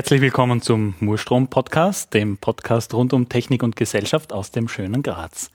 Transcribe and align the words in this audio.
Herzlich 0.00 0.22
willkommen 0.22 0.62
zum 0.62 0.94
Murstrom-Podcast, 1.00 2.14
dem 2.14 2.38
Podcast 2.38 2.94
rund 2.94 3.12
um 3.12 3.28
Technik 3.28 3.62
und 3.62 3.76
Gesellschaft 3.76 4.32
aus 4.32 4.50
dem 4.50 4.66
schönen 4.66 5.02
Graz. 5.02 5.50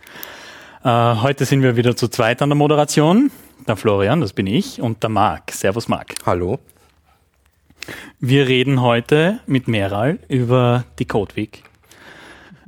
Äh, 0.83 0.87
heute 0.87 1.45
sind 1.45 1.63
wir 1.63 1.77
wieder 1.77 1.95
zu 1.95 2.09
zweit 2.09 2.43
an 2.43 2.49
der 2.49 2.55
Moderation. 2.55 3.31
Der 3.67 3.75
Florian, 3.75 4.21
das 4.21 4.33
bin 4.33 4.45
ich, 4.45 4.79
und 4.79 5.01
der 5.01 5.09
Marc. 5.09 5.51
Servus 5.51 5.87
Marc. 5.87 6.13
Hallo. 6.27 6.59
Wir 8.19 8.47
reden 8.47 8.81
heute 8.81 9.39
mit 9.47 9.67
Meral 9.67 10.19
über 10.27 10.83
die 10.99 11.05
Code 11.05 11.35
Week. 11.35 11.63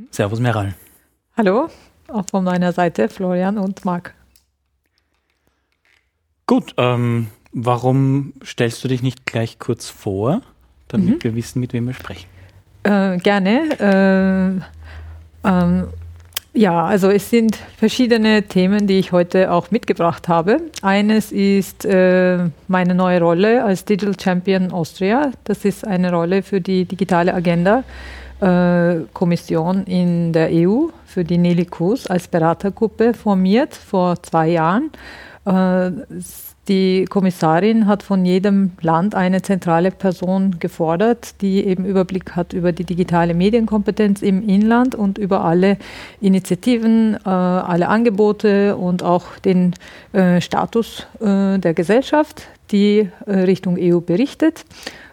Servus 0.10 0.40
Meral. 0.40 0.74
Hallo, 1.38 1.70
auch 2.08 2.26
von 2.32 2.44
meiner 2.44 2.72
Seite 2.72 3.08
Florian 3.08 3.60
und 3.60 3.86
Marc. 3.86 4.16
Gut, 6.48 6.74
ähm, 6.78 7.28
warum 7.52 8.34
stellst 8.44 8.84
du 8.84 8.88
dich 8.88 9.04
nicht 9.04 9.28
gleich 9.28 9.60
kurz 9.60 9.92
vor? 9.92 10.42
Damit 10.88 11.16
mhm. 11.16 11.24
wir 11.24 11.36
wissen, 11.36 11.60
mit 11.60 11.74
wem 11.74 11.88
wir 11.88 11.94
sprechen. 11.94 12.28
Äh, 12.84 13.18
gerne. 13.18 14.62
Äh, 15.44 15.48
ähm, 15.48 15.88
ja, 16.54 16.86
also 16.86 17.12
es 17.12 17.30
sind 17.30 17.56
verschiedene 17.56 18.42
Themen, 18.44 18.88
die 18.88 18.98
ich 18.98 19.12
heute 19.12 19.52
auch 19.52 19.70
mitgebracht 19.70 20.28
habe. 20.28 20.62
Eines 20.82 21.32
ist 21.32 21.86
äh, 21.86 22.50
meine 22.68 22.96
neue 22.96 23.22
Rolle 23.22 23.64
als 23.64 23.86
Digital 23.86 24.16
Champion 24.20 24.72
Austria. 24.72 25.32
Das 25.44 25.66
ist 25.66 25.86
eine 25.86 26.12
Rolle 26.12 26.42
für 26.42 26.60
die 26.60 26.86
digitale 26.86 27.34
Agenda. 27.34 27.84
Äh, 28.40 29.02
Kommission 29.14 29.84
in 29.86 30.34
der 30.34 30.50
EU 30.52 30.88
für 31.06 31.24
die 31.24 31.38
Nelly 31.38 31.66
Kurs 31.66 32.08
als 32.08 32.28
Beratergruppe 32.28 33.14
formiert 33.14 33.76
vor 33.76 34.22
zwei 34.24 34.50
Jahren. 34.50 34.92
Die 36.68 37.06
Kommissarin 37.06 37.88
hat 37.88 38.04
von 38.04 38.26
jedem 38.26 38.72
Land 38.82 39.16
eine 39.16 39.42
zentrale 39.42 39.90
Person 39.90 40.60
gefordert, 40.60 41.42
die 41.42 41.66
eben 41.66 41.86
Überblick 41.86 42.36
hat 42.36 42.52
über 42.52 42.74
die 42.74 42.84
digitale 42.84 43.34
Medienkompetenz 43.34 44.22
im 44.22 44.48
Inland 44.48 44.94
und 44.94 45.18
über 45.18 45.46
alle 45.46 45.78
Initiativen, 46.20 47.16
äh, 47.26 47.30
alle 47.30 47.88
Angebote 47.88 48.76
und 48.76 49.02
auch 49.02 49.38
den 49.38 49.76
äh, 50.12 50.42
Status 50.42 51.08
äh, 51.22 51.58
der 51.58 51.74
Gesellschaft, 51.74 52.48
die 52.72 53.10
äh, 53.26 53.32
Richtung 53.32 53.78
EU 53.80 54.02
berichtet. 54.02 54.66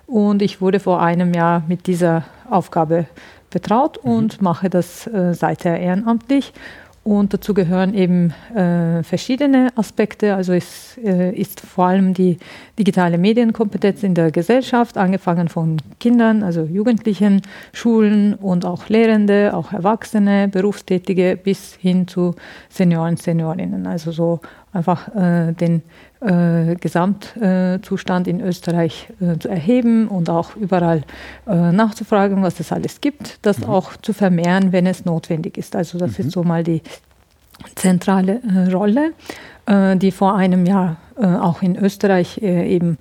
Und 0.08 0.42
ich 0.42 0.60
wurde 0.60 0.80
vor 0.80 1.00
einem 1.00 1.34
Jahr 1.34 1.62
mit 1.68 1.86
dieser 1.86 2.24
Aufgabe 2.50 3.06
betraut 3.50 4.04
mhm. 4.04 4.10
und 4.10 4.42
mache 4.42 4.68
das 4.68 5.06
äh, 5.06 5.34
seither 5.34 5.78
ehrenamtlich. 5.78 6.52
Und 7.04 7.34
dazu 7.34 7.52
gehören 7.52 7.92
eben 7.92 8.32
äh, 8.54 9.02
verschiedene 9.02 9.68
Aspekte. 9.76 10.34
Also 10.34 10.54
es 10.54 10.96
äh, 11.04 11.34
ist 11.34 11.60
vor 11.60 11.84
allem 11.84 12.14
die 12.14 12.38
digitale 12.78 13.18
Medienkompetenz 13.18 14.02
in 14.02 14.14
der 14.14 14.30
Gesellschaft, 14.30 14.96
angefangen 14.96 15.48
von 15.48 15.76
Kindern, 16.00 16.42
also 16.42 16.62
Jugendlichen, 16.62 17.42
Schulen 17.74 18.32
und 18.32 18.64
auch 18.64 18.88
Lehrende, 18.88 19.52
auch 19.52 19.74
Erwachsene, 19.74 20.48
Berufstätige 20.48 21.36
bis 21.36 21.74
hin 21.74 22.08
zu 22.08 22.36
Senioren, 22.70 23.18
Seniorinnen. 23.18 23.86
Also 23.86 24.10
so 24.10 24.40
einfach 24.72 25.14
äh, 25.14 25.52
den 25.52 25.82
äh, 26.24 26.76
Gesamtzustand 26.76 28.26
in 28.28 28.40
Österreich 28.40 29.08
äh, 29.20 29.38
zu 29.38 29.48
erheben 29.48 30.08
und 30.08 30.30
auch 30.30 30.56
überall 30.56 31.02
äh, 31.46 31.72
nachzufragen, 31.72 32.42
was 32.42 32.60
es 32.60 32.72
alles 32.72 33.00
gibt, 33.00 33.38
das 33.42 33.58
mhm. 33.58 33.66
auch 33.66 33.96
zu 33.96 34.12
vermehren, 34.12 34.72
wenn 34.72 34.86
es 34.86 35.04
notwendig 35.04 35.58
ist. 35.58 35.76
Also 35.76 35.98
das 35.98 36.18
mhm. 36.18 36.24
ist 36.24 36.32
so 36.32 36.42
mal 36.42 36.64
die 36.64 36.82
zentrale 37.74 38.40
äh, 38.42 38.72
Rolle, 38.72 39.12
äh, 39.66 39.96
die 39.96 40.10
vor 40.10 40.34
einem 40.34 40.66
Jahr 40.66 40.96
äh, 41.16 41.26
auch 41.26 41.62
in 41.62 41.76
Österreich 41.76 42.38
eben 42.38 42.98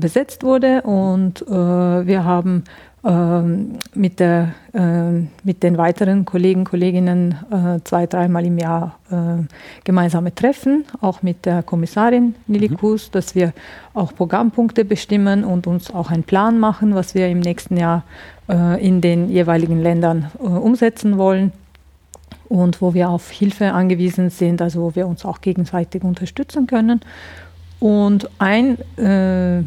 besetzt 0.00 0.42
wurde. 0.42 0.82
Und 0.82 1.44
wir 1.46 2.24
haben 2.24 2.64
mit, 3.02 4.18
der, 4.18 4.54
äh, 4.72 5.10
mit 5.44 5.62
den 5.62 5.78
weiteren 5.78 6.24
Kollegen, 6.24 6.64
Kolleginnen 6.64 7.36
äh, 7.50 7.80
zwei, 7.84 8.06
dreimal 8.06 8.44
im 8.44 8.58
Jahr 8.58 8.98
äh, 9.10 9.44
gemeinsame 9.84 10.34
Treffen, 10.34 10.84
auch 11.00 11.22
mit 11.22 11.46
der 11.46 11.62
Kommissarin 11.62 12.34
Nili 12.48 12.68
mhm. 12.68 12.98
Dass 13.12 13.34
wir 13.36 13.52
auch 13.94 14.14
Programmpunkte 14.14 14.84
bestimmen 14.84 15.44
und 15.44 15.68
uns 15.68 15.94
auch 15.94 16.10
einen 16.10 16.24
Plan 16.24 16.58
machen, 16.58 16.94
was 16.96 17.14
wir 17.14 17.28
im 17.28 17.38
nächsten 17.38 17.76
Jahr 17.76 18.02
äh, 18.48 18.84
in 18.84 19.00
den 19.00 19.28
jeweiligen 19.28 19.80
Ländern 19.80 20.30
äh, 20.40 20.42
umsetzen 20.42 21.18
wollen 21.18 21.52
und 22.48 22.82
wo 22.82 22.94
wir 22.94 23.10
auf 23.10 23.30
Hilfe 23.30 23.72
angewiesen 23.72 24.30
sind, 24.30 24.60
also 24.60 24.82
wo 24.82 24.94
wir 24.96 25.06
uns 25.06 25.24
auch 25.24 25.40
gegenseitig 25.40 26.02
unterstützen 26.02 26.66
können. 26.66 27.00
Und 27.78 28.28
ein 28.40 28.78
äh, 28.98 29.62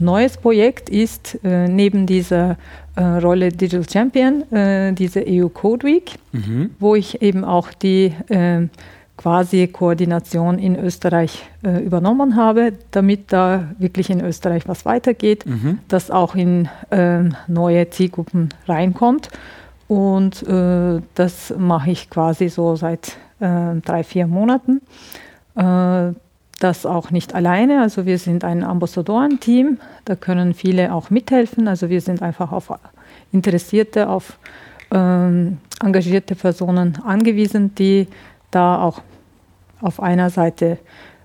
neues 0.00 0.36
Projekt 0.36 0.88
ist 0.88 1.38
äh, 1.44 1.68
neben 1.68 2.06
dieser 2.06 2.56
äh, 2.96 3.02
Rolle 3.02 3.50
Digital 3.50 3.88
Champion 3.88 4.50
äh, 4.52 4.92
diese 4.92 5.24
EU 5.26 5.48
Code 5.48 5.86
Week, 5.86 6.12
mhm. 6.32 6.70
wo 6.78 6.94
ich 6.94 7.22
eben 7.22 7.44
auch 7.44 7.72
die 7.72 8.12
äh, 8.28 8.68
quasi 9.16 9.66
Koordination 9.66 10.58
in 10.58 10.76
Österreich 10.76 11.48
äh, 11.62 11.82
übernommen 11.82 12.36
habe, 12.36 12.74
damit 12.90 13.32
da 13.32 13.70
wirklich 13.78 14.10
in 14.10 14.22
Österreich 14.22 14.68
was 14.68 14.84
weitergeht, 14.84 15.46
mhm. 15.46 15.78
dass 15.88 16.10
auch 16.10 16.34
in 16.34 16.68
ähm, 16.90 17.34
neue 17.46 17.88
Zielgruppen 17.90 18.50
reinkommt. 18.66 19.30
Und 19.88 20.42
äh, 20.42 21.00
das 21.14 21.54
mache 21.56 21.90
ich 21.90 22.10
quasi 22.10 22.48
so 22.48 22.76
seit 22.76 23.16
drei, 23.38 24.02
vier 24.02 24.26
Monaten 24.26 24.80
das 26.58 26.86
auch 26.86 27.10
nicht 27.10 27.34
alleine. 27.34 27.82
Also 27.82 28.06
wir 28.06 28.18
sind 28.18 28.44
ein 28.44 28.64
Ambassadorenteam, 28.64 29.78
da 30.04 30.16
können 30.16 30.54
viele 30.54 30.92
auch 30.92 31.10
mithelfen. 31.10 31.68
Also 31.68 31.90
wir 31.90 32.00
sind 32.00 32.22
einfach 32.22 32.52
auf 32.52 32.72
Interessierte, 33.32 34.08
auf 34.08 34.38
ähm, 34.90 35.58
engagierte 35.82 36.34
Personen 36.34 37.00
angewiesen, 37.04 37.74
die 37.74 38.08
da 38.50 38.80
auch 38.82 39.02
auf 39.80 40.00
einer 40.00 40.30
Seite 40.30 40.78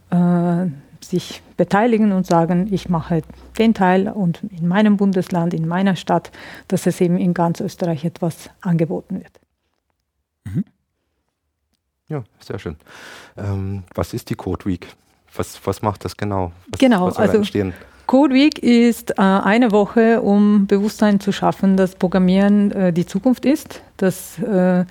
äh, 0.09 0.65
sich 1.03 1.41
beteiligen 1.57 2.11
und 2.11 2.27
sagen, 2.27 2.67
ich 2.71 2.89
mache 2.89 3.21
den 3.57 3.73
Teil 3.73 4.09
und 4.09 4.41
in 4.43 4.67
meinem 4.67 4.97
Bundesland, 4.97 5.53
in 5.53 5.67
meiner 5.67 5.95
Stadt, 5.95 6.31
dass 6.67 6.87
es 6.87 6.99
eben 7.01 7.17
in 7.17 7.33
ganz 7.33 7.59
Österreich 7.59 8.03
etwas 8.05 8.49
angeboten 8.61 9.19
wird. 9.19 9.39
Mhm. 10.45 10.65
Ja, 12.07 12.23
sehr 12.39 12.59
schön. 12.59 12.75
Ähm, 13.37 13.83
was 13.95 14.13
ist 14.13 14.29
die 14.29 14.35
Code 14.35 14.65
Week? 14.65 14.87
Was, 15.35 15.59
was 15.63 15.81
macht 15.81 16.05
das 16.05 16.17
genau? 16.17 16.51
Was, 16.67 16.79
genau, 16.79 17.07
was 17.07 17.17
also 17.17 17.37
entstehen? 17.37 17.73
Code 18.07 18.33
Week 18.33 18.59
ist 18.59 19.11
äh, 19.11 19.21
eine 19.21 19.71
Woche, 19.71 20.21
um 20.21 20.67
Bewusstsein 20.67 21.19
zu 21.21 21.31
schaffen, 21.31 21.77
dass 21.77 21.95
Programmieren 21.95 22.71
äh, 22.71 22.91
die 22.91 23.05
Zukunft 23.05 23.45
ist, 23.45 23.81
dass 23.95 24.37
äh, 24.39 24.83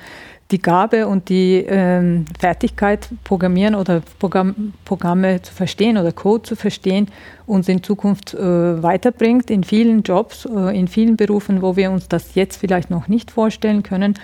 die 0.51 0.61
Gabe 0.61 1.07
und 1.07 1.29
die 1.29 1.65
ähm, 1.69 2.25
Fertigkeit, 2.39 3.09
Programmieren 3.25 3.75
oder 3.75 4.03
Programm, 4.19 4.73
Programme 4.85 5.43
zu 5.43 5.53
verstehen 5.53 5.97
oder 5.97 6.13
Code 6.13 6.43
zu 6.43 6.57
verstehen, 6.57 7.09
uns 7.47 7.69
in 7.69 7.83
Zukunft 7.83 8.35
äh, 8.35 8.83
weiterbringt 8.83 9.51
in 9.51 9.65
vielen 9.65 10.03
Jobs, 10.03 10.47
äh, 10.47 10.79
in 10.79 10.89
vielen 10.89 11.17
Berufen, 11.17 11.63
wo 11.63 11.77
wir 11.77 11.91
uns 11.91 12.09
das 12.09 12.35
jetzt 12.35 12.57
vielleicht 12.57 12.91
noch 12.91 13.07
nicht 13.07 13.31
vorstellen 13.31 13.83
können. 13.83 14.15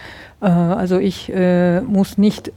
Äh, 0.40 0.46
also 0.46 0.98
ich 0.98 1.32
muss 1.86 2.18
nicht 2.18 2.52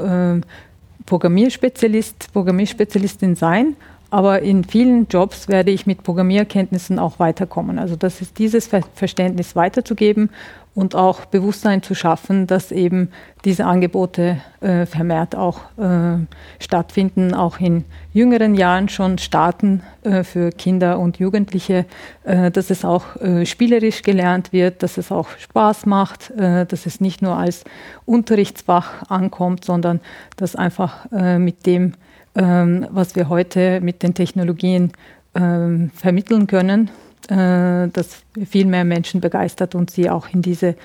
Programmierspezialist, 1.10 2.32
Programmierspezialistin 2.32 3.36
sein, 3.36 3.76
aber 4.12 4.44
in 4.44 4.64
vielen 4.64 5.08
Jobs 5.08 5.48
werde 5.48 5.72
ich 5.72 5.88
mit 5.88 6.04
Programmierkenntnissen 6.04 7.00
auch 7.00 7.18
weiterkommen. 7.18 7.80
Also 7.80 7.96
das 7.96 8.22
ist 8.22 8.38
dieses 8.38 8.70
Verständnis 8.94 9.56
weiterzugeben 9.56 10.30
und 10.76 10.96
auch 10.96 11.26
Bewusstsein 11.26 11.84
zu 11.84 11.96
schaffen, 11.96 12.48
dass 12.48 12.72
eben 12.72 13.10
diese 13.44 13.66
Angebote 13.66 14.38
äh, 14.62 14.86
vermehrt 14.86 15.36
auch 15.36 15.60
äh, 15.78 16.18
stattfinden, 16.60 17.34
auch 17.34 17.60
in 17.60 17.86
jüngeren 18.14 18.56
Jahren 18.56 18.88
schon 18.90 19.18
starten 19.18 19.82
äh, 20.04 20.24
für 20.24 20.52
Kinder 20.52 21.00
und 21.00 21.18
Jugendliche, 21.18 21.86
äh, 22.24 22.52
dass 22.52 22.70
es 22.70 22.86
auch 22.86 23.16
äh, 23.18 23.46
spielerisch 23.46 24.04
gelernt 24.04 24.54
wird, 24.54 24.84
dass 24.84 24.98
es 24.98 25.12
auch 25.12 25.30
Spaß 25.38 25.86
macht, 25.86 26.32
äh, 26.32 26.66
dass 26.66 26.86
es 26.86 27.02
nicht 27.02 27.22
nur 27.22 27.36
als 27.36 27.64
Unterrichtsfach 28.06 29.10
ankommt, 29.10 29.66
sondern 29.66 30.00
dass 30.38 30.56
einfach 30.56 31.12
mit 31.12 31.66
dem 31.66 31.94
ähm, 32.36 32.88
was 32.92 33.16
wir 33.16 33.30
heute 33.30 33.82
mit 33.82 34.04
den 34.04 34.14
Technologien 34.14 34.92
ähm, 35.36 35.92
vermitteln 35.94 36.48
können, 36.48 36.90
äh, 37.30 37.88
das 37.94 38.24
viel 38.50 38.66
mehr 38.66 38.86
Menschen 38.86 39.22
begeistert 39.22 39.76
und 39.76 39.92
sie 39.92 40.10
auch 40.10 40.30
in 40.30 40.42
diese 40.42 40.76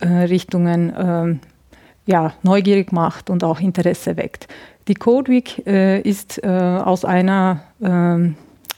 äh, 0.00 0.06
Richtungen 0.06 0.92
ähm, 0.98 1.40
ja, 2.06 2.32
neugierig 2.42 2.92
macht 2.92 3.30
und 3.30 3.44
auch 3.44 3.60
Interesse 3.60 4.16
weckt. 4.16 4.48
Die 4.88 4.94
Code 4.94 5.30
Week 5.30 5.66
äh, 5.66 6.00
ist 6.00 6.42
aus 6.42 7.04
einer 7.04 7.60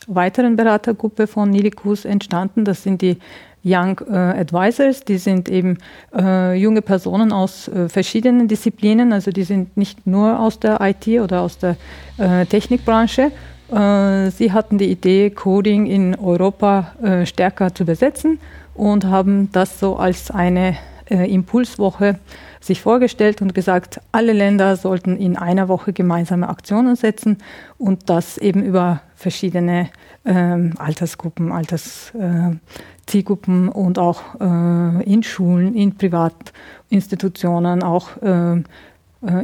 weiteren 0.09 0.57
Beratergruppe 0.57 1.29
von 1.29 1.51
Nilikus 1.51 2.05
entstanden. 2.05 2.65
Das 2.65 2.83
sind 2.83 3.01
die 3.01 3.19
Young 3.65 4.01
äh, 4.11 4.15
Advisors, 4.17 5.05
die 5.05 5.19
sind 5.19 5.49
eben 5.49 5.79
äh, 6.17 6.55
junge 6.55 6.81
Personen 6.81 7.31
aus 7.31 7.69
äh, 7.69 7.89
verschiedenen 7.89 8.49
Disziplinen, 8.49 9.13
also 9.13 9.31
die 9.31 9.43
sind 9.43 9.77
nicht 9.77 10.07
nur 10.07 10.41
aus 10.41 10.59
der 10.59 10.81
IT 10.81 11.07
oder 11.21 11.43
aus 11.43 11.59
der 11.59 11.77
äh, 12.17 12.47
Technikbranche 12.47 13.25
Äh, 13.25 13.31
sie 13.71 14.53
hatten 14.53 14.79
die 14.79 14.91
Idee, 14.91 15.31
Coding 15.31 15.87
in 15.87 16.17
Europa 16.17 16.93
äh, 17.03 17.27
stärker 17.27 17.75
zu 17.75 17.85
besetzen 17.85 18.41
und 18.75 19.05
haben 19.05 19.51
das 19.53 19.79
so 19.79 19.97
als 19.97 20.31
eine 20.31 20.77
äh, 21.11 21.31
Impulswoche 21.33 22.19
sich 22.61 22.83
vorgestellt 22.83 23.41
und 23.43 23.55
gesagt, 23.55 24.01
alle 24.13 24.33
Länder 24.33 24.77
sollten 24.77 25.17
in 25.17 25.37
einer 25.37 25.69
Woche 25.69 25.93
gemeinsame 25.93 26.49
Aktionen 26.49 26.97
setzen 26.97 27.39
und 27.79 28.11
das 28.11 28.39
eben 28.39 28.63
über 28.63 29.03
verschiedene 29.15 29.91
ähm, 30.25 30.75
Altersgruppen, 30.79 31.53
Alterszielgruppen 31.53 33.69
äh, 33.69 33.71
und 33.71 33.99
auch 33.99 34.23
äh, 34.41 35.03
in 35.05 35.23
Schulen, 35.23 35.75
in 35.75 35.95
Privatinstitutionen, 35.97 37.83
auch 37.83 38.17
äh, 38.23 38.57
äh, 38.57 38.63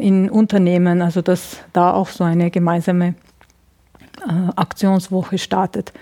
in 0.00 0.30
Unternehmen, 0.30 1.02
also 1.02 1.20
dass 1.22 1.58
da 1.72 1.92
auch 1.92 2.08
so 2.08 2.24
eine 2.24 2.50
gemeinsame 2.50 3.08
äh, 3.08 3.14
Aktionswoche 4.56 5.38
startet. 5.38 5.92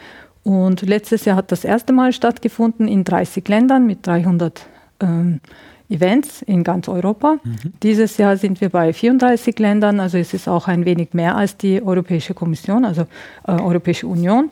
Und 0.42 0.82
letztes 0.82 1.24
Jahr 1.24 1.36
hat 1.36 1.50
das 1.52 1.64
erste 1.64 1.92
Mal 1.92 2.12
stattgefunden 2.12 2.86
in 2.86 3.04
30 3.04 3.48
Ländern 3.48 3.86
mit 3.86 4.06
300 4.06 4.66
ähm, 5.00 5.40
Events 5.88 6.42
in 6.42 6.64
ganz 6.64 6.88
Europa. 6.88 7.38
Mhm. 7.42 7.72
Dieses 7.82 8.16
Jahr 8.16 8.36
sind 8.36 8.60
wir 8.60 8.68
bei 8.68 8.92
34 8.92 9.58
Ländern, 9.58 10.00
also 10.00 10.18
es 10.18 10.34
ist 10.34 10.48
auch 10.48 10.68
ein 10.68 10.84
wenig 10.84 11.12
mehr 11.12 11.36
als 11.36 11.56
die 11.56 11.82
Europäische 11.82 12.34
Kommission, 12.34 12.84
also 12.84 13.02
äh, 13.46 13.52
Europäische 13.52 14.06
Union. 14.06 14.50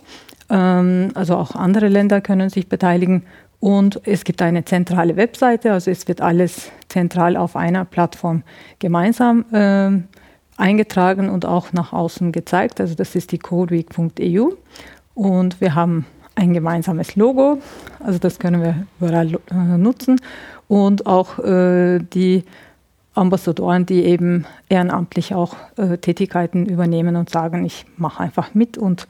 Ähm, 0.50 1.10
also 1.14 1.36
auch 1.36 1.54
andere 1.54 1.88
Länder 1.88 2.20
können 2.20 2.50
sich 2.50 2.68
beteiligen. 2.68 3.24
Und 3.60 4.00
es 4.04 4.24
gibt 4.24 4.42
eine 4.42 4.64
zentrale 4.64 5.16
Webseite, 5.16 5.72
also 5.72 5.90
es 5.90 6.08
wird 6.08 6.20
alles 6.20 6.72
zentral 6.88 7.36
auf 7.36 7.54
einer 7.54 7.84
Plattform 7.84 8.42
gemeinsam 8.78 9.44
äh, 9.52 10.02
eingetragen 10.62 11.28
und 11.28 11.44
auch 11.44 11.72
nach 11.72 11.92
außen 11.92 12.30
gezeigt. 12.32 12.80
Also 12.80 12.94
das 12.94 13.14
ist 13.14 13.32
die 13.32 13.38
codeweek.eu. 13.38 14.50
Und 15.14 15.60
wir 15.60 15.74
haben 15.74 16.06
ein 16.34 16.54
gemeinsames 16.54 17.16
Logo, 17.16 17.58
also 18.00 18.18
das 18.18 18.38
können 18.38 18.62
wir 18.62 18.86
überall 18.98 19.34
äh, 19.50 19.76
nutzen 19.76 20.18
und 20.66 21.04
auch 21.06 21.38
äh, 21.40 21.98
die 21.98 22.44
Ambassadoren, 23.14 23.84
die 23.84 24.04
eben 24.04 24.46
ehrenamtlich 24.70 25.34
auch 25.34 25.54
äh, 25.76 25.98
Tätigkeiten 25.98 26.64
übernehmen 26.64 27.16
und 27.16 27.28
sagen, 27.28 27.66
ich 27.66 27.84
mache 27.98 28.22
einfach 28.22 28.54
mit 28.54 28.78
und 28.78 29.06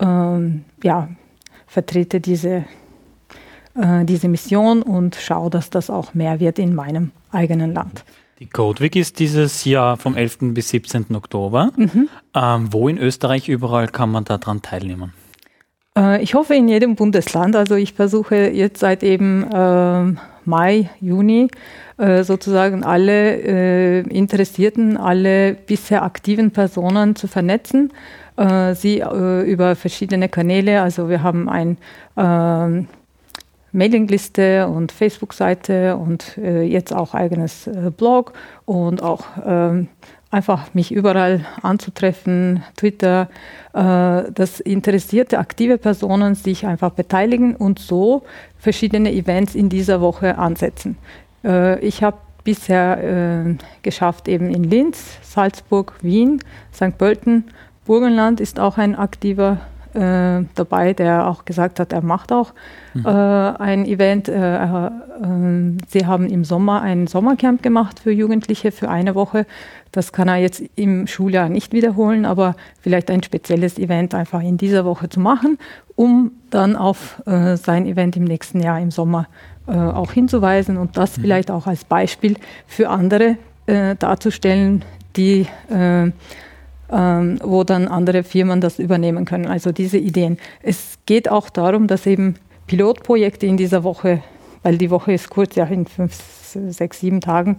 ähm, 0.00 0.64
ja, 0.82 1.08
vertrete 1.68 2.20
diese, 2.20 2.64
äh, 3.76 4.04
diese 4.04 4.28
Mission 4.28 4.82
und 4.82 5.14
schaue, 5.14 5.50
dass 5.50 5.70
das 5.70 5.90
auch 5.90 6.14
mehr 6.14 6.40
wird 6.40 6.58
in 6.58 6.74
meinem 6.74 7.12
eigenen 7.30 7.72
Land. 7.72 8.04
Die 8.38 8.46
Codeweek 8.46 8.96
ist 8.96 9.18
dieses 9.18 9.64
Jahr 9.64 9.96
vom 9.96 10.14
11. 10.14 10.38
bis 10.52 10.68
17. 10.68 11.14
Oktober. 11.14 11.72
Mhm. 11.76 12.08
Ähm, 12.34 12.68
wo 12.70 12.88
in 12.88 12.98
Österreich 12.98 13.48
überall 13.48 13.88
kann 13.88 14.10
man 14.10 14.24
daran 14.24 14.60
teilnehmen? 14.60 15.14
Äh, 15.96 16.22
ich 16.22 16.34
hoffe 16.34 16.54
in 16.54 16.68
jedem 16.68 16.96
Bundesland. 16.96 17.56
Also 17.56 17.76
ich 17.76 17.94
versuche 17.94 18.36
jetzt 18.50 18.80
seit 18.80 19.02
eben 19.02 19.46
ähm, 19.54 20.18
Mai, 20.44 20.90
Juni 21.00 21.48
äh, 21.96 22.24
sozusagen 22.24 22.84
alle 22.84 23.36
äh, 23.36 24.00
Interessierten, 24.00 24.98
alle 24.98 25.54
bisher 25.54 26.02
aktiven 26.02 26.50
Personen 26.50 27.16
zu 27.16 27.26
vernetzen, 27.28 27.90
äh, 28.36 28.74
sie 28.74 29.00
äh, 29.00 29.50
über 29.50 29.76
verschiedene 29.76 30.28
Kanäle. 30.28 30.82
Also 30.82 31.08
wir 31.08 31.22
haben 31.22 31.48
ein 31.48 31.78
ähm, 32.18 32.86
Mailingliste 33.76 34.66
und 34.66 34.90
Facebook-Seite 34.90 35.96
und 35.96 36.38
äh, 36.38 36.62
jetzt 36.62 36.94
auch 36.94 37.14
eigenes 37.14 37.66
äh, 37.66 37.90
Blog 37.96 38.32
und 38.64 39.02
auch 39.02 39.24
ähm, 39.44 39.88
einfach 40.30 40.74
mich 40.74 40.92
überall 40.92 41.44
anzutreffen, 41.62 42.64
Twitter, 42.76 43.28
äh, 43.74 44.32
dass 44.32 44.60
interessierte, 44.60 45.38
aktive 45.38 45.78
Personen 45.78 46.34
sich 46.34 46.66
einfach 46.66 46.90
beteiligen 46.90 47.54
und 47.54 47.78
so 47.78 48.22
verschiedene 48.58 49.12
Events 49.12 49.54
in 49.54 49.68
dieser 49.68 50.00
Woche 50.00 50.38
ansetzen. 50.38 50.96
Äh, 51.44 51.78
ich 51.80 52.02
habe 52.02 52.16
bisher 52.44 53.44
äh, 53.46 53.56
geschafft, 53.82 54.28
eben 54.28 54.54
in 54.54 54.64
Linz, 54.64 55.18
Salzburg, 55.22 55.94
Wien, 56.00 56.40
St. 56.72 56.96
Pölten, 56.96 57.44
Burgenland 57.84 58.40
ist 58.40 58.58
auch 58.58 58.78
ein 58.78 58.96
aktiver 58.96 59.60
äh, 59.96 60.44
dabei, 60.54 60.92
der 60.92 61.28
auch 61.28 61.44
gesagt 61.44 61.80
hat, 61.80 61.92
er 61.92 62.02
macht 62.02 62.32
auch 62.32 62.52
mhm. 62.94 63.06
äh, 63.06 63.08
ein 63.08 63.86
Event. 63.86 64.28
Äh, 64.28 64.64
äh, 64.64 64.90
sie 65.88 66.06
haben 66.06 66.26
im 66.26 66.44
Sommer 66.44 66.82
ein 66.82 67.06
Sommercamp 67.06 67.62
gemacht 67.62 68.00
für 68.00 68.10
Jugendliche 68.10 68.72
für 68.72 68.88
eine 68.88 69.14
Woche. 69.14 69.46
Das 69.92 70.12
kann 70.12 70.28
er 70.28 70.36
jetzt 70.36 70.62
im 70.76 71.06
Schuljahr 71.06 71.48
nicht 71.48 71.72
wiederholen, 71.72 72.26
aber 72.26 72.56
vielleicht 72.80 73.10
ein 73.10 73.22
spezielles 73.22 73.78
Event 73.78 74.14
einfach 74.14 74.42
in 74.42 74.58
dieser 74.58 74.84
Woche 74.84 75.08
zu 75.08 75.20
machen, 75.20 75.58
um 75.94 76.32
dann 76.50 76.76
auf 76.76 77.22
äh, 77.26 77.56
sein 77.56 77.86
Event 77.86 78.16
im 78.16 78.24
nächsten 78.24 78.60
Jahr 78.60 78.78
im 78.80 78.90
Sommer 78.90 79.26
äh, 79.66 79.72
auch 79.72 80.12
hinzuweisen 80.12 80.76
und 80.76 80.96
das 80.96 81.16
mhm. 81.16 81.22
vielleicht 81.22 81.50
auch 81.50 81.66
als 81.66 81.84
Beispiel 81.84 82.36
für 82.66 82.90
andere 82.90 83.36
darzustellen, 83.98 84.84
die 85.16 85.48
ähm, 86.90 87.38
wo 87.42 87.64
dann 87.64 87.88
andere 87.88 88.22
Firmen 88.22 88.60
das 88.60 88.78
übernehmen 88.78 89.24
können. 89.24 89.46
Also 89.46 89.72
diese 89.72 89.98
Ideen. 89.98 90.38
Es 90.62 90.98
geht 91.06 91.30
auch 91.30 91.50
darum, 91.50 91.86
dass 91.86 92.06
eben 92.06 92.36
Pilotprojekte 92.66 93.46
in 93.46 93.56
dieser 93.56 93.84
Woche, 93.84 94.22
weil 94.62 94.78
die 94.78 94.90
Woche 94.90 95.12
ist 95.12 95.30
kurz, 95.30 95.54
ja 95.56 95.64
in 95.64 95.86
fünf, 95.86 96.14
sechs, 96.14 97.00
sieben 97.00 97.20
Tagen, 97.20 97.56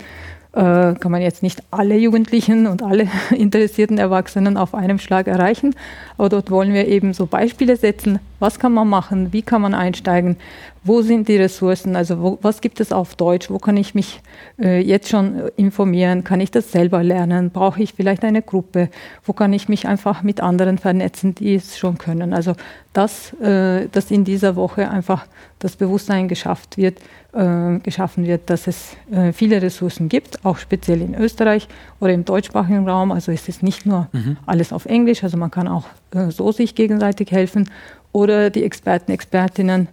äh, 0.54 0.94
kann 0.94 1.12
man 1.12 1.22
jetzt 1.22 1.44
nicht 1.44 1.62
alle 1.72 1.98
Jugendlichen 1.98 2.68
und 2.68 2.82
alle 2.82 3.08
interessierten 3.32 3.98
Erwachsenen 3.98 4.58
auf 4.58 4.74
einem 4.74 5.00
Schlag 5.00 5.28
erreichen. 5.28 5.76
Aber 6.18 6.30
dort 6.30 6.50
wollen 6.50 6.74
wir 6.74 6.88
eben 6.88 7.14
so 7.14 7.26
Beispiele 7.26 7.76
setzen. 7.76 8.20
Was 8.40 8.60
kann 8.60 8.74
man 8.74 8.88
machen? 8.88 9.34
Wie 9.34 9.42
kann 9.42 9.62
man 9.62 9.74
einsteigen? 9.74 10.38
Wo 10.84 11.02
sind 11.02 11.28
die 11.28 11.38
Ressourcen? 11.38 11.96
Also 11.96 12.22
wo, 12.22 12.40
was 12.42 12.62
gibt 12.62 12.80
es 12.80 12.92
auf 12.92 13.16
Deutsch? 13.16 13.50
Wo 13.50 13.58
kann 13.58 13.78
ich 13.78 13.94
mich 13.94 14.22
äh, 14.60 14.80
jetzt 14.80 15.10
schon 15.10 15.50
informieren? 15.58 16.24
Kann 16.24 16.40
ich 16.40 16.50
das 16.50 16.72
selber 16.72 17.04
lernen? 17.04 17.50
Brauche 17.52 17.82
ich 17.82 17.94
vielleicht 17.94 18.24
eine 18.24 18.42
Gruppe? 18.42 18.90
Wo 19.26 19.34
kann 19.34 19.54
ich 19.54 19.68
mich 19.68 19.88
einfach 19.88 20.24
mit 20.24 20.40
anderen 20.40 20.78
vernetzen, 20.78 21.36
die 21.36 21.56
es 21.56 21.78
schon 21.78 21.98
können? 21.98 22.34
Also 22.34 22.56
dass, 22.94 23.34
äh, 23.42 23.88
dass 23.92 24.12
in 24.12 24.24
dieser 24.24 24.56
Woche 24.56 24.90
einfach 24.90 25.28
das 25.60 25.76
Bewusstsein 25.76 26.28
geschafft 26.28 26.78
wird, 26.78 27.00
äh, 27.38 27.78
geschaffen 27.84 28.26
wird, 28.26 28.50
dass 28.50 28.66
es 28.66 28.98
äh, 29.12 29.32
viele 29.32 29.62
Ressourcen 29.62 30.10
gibt, 30.10 30.44
auch 30.44 30.58
speziell 30.58 31.02
in 31.04 31.14
Österreich 31.14 31.68
oder 32.00 32.12
im 32.12 32.26
deutschsprachigen 32.26 32.90
Raum. 32.90 33.12
Also 33.12 33.32
es 33.32 33.48
ist 33.48 33.62
nicht 33.62 33.86
nur 33.86 34.08
mhm. 34.12 34.38
alles 34.48 34.74
auf 34.74 34.88
Englisch, 34.88 35.24
also 35.24 35.38
man 35.38 35.52
kann 35.52 35.68
auch 35.68 35.86
äh, 36.16 36.32
so 36.32 36.52
sich 36.52 36.74
gegenseitig 36.74 37.30
helfen 37.32 37.70
oder 38.12 38.50
die 38.50 38.64
Experten, 38.64 39.12
Expertinnen 39.12 39.88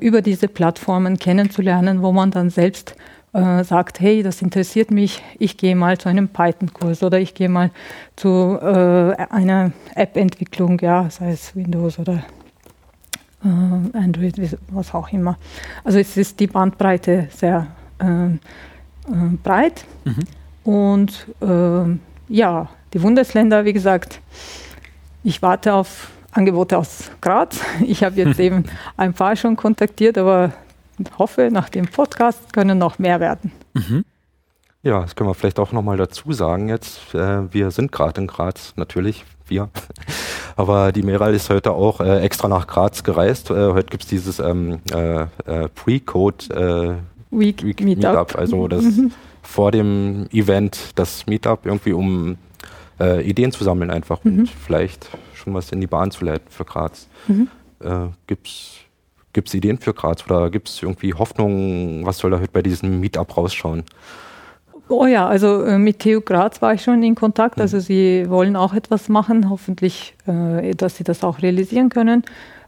über 0.00 0.22
diese 0.22 0.46
Plattformen 0.46 1.18
kennenzulernen, 1.18 2.00
wo 2.00 2.12
man 2.12 2.30
dann 2.30 2.48
selbst 2.48 2.94
sagt, 3.32 3.98
hey, 4.00 4.22
das 4.22 4.40
interessiert 4.40 4.92
mich, 4.92 5.20
ich 5.40 5.56
gehe 5.56 5.74
mal 5.74 5.98
zu 5.98 6.08
einem 6.08 6.28
Python-Kurs 6.28 7.02
oder 7.02 7.18
ich 7.18 7.34
gehe 7.34 7.48
mal 7.48 7.70
zu 8.14 8.58
einer 8.60 9.72
App-Entwicklung, 9.96 10.78
ja, 10.80 11.10
sei 11.10 11.32
es 11.32 11.56
Windows 11.56 11.98
oder 11.98 12.22
äh, 13.44 13.96
Android, 13.96 14.58
was 14.68 14.94
auch 14.94 15.12
immer. 15.12 15.36
Also 15.84 15.98
es 15.98 16.16
ist 16.16 16.40
die 16.40 16.46
Bandbreite 16.46 17.28
sehr 17.34 17.66
äh, 17.98 18.26
äh, 18.26 18.38
breit 19.42 19.84
mhm. 20.04 20.24
und 20.64 21.26
ja, 22.26 22.68
die 22.94 22.98
Bundesländer, 22.98 23.66
wie 23.66 23.74
gesagt, 23.74 24.20
ich 25.22 25.42
warte 25.42 25.74
auf 25.74 26.10
Angebote 26.34 26.78
aus 26.78 27.10
Graz. 27.20 27.60
Ich 27.86 28.02
habe 28.02 28.16
jetzt 28.16 28.38
eben 28.46 28.64
ein 28.96 29.14
paar 29.14 29.36
schon 29.36 29.56
kontaktiert, 29.56 30.18
aber 30.18 30.52
hoffe, 31.18 31.50
nach 31.50 31.68
dem 31.68 31.86
Podcast 31.86 32.52
können 32.52 32.78
noch 32.78 32.98
mehr 32.98 33.20
werden. 33.20 33.52
Mhm. 33.74 34.04
Ja, 34.82 35.00
das 35.00 35.16
können 35.16 35.30
wir 35.30 35.34
vielleicht 35.34 35.58
auch 35.58 35.72
nochmal 35.72 35.96
dazu 35.96 36.32
sagen 36.32 36.68
jetzt. 36.68 37.14
Äh, 37.14 37.52
wir 37.52 37.70
sind 37.70 37.90
gerade 37.90 38.20
in 38.20 38.26
Graz, 38.26 38.74
natürlich, 38.76 39.24
wir. 39.46 39.70
Aber 40.56 40.92
die 40.92 41.02
Meral 41.02 41.34
ist 41.34 41.50
heute 41.50 41.72
auch 41.72 42.00
äh, 42.00 42.20
extra 42.20 42.48
nach 42.48 42.66
Graz 42.66 43.02
gereist. 43.02 43.50
Äh, 43.50 43.72
heute 43.72 43.90
gibt 43.90 44.04
es 44.04 44.08
dieses 44.08 44.38
ähm, 44.38 44.78
äh, 44.92 45.22
äh, 45.22 45.68
Pre-Code 45.74 47.00
äh, 47.32 47.36
Week, 47.36 47.64
Week 47.64 47.80
Meetup. 47.80 48.12
Meetup. 48.12 48.36
Also 48.36 48.68
das 48.68 48.84
mhm. 48.84 49.12
vor 49.42 49.72
dem 49.72 50.28
Event 50.32 50.92
das 50.94 51.26
Meetup 51.26 51.66
irgendwie, 51.66 51.92
um 51.92 52.36
Ideen 52.96 53.50
zu 53.50 53.64
sammeln 53.64 53.90
einfach 53.90 54.22
mhm. 54.22 54.38
und 54.38 54.48
vielleicht 54.48 55.08
schon 55.34 55.52
was 55.52 55.72
in 55.72 55.80
die 55.80 55.88
Bahn 55.88 56.12
zu 56.12 56.24
leiten 56.24 56.46
für 56.48 56.64
Graz. 56.64 57.08
Mhm. 57.26 57.48
Äh, 57.80 58.06
Gibt 58.28 58.46
es 59.48 59.54
Ideen 59.54 59.78
für 59.78 59.92
Graz 59.92 60.24
oder 60.24 60.48
gibt 60.48 60.68
es 60.68 60.80
irgendwie 60.80 61.12
Hoffnung, 61.12 62.06
was 62.06 62.18
soll 62.18 62.30
da 62.30 62.38
heute 62.38 62.52
bei 62.52 62.62
diesem 62.62 63.00
Meetup 63.00 63.36
rausschauen? 63.36 63.82
Oh 64.88 65.06
ja, 65.06 65.26
also 65.26 65.62
äh, 65.62 65.78
mit 65.78 66.00
TU 66.00 66.20
Graz 66.20 66.60
war 66.60 66.74
ich 66.74 66.82
schon 66.82 67.02
in 67.02 67.14
Kontakt. 67.14 67.60
Also 67.60 67.78
mhm. 67.78 67.80
sie 67.80 68.26
wollen 68.28 68.56
auch 68.56 68.74
etwas 68.74 69.08
machen, 69.08 69.48
hoffentlich, 69.48 70.14
äh, 70.26 70.74
dass 70.74 70.96
sie 70.96 71.04
das 71.04 71.24
auch 71.24 71.40
realisieren 71.40 71.88
können. 71.88 72.22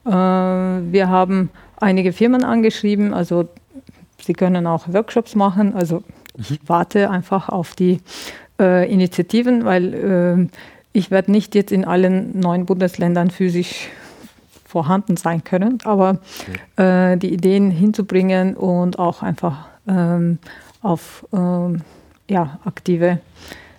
Äh, 0.07 0.11
wir 0.11 1.09
haben 1.09 1.51
einige 1.79 2.13
Firmen 2.13 2.43
angeschrieben, 2.43 3.13
also 3.13 3.49
sie 4.23 4.33
können 4.33 4.67
auch 4.67 4.89
Workshops 4.89 5.35
machen. 5.35 5.75
Also 5.75 6.03
ich 6.39 6.53
mhm. 6.53 6.59
warte 6.67 7.11
einfach 7.11 7.49
auf 7.49 7.75
die 7.75 8.01
Initiativen, 8.59 9.67
weil 9.67 10.49
ich 10.95 11.11
werde 11.11 11.31
nicht 11.31 11.55
jetzt 11.55 11.73
in 11.73 11.85
allen 11.85 12.41
neuen 12.41 12.65
Bundesländern 12.65 13.31
physisch 13.31 13.89
vorhanden 14.65 15.19
sein 15.19 15.45
können, 15.45 15.77
aber 15.85 16.21
die 16.79 17.35
Ideen 17.35 17.71
hinzubringen 17.71 18.57
und 18.57 18.99
auch 18.99 19.23
einfach 19.23 19.67
ähm, 19.87 20.39
auf 20.81 21.27
ähm, 21.35 21.83
ja, 22.29 22.59
aktive 22.65 23.21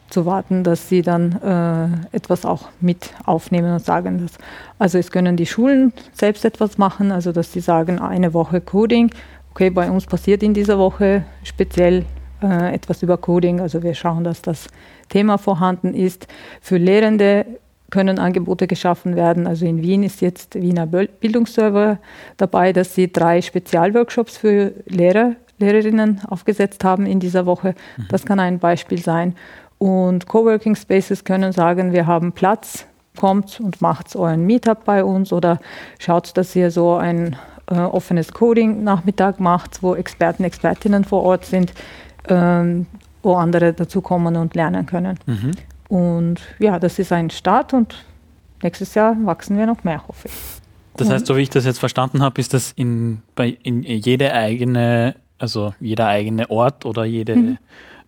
zu 0.10 0.26
warten, 0.26 0.64
dass 0.64 0.88
sie 0.88 1.02
dann 1.02 1.34
äh, 1.42 2.16
etwas 2.16 2.46
auch 2.46 2.70
mit 2.80 3.14
aufnehmen 3.26 3.74
und 3.74 3.84
sagen, 3.84 4.20
dass, 4.20 4.38
also 4.80 4.98
es 4.98 5.12
können 5.12 5.36
die 5.36 5.46
Schulen 5.46 5.92
selbst 6.14 6.46
etwas 6.46 6.78
machen, 6.78 7.12
also 7.12 7.32
dass 7.32 7.52
sie 7.52 7.60
sagen, 7.60 8.00
eine 8.00 8.34
Woche 8.34 8.62
Coding, 8.62 9.12
okay, 9.52 9.70
bei 9.70 9.92
uns 9.92 10.06
passiert 10.06 10.44
in 10.44 10.54
dieser 10.54 10.80
Woche 10.80 11.26
speziell 11.44 12.06
äh, 12.42 12.74
etwas 12.74 13.04
über 13.04 13.18
Coding, 13.18 13.60
also 13.60 13.84
wir 13.84 13.96
schauen, 13.96 14.24
dass 14.24 14.42
das 14.42 14.68
Thema 15.10 15.38
vorhanden 15.38 15.94
ist. 15.94 16.28
Für 16.62 16.78
Lehrende 16.78 17.46
können 17.90 18.20
Angebote 18.20 18.68
geschaffen 18.68 19.16
werden. 19.16 19.48
Also 19.48 19.66
in 19.66 19.82
Wien 19.82 20.04
ist 20.04 20.22
jetzt 20.22 20.56
Wiener 20.56 20.86
Bildungsserver 20.86 22.00
dabei, 22.36 22.74
dass 22.74 22.94
sie 22.94 23.12
drei 23.12 23.42
Spezialworkshops 23.42 24.38
für 24.38 24.74
Lehrer, 24.86 25.36
Lehrerinnen 25.60 26.22
aufgesetzt 26.28 26.84
haben 26.84 27.06
in 27.06 27.20
dieser 27.20 27.46
Woche. 27.46 27.76
Mhm. 27.98 28.06
Das 28.10 28.26
kann 28.26 28.40
ein 28.40 28.60
Beispiel 28.60 29.02
sein. 29.02 29.36
Und 29.78 30.28
Coworking 30.28 30.76
Spaces 30.76 31.24
können 31.24 31.52
sagen, 31.52 31.92
wir 31.92 32.08
haben 32.08 32.32
Platz, 32.32 32.88
kommt 33.18 33.60
und 33.60 33.82
macht 33.82 34.16
euren 34.16 34.46
Meetup 34.46 34.86
bei 34.86 35.04
uns 35.04 35.34
oder 35.34 35.60
schaut, 36.00 36.38
dass 36.38 36.56
ihr 36.56 36.72
so 36.72 36.96
ein 36.96 37.36
äh, 37.70 37.76
offenes 37.80 38.32
Coding-Nachmittag 38.32 39.40
macht, 39.40 39.84
wo 39.84 39.96
Experten, 39.96 40.46
Expertinnen 40.46 41.04
vor 41.04 41.24
Ort 41.24 41.46
sind, 41.46 41.74
ähm, 42.30 42.86
wo 43.24 43.36
andere 43.36 43.74
dazukommen 43.74 44.38
und 44.38 44.56
lernen 44.56 44.86
können. 44.86 45.20
Mhm. 45.26 45.52
Und 45.90 46.42
ja, 46.60 46.80
das 46.80 47.00
ist 47.00 47.12
ein 47.12 47.30
Start 47.30 47.74
und 47.74 48.06
nächstes 48.64 48.94
Jahr 48.94 49.16
wachsen 49.26 49.58
wir 49.58 49.66
noch 49.66 49.84
mehr, 49.84 50.08
hoffe 50.08 50.28
ich. 50.28 50.34
Das 50.96 51.10
heißt, 51.10 51.28
so 51.28 51.38
wie 51.38 51.42
ich 51.42 51.50
das 51.50 51.66
jetzt 51.66 51.78
verstanden 51.78 52.24
habe, 52.24 52.42
ist 52.42 52.56
das 52.56 52.72
in, 52.72 53.22
bei, 53.36 53.58
in 53.62 53.84
jede 53.84 54.34
eigene, 54.34 55.16
also 55.38 55.74
jeder 55.80 56.08
eigene 56.08 56.50
Ort 56.50 56.86
oder 56.86 57.06
jede 57.06 57.36
mhm. 57.36 57.58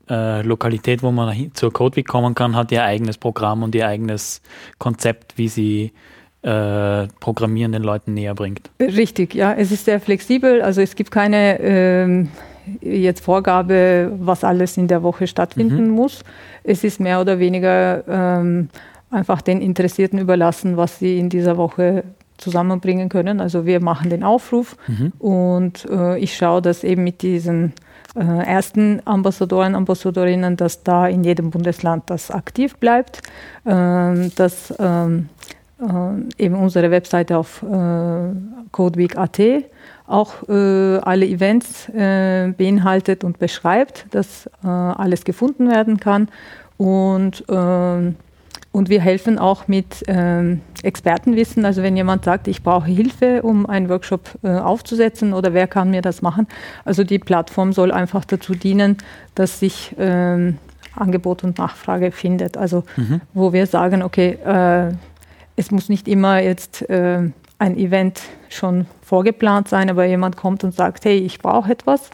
äh, 0.10 0.42
Lokalität, 0.42 1.04
wo 1.04 1.12
man 1.12 1.52
zur 1.54 1.72
CodeWeek 1.72 2.08
kommen 2.08 2.36
kann, 2.36 2.56
hat 2.56 2.72
ihr 2.72 2.84
eigenes 2.84 3.18
Programm 3.18 3.64
und 3.64 3.76
ihr 3.76 3.88
eigenes 3.88 4.42
Konzept, 4.78 5.38
wie 5.38 5.48
sie 5.48 5.92
äh, 6.42 7.08
Programmieren 7.20 7.72
den 7.72 7.84
Leuten 7.84 8.14
näher 8.14 8.34
bringt. 8.34 8.70
Richtig, 8.80 9.34
ja. 9.36 9.54
Es 9.54 9.72
ist 9.72 9.86
sehr 9.86 10.00
flexibel. 10.00 10.62
Also 10.62 10.82
es 10.82 10.96
gibt 10.96 11.12
keine 11.12 11.60
ähm, 11.60 12.30
jetzt 12.82 13.24
Vorgabe, 13.24 14.12
was 14.20 14.44
alles 14.44 14.78
in 14.78 14.88
der 14.88 15.04
Woche 15.04 15.28
stattfinden 15.28 15.90
mhm. 15.90 15.96
muss. 15.96 16.24
Es 16.64 16.84
ist 16.84 17.00
mehr 17.00 17.20
oder 17.20 17.40
weniger 17.40 18.04
ähm, 18.08 18.70
einfach 19.12 19.42
den 19.42 19.62
Interessierten 19.62 20.20
überlassen, 20.20 20.78
was 20.78 21.00
sie 21.00 21.20
in 21.20 21.30
dieser 21.30 21.58
Woche 21.58 22.04
zusammenbringen 22.40 23.10
können. 23.10 23.40
Also 23.40 23.66
wir 23.66 23.82
machen 23.82 24.10
den 24.10 24.24
Aufruf 24.24 24.76
mhm. 24.88 25.14
und 25.20 25.86
äh, 25.90 26.18
ich 26.18 26.36
schaue, 26.36 26.62
dass 26.62 26.84
eben 26.84 27.04
mit 27.04 27.22
diesen 27.22 27.74
äh, 28.16 28.22
ersten 28.22 29.02
Ambassadoren, 29.06 29.76
Ambassadorinnen, 29.76 30.58
dass 30.58 30.84
da 30.84 31.08
in 31.08 31.24
jedem 31.24 31.52
Bundesland 31.52 32.10
das 32.10 32.32
aktiv 32.32 32.78
bleibt, 32.78 33.22
äh, 33.66 34.30
dass 34.36 34.74
ähm, 34.80 35.30
äh, 35.80 36.44
eben 36.44 36.56
unsere 36.56 36.92
Webseite 36.92 37.38
auf 37.38 37.64
äh, 37.64 38.32
codeweek.at 38.72 39.40
auch 40.08 40.50
äh, 40.50 40.98
alle 40.98 41.28
Events 41.28 41.88
äh, 41.90 42.52
beinhaltet 42.58 43.24
und 43.24 43.38
beschreibt, 43.38 44.08
dass 44.10 44.50
alles 44.64 45.24
gefunden 45.24 45.70
werden 45.70 46.00
kann. 46.00 46.30
Und, 46.78 47.44
ähm, 47.48 48.16
und 48.72 48.90
wir 48.90 49.02
helfen 49.02 49.38
auch 49.38 49.68
mit 49.68 50.04
ähm, 50.08 50.62
Expertenwissen. 50.84 51.66
Also 51.66 51.84
wenn 51.84 51.96
jemand 51.96 52.26
sagt, 52.26 52.48
ich 52.48 52.64
brauche 52.64 52.88
Hilfe, 52.88 53.42
um 53.42 53.66
einen 53.66 53.90
Workshop 53.90 54.30
äh, 54.44 54.50
aufzusetzen 54.50 55.34
oder 55.34 55.54
wer 55.54 55.68
kann 55.68 55.92
mir 55.92 56.02
das 56.02 56.22
machen. 56.22 56.48
Also 56.86 57.04
die 57.04 57.20
Plattform 57.20 57.74
soll 57.74 57.92
einfach 57.92 58.26
dazu 58.26 58.54
dienen, 58.54 58.98
dass 59.36 59.60
sich 59.60 59.96
ähm, 59.98 60.58
Angebot 60.96 61.44
und 61.44 61.58
Nachfrage 61.58 62.12
findet. 62.12 62.58
Also 62.58 62.84
mhm. 62.98 63.22
wo 63.34 63.54
wir 63.54 63.66
sagen, 63.68 64.04
okay, 64.04 64.38
äh, 64.46 64.94
es 65.56 65.72
muss 65.72 65.90
nicht 65.90 66.08
immer 66.08 66.40
jetzt 66.40 66.90
äh, 66.90 67.30
ein 67.58 67.78
Event 67.78 68.22
schon 68.48 68.86
vorgeplant 69.02 69.68
sein, 69.68 69.90
aber 69.90 70.06
jemand 70.06 70.38
kommt 70.38 70.64
und 70.64 70.74
sagt, 70.74 71.06
hey, 71.06 71.18
ich 71.18 71.40
brauche 71.40 71.72
etwas. 71.72 72.10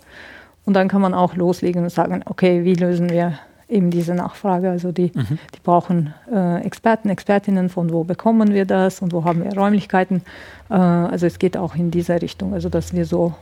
Und 0.66 0.74
dann 0.74 0.88
kann 0.88 1.02
man 1.02 1.14
auch 1.14 1.36
loslegen 1.36 1.84
und 1.84 1.92
sagen, 1.92 2.24
okay, 2.26 2.64
wie 2.64 2.74
lösen 2.74 3.10
wir 3.10 3.38
eben 3.70 3.92
diese 3.92 4.16
Nachfrage? 4.16 4.70
Also 4.70 4.92
die, 4.92 5.12
mhm. 5.14 5.40
die 5.54 5.60
brauchen 5.64 6.14
äh, 6.32 6.62
Experten, 6.62 7.10
Expertinnen, 7.10 7.70
von 7.70 7.92
wo 7.92 8.04
bekommen 8.04 8.54
wir 8.54 8.66
das 8.66 9.02
und 9.02 9.14
wo 9.14 9.24
haben 9.24 9.44
wir 9.44 9.54
Räumlichkeiten. 9.54 10.22
Äh, 10.70 10.76
also 10.76 11.26
es 11.26 11.40
geht 11.40 11.58
auch 11.58 11.76
in 11.76 11.92
diese 11.92 12.22
Richtung, 12.22 12.54
also 12.54 12.70
dass 12.70 12.94
wir 12.94 13.06
so. 13.06 13.34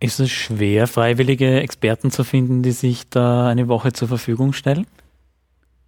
Ist 0.00 0.20
es 0.20 0.30
schwer, 0.30 0.86
freiwillige 0.86 1.60
Experten 1.60 2.10
zu 2.10 2.24
finden, 2.24 2.62
die 2.62 2.72
sich 2.72 3.08
da 3.08 3.48
eine 3.48 3.68
Woche 3.68 3.92
zur 3.92 4.08
Verfügung 4.08 4.52
stellen? 4.52 4.86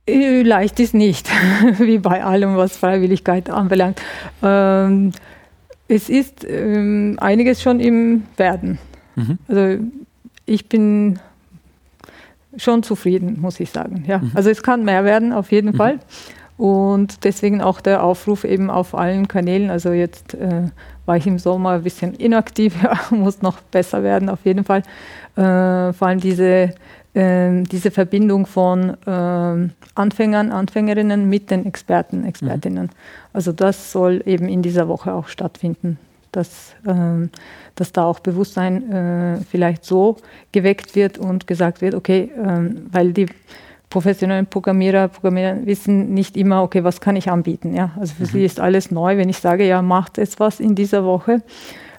Leicht 0.08 0.78
ist 0.78 0.94
nicht, 0.94 1.28
wie 1.78 1.98
bei 1.98 2.24
allem, 2.24 2.56
was 2.56 2.76
Freiwilligkeit 2.76 3.50
anbelangt. 3.50 4.00
Ähm, 4.42 5.10
es 5.88 6.08
ist 6.08 6.44
ähm, 6.48 7.16
einiges 7.20 7.60
schon 7.60 7.80
im 7.80 8.24
Werden. 8.36 8.78
Mhm. 9.16 9.38
Also 9.48 9.84
ich 10.44 10.68
bin 10.68 11.18
schon 12.56 12.82
zufrieden, 12.82 13.38
muss 13.40 13.60
ich 13.60 13.70
sagen. 13.70 14.04
Ja. 14.06 14.18
Mhm. 14.18 14.32
Also 14.34 14.50
es 14.50 14.62
kann 14.62 14.84
mehr 14.84 15.04
werden, 15.04 15.32
auf 15.32 15.52
jeden 15.52 15.72
mhm. 15.72 15.76
Fall. 15.76 15.98
Und 16.56 17.24
deswegen 17.24 17.60
auch 17.60 17.80
der 17.80 18.02
Aufruf 18.02 18.44
eben 18.44 18.70
auf 18.70 18.94
allen 18.94 19.28
Kanälen. 19.28 19.70
Also 19.70 19.92
jetzt 19.92 20.34
äh, 20.34 20.70
war 21.04 21.16
ich 21.16 21.26
im 21.26 21.38
Sommer 21.38 21.72
ein 21.72 21.82
bisschen 21.82 22.14
inaktiv, 22.14 22.74
ja, 22.82 22.98
muss 23.10 23.42
noch 23.42 23.60
besser 23.60 24.02
werden, 24.02 24.28
auf 24.28 24.44
jeden 24.44 24.64
Fall. 24.64 24.82
Äh, 25.36 25.92
vor 25.92 26.08
allem 26.08 26.20
diese 26.20 26.72
ähm, 27.16 27.64
diese 27.64 27.90
Verbindung 27.90 28.44
von 28.44 28.94
ähm, 29.06 29.70
Anfängern, 29.94 30.52
Anfängerinnen 30.52 31.26
mit 31.26 31.50
den 31.50 31.64
Experten, 31.64 32.26
Expertinnen. 32.26 32.84
Mhm. 32.84 32.90
Also 33.32 33.52
das 33.52 33.90
soll 33.90 34.22
eben 34.26 34.50
in 34.50 34.60
dieser 34.60 34.86
Woche 34.86 35.14
auch 35.14 35.28
stattfinden, 35.28 35.98
dass, 36.36 36.74
ähm, 36.86 37.30
dass 37.74 37.92
da 37.92 38.04
auch 38.04 38.20
Bewusstsein 38.20 38.92
äh, 38.92 39.38
vielleicht 39.50 39.84
so 39.84 40.16
geweckt 40.52 40.94
wird 40.94 41.18
und 41.18 41.46
gesagt 41.46 41.80
wird, 41.80 41.94
okay, 41.94 42.30
ähm, 42.36 42.86
weil 42.92 43.12
die 43.12 43.26
professionellen 43.90 44.46
Programmierer, 44.46 45.08
Programmierer 45.08 45.64
wissen 45.64 46.12
nicht 46.12 46.36
immer, 46.36 46.62
okay, 46.62 46.84
was 46.84 47.00
kann 47.00 47.16
ich 47.16 47.30
anbieten. 47.30 47.74
Ja? 47.74 47.92
Also 47.98 48.14
für 48.14 48.24
mhm. 48.24 48.28
sie 48.28 48.44
ist 48.44 48.60
alles 48.60 48.90
neu, 48.90 49.16
wenn 49.16 49.28
ich 49.28 49.38
sage, 49.38 49.66
ja, 49.66 49.80
macht 49.82 50.18
es 50.18 50.38
was 50.38 50.60
in 50.60 50.74
dieser 50.74 51.04
Woche. 51.04 51.42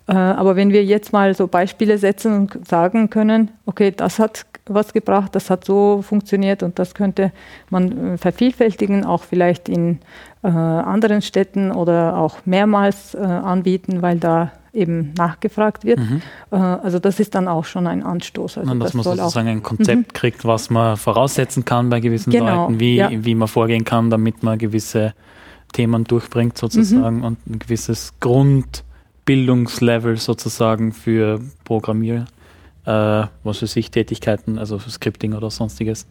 Äh, 0.08 0.14
aber 0.14 0.56
wenn 0.56 0.72
wir 0.72 0.84
jetzt 0.84 1.12
mal 1.12 1.34
so 1.34 1.48
Beispiele 1.48 1.98
setzen 1.98 2.34
und 2.34 2.68
sagen 2.68 3.10
können, 3.10 3.52
okay, 3.66 3.92
das 3.96 4.20
hat 4.20 4.46
was 4.70 4.94
gebracht, 4.94 5.36
das 5.36 5.50
hat 5.50 5.66
so 5.66 6.02
funktioniert 6.02 6.64
und 6.64 6.80
das 6.80 6.94
könnte 6.94 7.32
man 7.70 8.14
äh, 8.14 8.18
vervielfältigen, 8.18 9.06
auch 9.06 9.24
vielleicht 9.24 9.70
in 9.70 10.00
äh, 10.44 10.48
anderen 10.48 11.22
Städten 11.22 11.72
oder 11.72 12.18
auch 12.18 12.38
mehrmals 12.46 13.16
äh, 13.16 13.20
anbieten, 13.20 14.02
weil 14.02 14.18
da 14.18 14.52
eben 14.74 15.14
nachgefragt 15.18 15.84
wird. 15.84 16.00
Mhm. 16.00 16.22
Äh, 16.52 16.56
also 16.56 17.00
das 17.00 17.20
ist 17.20 17.36
dann 17.36 17.48
auch 17.48 17.66
schon 17.66 17.88
ein 17.88 18.04
Anstoß. 18.04 18.60
Also 18.60 18.72
und 18.72 18.80
dass 18.80 18.94
das 18.94 19.06
man 19.06 19.18
sozusagen 19.18 19.48
ein 19.48 19.64
Konzept 19.64 19.98
mhm. 19.98 20.14
kriegt, 20.14 20.46
was 20.46 20.70
man 20.70 20.98
voraussetzen 20.98 21.66
kann 21.66 21.90
bei 21.90 22.00
gewissen 22.00 22.32
genau, 22.32 22.64
Leuten, 22.64 22.80
wie, 22.80 22.96
ja. 22.96 23.10
wie 23.12 23.36
man 23.36 23.48
vorgehen 23.48 23.84
kann, 23.84 24.10
damit 24.10 24.44
man 24.44 24.58
gewisse 24.58 25.14
Themen 25.74 26.04
durchbringt 26.06 26.58
sozusagen 26.58 27.18
mhm. 27.18 27.24
und 27.24 27.48
ein 27.48 27.60
gewisses 27.60 28.14
Grundbildungslevel 29.28 30.16
sozusagen 30.18 30.94
für 30.94 31.42
Programmierer 31.66 32.26
äh, 32.86 33.28
was 33.44 33.58
für 33.58 33.68
sich 33.68 33.92
Tätigkeiten, 33.92 34.58
also 34.58 34.80
für 34.80 34.90
Scripting 34.90 35.34
oder 35.34 35.52
sonstiges, 35.52 36.04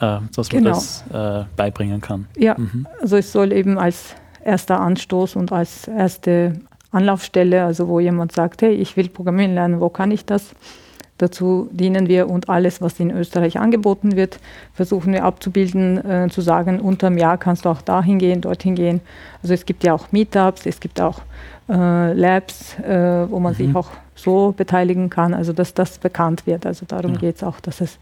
äh, 0.00 0.20
dass 0.36 0.52
man 0.52 0.62
genau. 0.62 0.70
das 0.70 1.04
äh, 1.12 1.44
beibringen 1.56 2.00
kann. 2.00 2.28
Ja, 2.36 2.54
mhm. 2.56 2.86
also 3.02 3.16
es 3.16 3.32
soll 3.32 3.52
eben 3.52 3.76
als 3.76 4.14
erster 4.44 4.78
Anstoß 4.80 5.34
und 5.34 5.50
als 5.50 5.88
erste 5.88 6.60
Anlaufstelle, 6.92 7.64
also 7.64 7.88
wo 7.88 7.98
jemand 7.98 8.30
sagt, 8.30 8.62
hey, 8.62 8.74
ich 8.74 8.96
will 8.96 9.08
Programmieren 9.08 9.54
lernen, 9.54 9.80
wo 9.80 9.88
kann 9.88 10.12
ich 10.12 10.24
das? 10.24 10.54
Dazu 11.18 11.68
dienen 11.72 12.08
wir 12.08 12.28
und 12.28 12.48
alles, 12.48 12.80
was 12.80 12.98
in 12.98 13.10
Österreich 13.10 13.58
angeboten 13.58 14.16
wird, 14.16 14.38
versuchen 14.72 15.12
wir 15.12 15.24
abzubilden, 15.24 16.04
äh, 16.04 16.28
zu 16.28 16.40
sagen, 16.40 16.80
unterm 16.80 17.18
Jahr 17.18 17.38
kannst 17.38 17.64
du 17.64 17.68
auch 17.68 17.82
dahin 17.82 18.18
gehen, 18.18 18.40
dorthin 18.40 18.74
gehen. 18.74 19.00
Also 19.42 19.54
es 19.54 19.64
gibt 19.64 19.84
ja 19.84 19.94
auch 19.94 20.10
Meetups, 20.12 20.66
es 20.66 20.80
gibt 20.80 21.00
auch 21.00 21.22
Labs, 21.72 22.78
äh, 22.80 23.30
wo 23.30 23.38
man 23.40 23.52
mhm. 23.52 23.56
sich 23.56 23.74
auch 23.74 23.90
so 24.14 24.54
beteiligen 24.56 25.10
kann, 25.10 25.34
also 25.34 25.52
dass 25.52 25.74
das 25.74 25.98
bekannt 25.98 26.46
wird. 26.46 26.66
Also 26.66 26.86
darum 26.86 27.14
ja. 27.14 27.18
geht 27.18 27.36
es 27.36 27.42
auch, 27.42 27.60
dass 27.60 27.80
es 27.80 27.98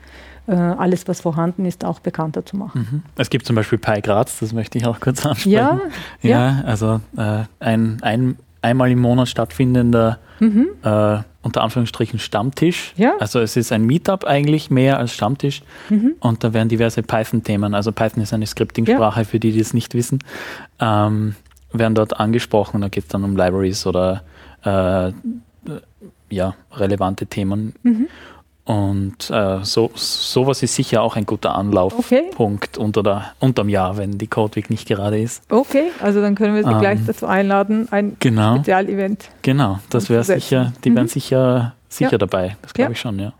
äh, 0.46 0.54
alles, 0.54 1.06
was 1.06 1.20
vorhanden 1.20 1.64
ist, 1.64 1.84
auch 1.84 2.00
bekannter 2.00 2.44
zu 2.44 2.56
machen. 2.56 2.88
Mhm. 2.90 3.02
Es 3.16 3.30
gibt 3.30 3.46
zum 3.46 3.56
Beispiel 3.56 3.78
Pi 3.78 4.00
Graz, 4.00 4.40
das 4.40 4.52
möchte 4.52 4.78
ich 4.78 4.86
auch 4.86 5.00
kurz 5.00 5.24
ansprechen. 5.24 5.52
Ja, 5.52 5.80
ja, 6.22 6.30
ja. 6.30 6.64
also 6.64 7.00
äh, 7.16 7.44
ein, 7.60 7.98
ein 8.02 8.36
einmal 8.62 8.90
im 8.90 9.00
Monat 9.00 9.28
stattfindender 9.28 10.18
mhm. 10.40 10.68
äh, 10.82 11.18
unter 11.42 11.62
Anführungsstrichen 11.62 12.18
Stammtisch. 12.18 12.94
Ja. 12.96 13.14
Also 13.18 13.40
es 13.40 13.56
ist 13.56 13.72
ein 13.72 13.84
Meetup 13.84 14.24
eigentlich 14.24 14.70
mehr 14.70 14.98
als 14.98 15.12
Stammtisch. 15.12 15.62
Mhm. 15.90 16.14
Und 16.20 16.44
da 16.44 16.52
werden 16.52 16.68
diverse 16.68 17.02
Python-Themen, 17.02 17.74
also 17.74 17.92
Python 17.92 18.22
ist 18.22 18.32
eine 18.32 18.46
Scripting-Sprache 18.46 19.24
für 19.24 19.40
die, 19.40 19.52
die 19.52 19.60
es 19.60 19.74
nicht 19.74 19.94
wissen, 19.94 20.20
ähm, 20.80 21.34
werden 21.72 21.94
dort 21.94 22.18
angesprochen. 22.18 22.80
Da 22.80 22.88
geht 22.88 23.04
es 23.04 23.08
dann 23.08 23.24
um 23.24 23.36
Libraries 23.36 23.86
oder 23.86 24.22
äh, 24.64 25.12
ja, 26.30 26.54
relevante 26.72 27.26
Themen. 27.26 27.74
Mhm. 27.82 28.08
Und 28.64 29.28
äh, 29.28 29.58
so, 29.64 29.90
sowas 29.94 30.62
ist 30.62 30.76
sicher 30.76 31.02
auch 31.02 31.16
ein 31.16 31.26
guter 31.26 31.56
Anlaufpunkt 31.56 32.76
Okay. 32.78 32.84
unter 32.84 33.02
der, 33.02 33.32
unterm 33.40 33.68
Jahr, 33.68 33.96
wenn 33.96 34.18
die 34.18 34.28
Code 34.28 34.54
Week 34.54 34.70
nicht 34.70 34.86
gerade 34.86 35.20
ist. 35.20 35.42
Okay, 35.50 35.90
also 36.00 36.20
dann 36.20 36.36
können 36.36 36.54
wir 36.54 36.62
Sie 36.62 36.70
Ähm, 36.70 36.78
gleich 36.78 37.00
dazu 37.04 37.26
einladen, 37.26 37.88
ein 37.90 38.16
Genau. 38.20 38.54
Spezialevent. 38.56 39.30
Genau, 39.42 39.80
das 39.90 40.08
wäre 40.10 40.22
sicher, 40.22 40.72
die 40.84 40.90
Mhm. 40.90 40.94
wären 40.96 41.08
sicher, 41.08 41.74
sicher 41.88 42.12
Ja. 42.12 42.18
dabei. 42.18 42.56
Das 42.62 42.72
glaube 42.72 42.90
Ja. 42.90 42.92
ich 42.92 43.00
schon, 43.00 43.18
ja. 43.18 43.32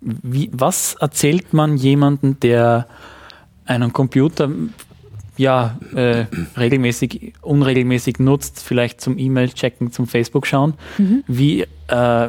Wie, 0.00 0.50
was 0.52 0.94
erzählt 1.00 1.52
man 1.52 1.76
jemandem, 1.76 2.38
der 2.38 2.86
einen 3.66 3.92
Computer 3.92 4.48
ja, 5.36 5.78
äh, 5.94 6.26
regelmäßig, 6.56 7.34
unregelmäßig 7.42 8.18
nutzt, 8.18 8.62
vielleicht 8.62 9.00
zum 9.00 9.18
E-Mail 9.18 9.50
checken, 9.50 9.92
zum 9.92 10.06
Facebook 10.06 10.46
schauen? 10.46 10.74
Mhm. 10.98 11.24
Wie, 11.26 11.66
äh, 11.88 12.28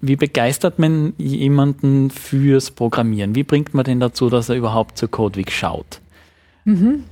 wie 0.00 0.16
begeistert 0.16 0.78
man 0.78 1.14
jemanden 1.18 2.10
fürs 2.10 2.70
Programmieren? 2.70 3.34
Wie 3.34 3.42
bringt 3.42 3.74
man 3.74 3.84
den 3.84 4.00
dazu, 4.00 4.30
dass 4.30 4.48
er 4.48 4.56
überhaupt 4.56 4.98
zur 4.98 5.10
Codeweek 5.10 5.50
schaut? 5.50 6.00
Mhm. 6.64 7.04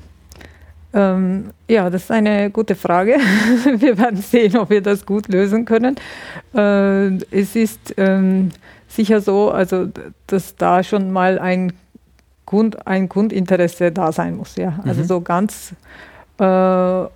Ähm, 0.97 1.51
ja, 1.69 1.91
das 1.91 2.05
ist 2.05 2.11
eine 2.11 2.51
gute 2.51 2.75
Frage. 2.75 3.17
wir 3.79 3.99
werden 3.99 4.17
sehen, 4.17 4.57
ob 4.57 4.71
wir 4.71 4.81
das 4.81 5.05
gut 5.05 5.29
lösen 5.29 5.65
können. 5.65 5.97
Äh, 6.55 7.17
es 7.31 7.55
ist 7.57 7.95
ähm, 7.99 8.51
sicher 8.89 9.21
so, 9.21 9.51
also, 9.51 9.89
dass 10.27 10.57
da 10.57 10.83
schon 10.83 11.13
mal 11.13 11.39
ein, 11.39 11.73
Grund, 12.47 12.87
ein 12.87 13.09
Grundinteresse 13.09 13.93
da 13.93 14.13
sein 14.13 14.37
muss. 14.37 14.57
Ja? 14.57 14.79
Also 14.85 15.03
Mhm. 15.03 15.07
so 15.07 15.21
ganz 15.21 15.75
äh, 16.39 16.45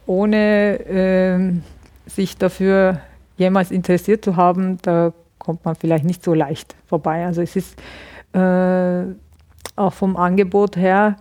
ohne 0.07 0.81
ähm, 0.89 1.63
sich 2.07 2.37
dafür 2.37 3.01
jemals 3.37 3.71
interessiert 3.71 4.25
zu 4.25 4.37
haben, 4.37 4.79
da 4.83 5.13
kommt 5.39 5.65
man 5.65 5.75
vielleicht 5.75 6.05
nicht 6.05 6.23
so 6.23 6.35
leicht 6.35 6.75
vorbei. 6.87 7.25
Also 7.25 7.41
es 7.43 7.57
ist 7.57 7.79
äh, 8.35 9.05
auch 9.77 9.93
vom 9.93 10.17
Angebot 10.17 10.77
her 10.77 11.17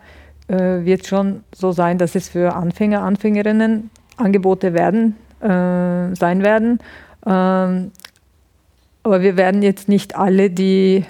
äh, 0.48 0.84
wird 0.84 1.06
schon 1.06 1.44
so 1.54 1.72
sein, 1.72 1.98
dass 1.98 2.16
es 2.16 2.30
für 2.30 2.56
Anfänger, 2.56 3.04
Anfängerinnen 3.04 3.90
Angebote 4.18 4.74
werden, 4.74 5.16
äh, 5.42 6.16
sein 6.16 6.44
werden. 6.44 6.80
Ähm, 7.26 7.92
aber 9.04 9.22
wir 9.22 9.38
werden 9.38 9.62
jetzt 9.62 9.88
nicht 9.88 10.16
alle, 10.16 10.50
die 10.50 11.06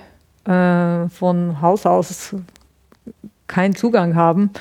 äh, 0.45 1.09
von 1.09 1.61
Haus 1.61 1.85
aus 1.85 2.35
keinen 3.49 3.75
Zugang 3.75 4.15
haben, 4.15 4.51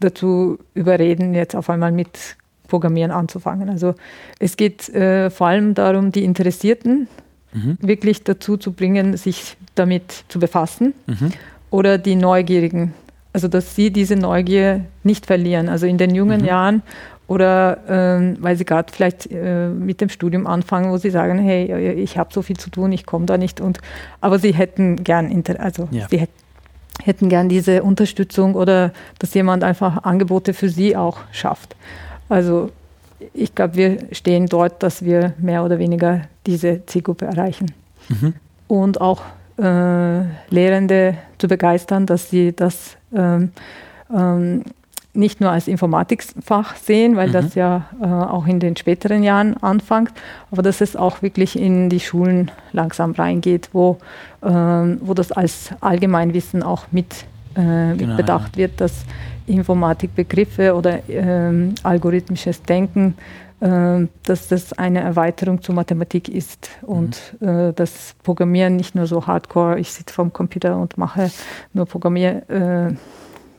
dazu 0.00 0.58
überreden, 0.74 1.34
jetzt 1.34 1.54
auf 1.54 1.68
einmal 1.68 1.92
mit 1.92 2.36
Programmieren 2.68 3.10
anzufangen. 3.12 3.68
Also 3.68 3.94
es 4.38 4.56
geht 4.56 4.88
äh, 4.88 5.30
vor 5.30 5.46
allem 5.48 5.74
darum, 5.74 6.10
die 6.12 6.24
Interessierten 6.24 7.08
Mhm. 7.52 7.78
wirklich 7.80 8.22
dazu 8.24 8.56
zu 8.58 8.72
bringen, 8.72 9.16
sich 9.16 9.56
damit 9.76 10.24
zu 10.28 10.38
befassen 10.38 10.92
Mhm. 11.06 11.30
oder 11.70 11.96
die 11.96 12.16
Neugierigen. 12.16 12.92
Also 13.32 13.48
dass 13.48 13.74
sie 13.76 13.90
diese 13.90 14.16
Neugier 14.16 14.84
nicht 15.04 15.26
verlieren. 15.26 15.68
Also 15.68 15.86
in 15.86 15.96
den 15.96 16.14
jungen 16.14 16.40
Mhm. 16.40 16.46
Jahren 16.46 16.82
oder 17.28 17.78
ähm, 17.88 18.36
weil 18.40 18.56
sie 18.56 18.64
gerade 18.64 18.92
vielleicht 18.92 19.28
äh, 19.30 19.68
mit 19.68 20.00
dem 20.00 20.08
Studium 20.08 20.46
anfangen, 20.46 20.90
wo 20.90 20.96
sie 20.98 21.10
sagen, 21.10 21.38
hey, 21.38 21.92
ich 21.94 22.18
habe 22.18 22.30
so 22.32 22.42
viel 22.42 22.56
zu 22.56 22.68
tun, 22.70 22.92
ich 22.92 23.06
komme 23.06 23.26
da 23.26 23.38
nicht 23.38 23.60
und 23.60 23.78
aber 24.20 24.38
sie 24.38 24.52
hätten 24.52 25.02
gern 25.04 25.30
Inter 25.30 25.58
also 25.60 25.88
Ja. 25.92 26.06
sie 26.10 26.18
hätt, 26.18 26.30
hätten 27.06 27.28
gern 27.28 27.48
diese 27.48 27.82
Unterstützung 27.82 28.54
oder 28.54 28.92
dass 29.18 29.32
jemand 29.34 29.64
einfach 29.64 30.04
Angebote 30.04 30.52
für 30.54 30.68
sie 30.68 30.96
auch 30.96 31.18
schafft. 31.32 31.76
Also 32.28 32.70
ich 33.32 33.54
glaube, 33.54 33.76
wir 33.76 33.98
stehen 34.12 34.46
dort, 34.46 34.82
dass 34.82 35.04
wir 35.04 35.32
mehr 35.38 35.64
oder 35.64 35.78
weniger 35.78 36.22
diese 36.46 36.84
Zielgruppe 36.86 37.24
erreichen 37.26 37.72
Mhm. 38.08 38.34
und 38.68 39.00
auch 39.00 39.22
äh, 39.58 40.20
Lehrende 40.50 41.16
zu 41.38 41.48
begeistern, 41.48 42.06
dass 42.06 42.30
sie 42.30 42.54
das 42.54 42.96
ähm, 43.14 43.50
ähm, 44.14 44.62
nicht 45.16 45.40
nur 45.40 45.50
als 45.50 45.68
Informatikfach 45.68 46.76
sehen, 46.76 47.16
weil 47.16 47.28
Mhm. 47.28 47.32
das 47.32 47.54
ja 47.54 47.86
äh, 48.00 48.04
auch 48.06 48.46
in 48.46 48.60
den 48.60 48.76
späteren 48.76 49.22
Jahren 49.22 49.56
anfängt, 49.62 50.12
aber 50.50 50.62
dass 50.62 50.80
es 50.80 50.96
auch 50.96 51.22
wirklich 51.22 51.58
in 51.58 51.88
die 51.88 52.00
Schulen 52.00 52.50
langsam 52.72 53.12
reingeht, 53.12 53.70
wo, 53.72 53.98
ähm, 54.44 54.98
wo 55.00 55.14
das 55.14 55.32
als 55.32 55.70
Allgemeinwissen 55.80 56.62
auch 56.62 56.84
mit, 56.90 57.24
äh, 57.56 57.90
mit 57.90 57.98
Genau, 58.00 58.16
bedacht 58.16 58.56
wird, 58.56 58.80
dass 58.80 59.04
Informatikbegriffe 59.46 60.74
oder 60.74 61.00
ähm, 61.08 61.74
algorithmisches 61.82 62.62
Denken 62.62 63.14
ähm, 63.62 64.10
dass 64.24 64.48
das 64.48 64.74
eine 64.74 65.00
Erweiterung 65.00 65.62
zur 65.62 65.74
Mathematik 65.74 66.28
ist 66.28 66.68
und 66.82 67.16
äh, 67.40 67.72
das 67.72 68.14
Programmieren 68.22 68.76
nicht 68.76 68.94
nur 68.94 69.06
so 69.06 69.26
hardcore, 69.26 69.78
ich 69.78 69.90
sitze 69.92 70.12
vorm 70.12 70.30
Computer 70.30 70.76
und 70.76 70.98
mache 70.98 71.30
nur 71.72 71.86
Programmierschritte, 71.86 72.96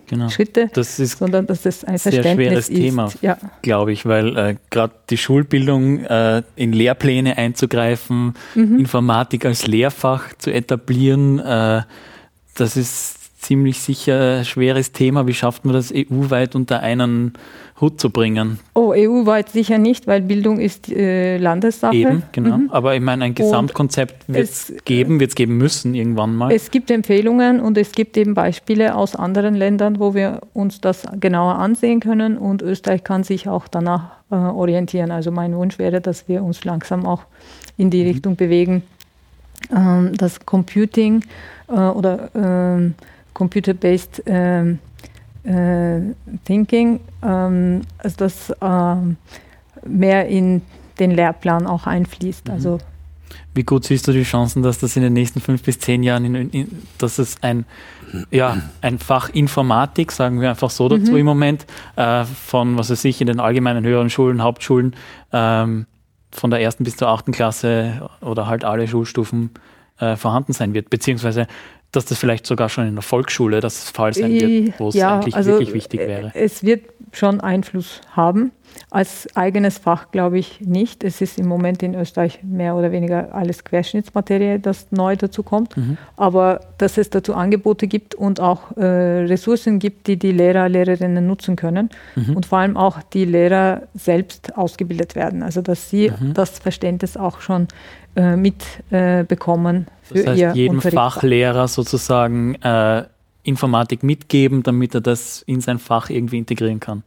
Genau. 0.08 0.28
äh, 0.28 0.67
Das 0.74 1.00
ist 1.00 1.17
sondern 1.20 1.46
dass 1.48 1.65
es 1.65 1.84
ein 1.84 1.98
Sehr 1.98 2.24
schweres 2.24 2.70
ist. 2.70 2.76
Thema. 2.78 3.12
Ja, 3.22 3.38
glaube 3.62 3.91
ich, 3.91 4.06
weil 4.06 4.38
äh, 4.38 4.56
gerade 4.70 4.93
die 5.10 5.17
Schulbildung 5.17 6.04
äh, 6.06 6.43
in 6.56 6.72
Lehrpläne 6.74 7.38
einzugreifen, 7.38 8.34
Mhm. 8.56 8.80
Informatik 8.80 9.46
als 9.46 9.67
Lehrfach 9.67 10.34
zu 10.38 10.52
etablieren, 10.52 11.39
äh, 11.39 11.82
das 12.56 12.78
ist 12.78 13.15
ziemlich 13.41 13.80
sicher 13.82 14.39
ein 14.39 14.46
schweres 14.46 14.91
Thema. 14.91 15.28
Wie 15.28 15.34
schafft 15.34 15.65
man 15.65 15.74
das 15.74 15.93
EU-weit 15.93 16.56
unter 16.56 16.80
einen 16.80 17.34
Hut 17.79 18.01
zu 18.01 18.09
bringen? 18.09 18.59
Oh, 18.73 18.91
EU-weit 18.95 19.49
sicher 19.49 19.77
nicht, 19.77 20.07
weil 20.07 20.21
Bildung 20.21 20.59
ist 20.59 20.91
äh, 20.91 21.37
Landessache. 21.37 21.95
Eben, 21.95 22.23
genau. 22.31 22.57
Mhm. 22.57 22.69
Aber 22.71 22.95
ich 22.95 23.01
meine, 23.01 23.25
ein 23.25 23.35
Gesamtkonzept 23.35 24.27
wird 24.27 24.43
es 24.43 24.69
es- 24.71 24.83
geben, 24.85 25.19
wird 25.19 25.29
es 25.29 25.35
geben 25.35 25.57
müssen 25.57 25.93
irgendwann 25.93 26.35
mal. 26.35 26.51
Es 26.51 26.71
gibt 26.71 26.89
Empfehlungen 26.89 27.59
und 27.59 27.77
es 27.77 27.91
gibt 27.91 28.17
eben 28.17 28.33
Beispiele 28.33 28.95
aus 28.95 29.15
anderen 29.15 29.53
Ländern, 29.53 29.99
wo 29.99 30.15
wir 30.15 30.41
uns 30.53 30.81
das 30.81 31.03
genauer 31.19 31.55
ansehen 31.55 31.99
können 31.99 32.37
und 32.37 32.63
Österreich 32.63 33.03
kann 33.03 33.23
sich 33.23 33.47
auch 33.47 33.67
danach 33.67 34.05
äh, 34.31 34.35
orientieren. 34.35 35.11
Also 35.11 35.29
mein 35.31 35.55
Wunsch 35.55 35.77
wäre, 35.77 36.01
dass 36.01 36.27
wir 36.27 36.43
uns 36.43 36.63
langsam 36.65 37.05
auch 37.05 37.23
in 37.77 37.91
die 37.91 38.01
Richtung 38.01 38.35
bewegen, 38.35 38.81
ähm, 39.75 40.17
dass 40.17 40.43
Computing 40.45 41.23
äh, 41.69 41.73
oder 41.73 42.29
ähm, 42.33 42.95
Computer-based 43.33 44.23
ähm, 44.25 44.79
äh, 44.96 44.96
Thinking, 46.45 46.99
ähm, 47.23 47.81
also 47.99 48.15
das 48.17 48.53
ähm, 48.62 49.17
mehr 49.86 50.27
in 50.27 50.62
den 50.99 51.12
Lehrplan 51.12 51.67
auch 51.67 51.88
einfließt. 51.88 52.47
Mhm. 52.47 52.53
Also 52.53 52.77
Wie 53.53 53.63
gut 53.63 53.86
siehst 53.86 54.07
du 54.07 54.12
die 54.12 54.23
Chancen, 54.23 54.62
dass 54.63 54.79
das 54.79 54.95
in 54.95 55.03
den 55.03 55.13
nächsten 55.13 55.39
fünf 55.39 55.63
bis 55.63 55.79
zehn 55.79 56.03
Jahren, 56.03 56.25
in, 56.25 56.49
in, 56.49 56.81
dass 56.97 57.17
es 57.17 57.41
ein, 57.41 57.65
ja, 58.31 58.57
ein 58.81 58.99
Fach 58.99 59.29
Informatik, 59.29 60.12
sagen 60.12 60.41
wir 60.41 60.49
einfach 60.49 60.69
so 60.69 60.89
dazu 60.89 61.12
Mhm. 61.12 61.17
im 61.17 61.25
Moment, 61.25 61.65
äh, 61.95 62.23
von, 62.25 62.77
was 62.77 62.89
weiß 62.89 63.05
ich, 63.05 63.21
in 63.21 63.27
den 63.27 63.39
allgemeinen 63.39 63.86
höheren 63.86 64.10
Schulen, 64.10 64.41
Hauptschulen, 64.43 64.95
ähm, 65.31 65.86
von 66.31 66.51
der 66.51 66.62
ersten 66.62 66.83
bis 66.83 66.97
zur 66.97 67.07
achten 67.07 67.31
Klasse 67.31 68.10
oder 68.21 68.47
halt 68.47 68.65
alle 68.65 68.88
Schulstufen 68.88 69.51
äh, 69.99 70.15
vorhanden 70.15 70.53
sein 70.53 70.73
wird, 70.73 70.89
beziehungsweise 70.89 71.47
dass 71.91 72.06
das 72.06 72.17
vielleicht 72.19 72.45
sogar 72.45 72.69
schon 72.69 72.88
in 72.88 72.95
der 72.95 73.02
Volksschule 73.02 73.60
das 73.60 73.89
Fall 73.89 74.13
sein 74.13 74.32
wird, 74.32 74.80
wo 74.80 74.89
es 74.89 74.95
Ja, 74.95 75.15
eigentlich 75.15 75.36
also, 75.36 75.52
wirklich 75.52 75.73
wichtig 75.73 76.02
äh, 76.02 76.08
wäre. 76.08 76.32
Es 76.36 76.63
wird 76.63 76.86
schon 77.13 77.39
Einfluss 77.39 78.02
haben. 78.12 78.52
Als 78.91 79.28
eigenes 79.36 79.78
Fach 79.78 80.12
glaube 80.12 80.38
ich 80.38 80.60
nicht. 80.62 81.04
Es 81.04 81.21
ist 81.21 81.39
im 81.39 81.47
Moment 81.47 81.82
in 81.82 81.95
Österreich 81.95 82.39
mehr 82.43 82.76
oder 82.76 82.91
weniger 82.91 83.34
alles 83.34 83.63
Querschnittsmaterie, 83.63 84.60
das 84.60 84.88
neu 84.91 85.15
dazu 85.15 85.41
kommt. 85.41 85.76
Mhm. 85.78 85.97
Aber 86.17 86.60
dass 86.78 86.97
es 86.97 87.10
dazu 87.10 87.34
Angebote 87.34 87.88
gibt 87.88 88.13
und 88.13 88.39
auch 88.41 88.76
äh, 88.78 88.84
Ressourcen 88.84 89.80
gibt, 89.80 90.08
die 90.08 90.17
die 90.17 90.34
Lehrer, 90.34 90.67
Lehrerinnen 90.69 91.26
nutzen 91.26 91.56
können. 91.56 91.89
Mhm. 92.15 92.36
Und 92.36 92.45
vor 92.45 92.60
allem 92.60 92.76
auch 92.78 93.02
die 93.02 93.26
Lehrer 93.26 93.84
selbst 93.95 94.58
ausgebildet 94.58 95.15
werden. 95.15 95.41
Also 95.43 95.62
dass 95.62 95.89
sie 95.89 96.12
Mhm. 96.12 96.34
das 96.34 96.60
Verständnis 96.60 97.15
auch 97.17 97.39
schon 97.41 97.67
äh, 98.17 98.36
mitbekommen 98.36 99.19
äh, 99.19 99.23
bekommen 99.23 99.88
für 100.03 100.13
Das 100.15 100.27
heißt, 100.27 100.39
ihr 100.39 100.51
jedem. 100.53 100.82
Fachlehrer 100.82 101.67
sozusagen 101.67 102.56
äh, 102.56 103.03
Informatik 103.43 104.03
mitgeben, 104.03 104.63
damit 104.63 104.95
er 104.95 105.01
das 105.01 105.43
in 105.43 105.62
sein 105.62 105.77
Fach 105.80 106.10
irgendwie 106.10 106.38
integrieren 106.39 106.80
kann. 106.80 107.03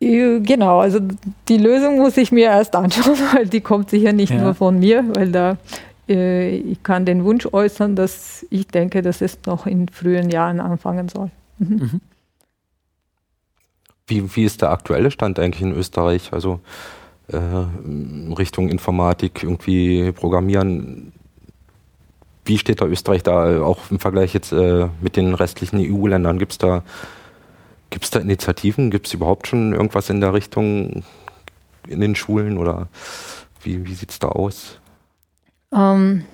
Ja, 0.00 0.38
Genau, 0.38 0.80
also 0.80 1.00
die 1.48 1.58
Lösung 1.58 1.98
muss 1.98 2.16
ich 2.16 2.30
mir 2.32 2.46
erst 2.46 2.74
anschauen, 2.76 3.16
weil 3.34 3.46
die 3.48 3.60
kommt 3.60 3.90
sicher 3.90 4.12
nicht 4.12 4.30
Ja. 4.30 4.42
nur 4.42 4.54
von 4.54 4.78
mir, 4.78 5.04
weil 5.14 5.32
da 5.32 5.56
äh, 6.08 6.56
ich 6.56 6.82
kann 6.82 7.04
den 7.04 7.24
Wunsch 7.24 7.46
äußern, 7.50 7.96
dass 7.96 8.46
ich 8.50 8.66
denke, 8.68 9.02
dass 9.02 9.20
es 9.22 9.38
noch 9.46 9.66
in 9.66 9.88
frühen 9.88 10.30
Jahren 10.30 10.60
anfangen 10.60 11.08
soll. 11.08 11.30
Mhm. 11.58 12.00
Wie, 14.06 14.36
wie 14.36 14.44
ist 14.44 14.60
der 14.62 14.70
aktuelle 14.70 15.10
Stand 15.10 15.38
eigentlich 15.38 15.62
in 15.62 15.72
Österreich? 15.74 16.32
Also 16.32 16.54
äh, 16.54 16.58
Richtung 17.28 18.68
Informatik 18.68 19.42
irgendwie 19.42 20.12
programmieren. 20.12 21.12
Wie 22.44 22.58
steht 22.58 22.82
da 22.82 22.86
Österreich 22.86 23.22
da 23.22 23.62
auch 23.62 23.90
im 23.90 23.98
Vergleich 23.98 24.34
jetzt 24.34 24.52
äh, 24.52 24.88
mit 25.00 25.16
den 25.16 25.32
restlichen 25.34 25.78
EU-Ländern? 25.78 26.38
Gibt 26.38 26.52
es 26.52 26.58
da, 26.58 26.82
gibt's 27.88 28.10
da 28.10 28.20
Initiativen? 28.20 28.90
Gibt 28.90 29.06
es 29.06 29.14
überhaupt 29.14 29.46
schon 29.46 29.72
irgendwas 29.72 30.10
in 30.10 30.20
der 30.20 30.34
Richtung 30.34 31.02
in 31.88 32.00
den 32.00 32.14
Schulen 32.14 32.58
oder 32.58 32.88
wie, 33.62 33.86
wie 33.86 33.94
sieht 33.94 34.10
es 34.10 34.18
da 34.18 34.28
aus? 34.28 34.78
Ähm, 35.72 36.24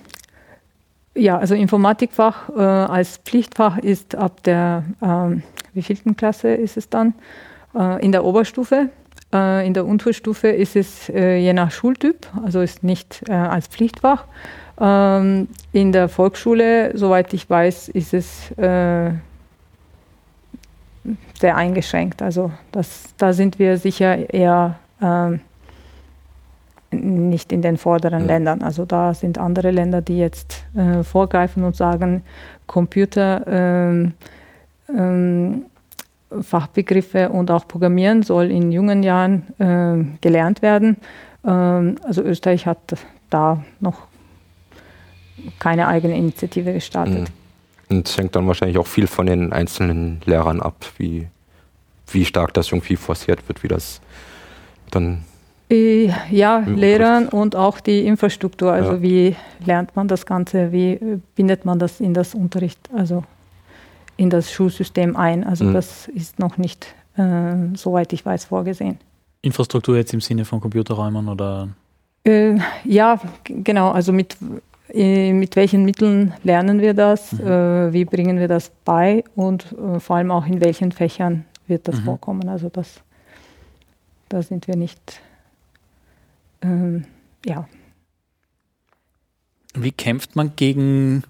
ja, 1.15 1.37
also 1.37 1.55
Informatikfach 1.55 2.49
äh, 2.49 2.61
als 2.61 3.17
Pflichtfach 3.17 3.77
ist 3.77 4.15
ab 4.15 4.43
der, 4.43 4.83
ähm, 5.01 5.43
wievielten 5.73 6.15
Klasse 6.15 6.49
ist 6.53 6.77
es 6.77 6.89
dann? 6.89 7.13
Äh, 7.73 8.03
in 8.03 8.11
der 8.11 8.23
Oberstufe. 8.23 8.89
Äh, 9.33 9.65
in 9.65 9.73
der 9.73 9.85
Unterstufe 9.85 10.49
ist 10.49 10.75
es 10.75 11.09
äh, 11.09 11.37
je 11.37 11.53
nach 11.53 11.71
Schultyp, 11.71 12.27
also 12.43 12.61
ist 12.61 12.83
nicht 12.83 13.23
äh, 13.27 13.33
als 13.33 13.67
Pflichtfach. 13.67 14.25
Ähm, 14.79 15.47
in 15.71 15.91
der 15.91 16.09
Volksschule, 16.09 16.97
soweit 16.97 17.33
ich 17.33 17.49
weiß, 17.49 17.89
ist 17.89 18.13
es 18.13 18.51
äh, 18.57 19.11
sehr 21.39 21.55
eingeschränkt. 21.55 22.21
Also 22.21 22.51
das, 22.71 23.05
da 23.17 23.33
sind 23.33 23.59
wir 23.59 23.77
sicher 23.77 24.33
eher 24.33 24.79
ähm, 25.01 25.41
nicht 26.91 27.51
in 27.51 27.61
den 27.61 27.77
vorderen 27.77 28.21
ja. 28.21 28.27
Ländern. 28.27 28.61
Also 28.61 28.85
da 28.85 29.13
sind 29.13 29.37
andere 29.37 29.71
Länder, 29.71 30.01
die 30.01 30.17
jetzt 30.17 30.65
äh, 30.75 31.03
vorgreifen 31.03 31.63
und 31.63 31.75
sagen, 31.75 32.23
Computer, 32.67 33.45
ähm, 33.47 34.13
ähm, 34.89 35.65
Fachbegriffe 36.41 37.29
und 37.29 37.51
auch 37.51 37.67
Programmieren 37.67 38.23
soll 38.23 38.51
in 38.51 38.71
jungen 38.71 39.03
Jahren 39.03 39.47
äh, 39.59 40.17
gelernt 40.21 40.61
werden. 40.61 40.97
Ähm, 41.45 41.95
also 42.03 42.21
Österreich 42.21 42.65
hat 42.65 42.79
da 43.29 43.63
noch 43.79 44.07
keine 45.59 45.87
eigene 45.87 46.17
Initiative 46.17 46.73
gestartet. 46.73 47.29
Mhm. 47.89 47.97
Und 47.97 48.07
es 48.07 48.17
hängt 48.17 48.35
dann 48.35 48.47
wahrscheinlich 48.47 48.77
auch 48.77 48.87
viel 48.87 49.07
von 49.07 49.25
den 49.25 49.51
einzelnen 49.51 50.21
Lehrern 50.25 50.61
ab, 50.61 50.85
wie, 50.97 51.27
wie 52.11 52.25
stark 52.25 52.53
das 52.53 52.71
irgendwie 52.71 52.95
forciert 52.95 53.47
wird, 53.49 53.63
wie 53.63 53.67
das 53.67 53.99
dann 54.91 55.23
äh, 55.69 56.11
ja, 56.29 56.59
Lehrern 56.59 57.27
und 57.27 57.55
auch 57.55 57.79
die 57.79 58.05
Infrastruktur. 58.05 58.71
Also 58.71 58.93
ja. 58.93 59.01
wie 59.01 59.35
lernt 59.65 59.95
man 59.95 60.07
das 60.07 60.25
Ganze, 60.25 60.71
wie 60.71 60.99
bindet 61.35 61.65
man 61.65 61.79
das 61.79 61.99
in 61.99 62.13
das 62.13 62.35
Unterricht, 62.35 62.79
also 62.95 63.23
in 64.21 64.29
das 64.29 64.51
Schulsystem 64.51 65.15
ein. 65.15 65.43
Also 65.43 65.65
mhm. 65.65 65.73
das 65.73 66.07
ist 66.07 66.37
noch 66.37 66.57
nicht, 66.57 66.93
äh, 67.17 67.55
soweit 67.75 68.13
ich 68.13 68.23
weiß, 68.23 68.45
vorgesehen. 68.45 68.99
Infrastruktur 69.41 69.97
jetzt 69.97 70.13
im 70.13 70.21
Sinne 70.21 70.45
von 70.45 70.61
Computerräumen 70.61 71.27
oder? 71.27 71.69
Äh, 72.23 72.57
ja, 72.83 73.19
genau. 73.43 73.89
Also 73.89 74.13
mit, 74.13 74.37
äh, 74.93 75.33
mit 75.33 75.55
welchen 75.55 75.85
Mitteln 75.85 76.33
lernen 76.43 76.81
wir 76.81 76.93
das? 76.93 77.31
Mhm. 77.33 77.47
Äh, 77.47 77.93
wie 77.93 78.05
bringen 78.05 78.37
wir 78.37 78.47
das 78.47 78.71
bei? 78.85 79.23
Und 79.35 79.75
vor 79.97 80.15
allem 80.15 80.29
auch 80.29 80.45
in 80.45 80.61
welchen 80.61 80.91
Fächern 80.91 81.45
wird 81.65 81.87
das 81.87 81.99
mhm. 82.01 82.03
vorkommen? 82.05 82.47
Also 82.47 82.69
das, 82.69 83.01
da 84.29 84.43
sind 84.43 84.67
wir 84.67 84.75
nicht 84.75 85.19
ähm, 86.61 87.05
ja. 87.45 87.67
Wie 89.73 89.91
kämpft 89.91 90.35
man 90.35 90.55
gegen 90.55 91.23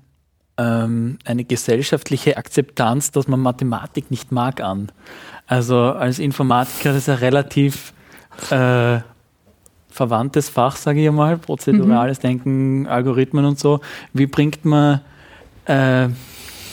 ähm, 0.62 1.18
eine 1.26 1.44
gesellschaftliche 1.44 2.38
Akzeptanz, 2.38 3.12
dass 3.12 3.28
man 3.28 3.40
Mathematik 3.40 4.12
nicht 4.12 4.32
mag, 4.32 4.62
an? 4.62 4.92
Also 5.48 5.78
als 5.78 6.20
Informatiker 6.20 6.96
ist 6.96 7.08
ja 7.08 7.16
relativ 7.16 7.94
äh, 8.50 9.00
verwandtes 9.90 10.50
Fach, 10.50 10.76
sage 10.76 11.04
ich 11.04 11.12
mal, 11.12 11.38
prozedurales 11.38 12.20
mhm. 12.20 12.22
Denken, 12.22 12.88
Algorithmen 12.88 13.46
und 13.46 13.60
so. 13.60 13.82
Wie 14.14 14.28
bringt 14.28 14.64
man 14.64 15.02
äh, 15.66 16.08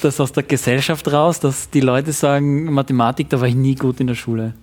das 0.03 0.21
aus 0.21 0.33
der 0.33 0.45
Gesellschaft 0.45 1.11
raus, 1.11 1.41
dass 1.41 1.71
die 1.71 1.81
Leute 1.81 2.13
sagen, 2.13 2.73
Mathematik, 2.73 3.31
da 3.31 3.41
war 3.41 3.49
ich 3.49 3.57
nie 3.57 3.75
gut 3.75 4.01
in 4.01 4.07
der 4.07 4.15
Schule? 4.15 4.55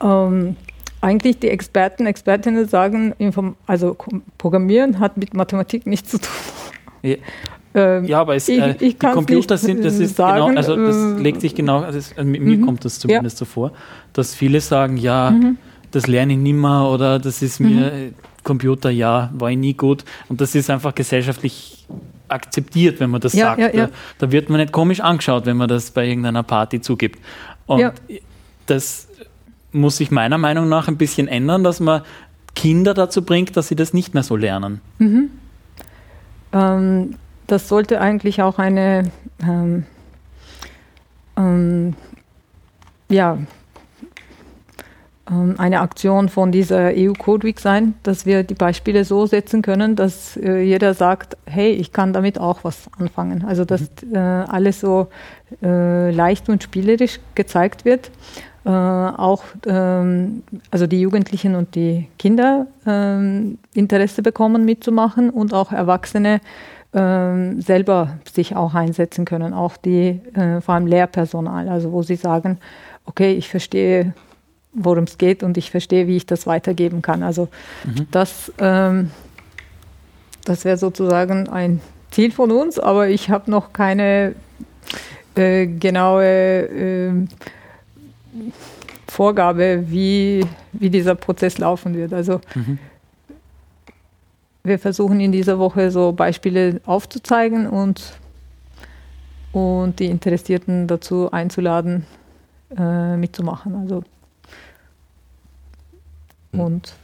Um, 0.00 0.08
ähm, 0.08 0.56
eigentlich 1.00 1.38
die 1.38 1.48
Experten, 1.48 2.06
Expertinnen 2.06 2.66
sagen, 2.66 3.14
also 3.66 3.96
Programmieren 4.36 4.98
hat 4.98 5.16
mit 5.16 5.34
Mathematik 5.34 5.86
nichts 5.86 6.10
zu 6.10 6.18
tun. 6.18 6.30
Ja. 7.02 7.16
Ähm, 7.74 8.04
ja, 8.06 8.20
aber 8.20 8.34
es, 8.34 8.48
äh, 8.48 8.74
die 8.74 8.94
Computer 8.94 9.58
sind, 9.58 9.84
das 9.84 9.98
ist 9.98 10.16
genau, 10.16 10.28
sagen, 10.28 10.46
genau, 10.48 10.56
also 10.56 10.76
das 10.76 10.96
äh, 10.96 11.22
legt 11.22 11.40
sich 11.40 11.54
genau, 11.54 11.80
also 11.80 11.98
es, 11.98 12.16
also 12.16 12.28
mir 12.28 12.40
mhm. 12.40 12.64
kommt 12.64 12.84
das 12.84 12.98
zumindest 12.98 13.36
ja. 13.36 13.38
so 13.40 13.44
vor, 13.44 13.72
dass 14.12 14.34
viele 14.34 14.60
sagen, 14.60 14.96
ja, 14.96 15.30
mhm. 15.30 15.58
das 15.90 16.06
lerne 16.06 16.32
ich 16.32 16.38
nimmer 16.38 16.90
oder 16.90 17.18
das 17.18 17.42
ist 17.42 17.60
mir 17.60 17.92
mhm. 17.92 18.14
Computer, 18.42 18.90
ja, 18.90 19.30
war 19.34 19.50
ich 19.50 19.58
nie 19.58 19.74
gut. 19.74 20.04
Und 20.28 20.40
das 20.40 20.54
ist 20.54 20.70
einfach 20.70 20.94
gesellschaftlich 20.94 21.86
akzeptiert, 22.28 23.00
wenn 23.00 23.10
man 23.10 23.20
das 23.20 23.34
ja, 23.34 23.56
sagt. 23.56 23.74
Ja, 23.74 23.86
da, 23.86 23.92
da, 24.18 24.32
wird 24.32 24.48
man 24.48 24.60
nicht 24.60 24.72
komisch 24.72 25.00
angeschaut, 25.00 25.44
wenn 25.46 25.56
man 25.56 25.68
das 25.68 25.90
bei 25.90 26.06
irgendeiner 26.06 26.42
Party 26.42 26.80
zugibt. 26.80 27.18
Und 27.66 27.92
das 28.66 29.08
muss 29.72 29.98
sich 29.98 30.10
meiner 30.10 30.38
Meinung 30.38 30.68
nach 30.68 30.88
ein 30.88 30.96
bisschen 30.96 31.28
ändern, 31.28 31.64
dass 31.64 31.80
man 31.80 32.02
Kinder 32.54 32.94
dazu 32.94 33.22
bringt, 33.22 33.56
dass 33.56 33.68
sie 33.68 33.76
das 33.76 33.92
nicht 33.92 34.14
mehr 34.14 34.22
so 34.22 34.36
lernen. 34.36 34.80
Mhm. 34.98 35.30
Ähm, 36.52 37.14
das 37.48 37.68
sollte 37.68 38.00
eigentlich 38.00 38.40
auch 38.42 38.58
eine 38.58 39.10
ähm, 39.42 39.84
ähm, 41.36 41.94
ja, 43.08 43.38
ähm, 45.30 45.54
eine 45.58 45.80
Aktion 45.80 46.28
von 46.28 46.52
dieser 46.52 46.92
EU 46.94 47.12
Code 47.12 47.46
Week 47.46 47.58
sein, 47.58 47.94
dass 48.02 48.26
wir 48.26 48.42
die 48.42 48.54
Beispiele 48.54 49.04
so 49.04 49.26
setzen 49.26 49.62
können, 49.62 49.96
dass 49.96 50.36
äh, 50.36 50.60
jeder 50.60 50.94
sagt, 50.94 51.36
hey, 51.46 51.70
ich 51.72 51.92
kann 51.92 52.12
damit 52.12 52.38
auch 52.38 52.64
was 52.64 52.88
anfangen. 52.98 53.44
Also 53.44 53.64
dass 53.64 53.82
mhm. 54.02 54.14
äh, 54.14 54.18
alles 54.18 54.80
so 54.80 55.08
äh, 55.62 56.10
leicht 56.10 56.48
und 56.48 56.62
spielerisch 56.62 57.20
gezeigt 57.34 57.84
wird 57.84 58.10
äh, 58.64 58.70
auch 58.70 59.44
ähm, 59.66 60.42
also 60.70 60.86
die 60.86 61.00
Jugendlichen 61.00 61.54
und 61.54 61.74
die 61.74 62.08
Kinder 62.18 62.66
ähm, 62.86 63.58
Interesse 63.72 64.22
bekommen 64.22 64.64
mitzumachen 64.64 65.30
und 65.30 65.54
auch 65.54 65.72
Erwachsene 65.72 66.40
ähm, 66.94 67.60
selber 67.60 68.18
sich 68.32 68.56
auch 68.56 68.74
einsetzen 68.74 69.24
können, 69.24 69.52
auch 69.52 69.76
die 69.76 70.20
äh, 70.34 70.60
vor 70.60 70.74
allem 70.74 70.86
Lehrpersonal, 70.86 71.68
also 71.68 71.92
wo 71.92 72.02
sie 72.02 72.16
sagen, 72.16 72.58
okay, 73.04 73.32
ich 73.34 73.48
verstehe, 73.48 74.14
worum 74.72 75.04
es 75.04 75.18
geht 75.18 75.42
und 75.42 75.56
ich 75.58 75.70
verstehe, 75.70 76.06
wie 76.06 76.16
ich 76.16 76.26
das 76.26 76.46
weitergeben 76.46 77.02
kann. 77.02 77.22
Also 77.22 77.48
mhm. 77.84 78.06
das, 78.10 78.52
ähm, 78.58 79.10
das 80.44 80.64
wäre 80.64 80.76
sozusagen 80.76 81.48
ein 81.48 81.80
Ziel 82.10 82.30
von 82.32 82.50
uns, 82.50 82.78
aber 82.78 83.08
ich 83.08 83.28
habe 83.30 83.50
noch 83.50 83.72
keine 83.72 84.34
äh, 85.34 85.66
genaue 85.66 86.24
äh, 86.24 87.12
Vorgabe, 89.06 89.84
wie, 89.88 90.44
wie 90.72 90.90
dieser 90.90 91.14
Prozess 91.14 91.58
laufen 91.58 91.94
wird. 91.94 92.12
Also 92.12 92.40
mhm. 92.54 92.78
Wir 94.68 94.78
versuchen 94.78 95.20
in 95.20 95.32
dieser 95.32 95.58
Woche 95.58 95.90
so 95.90 96.12
Beispiele 96.12 96.80
aufzuzeigen 96.86 97.66
und, 97.66 98.18
und 99.52 99.98
die 99.98 100.06
Interessierten 100.06 100.86
dazu 100.86 101.30
einzuladen, 101.30 102.06
äh, 102.76 103.16
mitzumachen. 103.16 103.74
Also 103.74 104.02
mhm. 106.52 106.60
und 106.60 106.94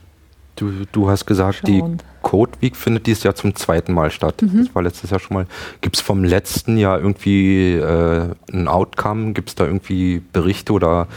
Du, 0.55 0.85
du 0.91 1.09
hast 1.09 1.25
gesagt, 1.25 1.67
Schauen. 1.67 1.97
die 1.97 2.03
Code 2.25 2.53
Week 2.59 2.75
findet 2.75 3.05
dieses 3.05 3.21
Jahr 3.21 3.35
zum 3.35 3.55
zweiten 3.55 3.93
Mal 3.93 4.09
statt. 4.09 4.41
Mhm. 4.41 4.65
Das 4.65 4.73
war 4.73 4.81
letztes 4.81 5.11
Jahr 5.11 5.19
schon 5.19 5.35
mal. 5.35 5.45
Gibt 5.81 5.95
es 5.95 6.01
vom 6.01 6.23
letzten 6.23 6.75
Jahr 6.75 6.97
irgendwie 6.97 7.75
äh, 7.75 8.29
ein 8.51 8.67
Outcome? 8.67 9.33
Gibt 9.33 9.49
es 9.49 9.55
da 9.55 9.65
irgendwie 9.65 10.23
Berichte 10.33 10.73
oder 10.73 11.07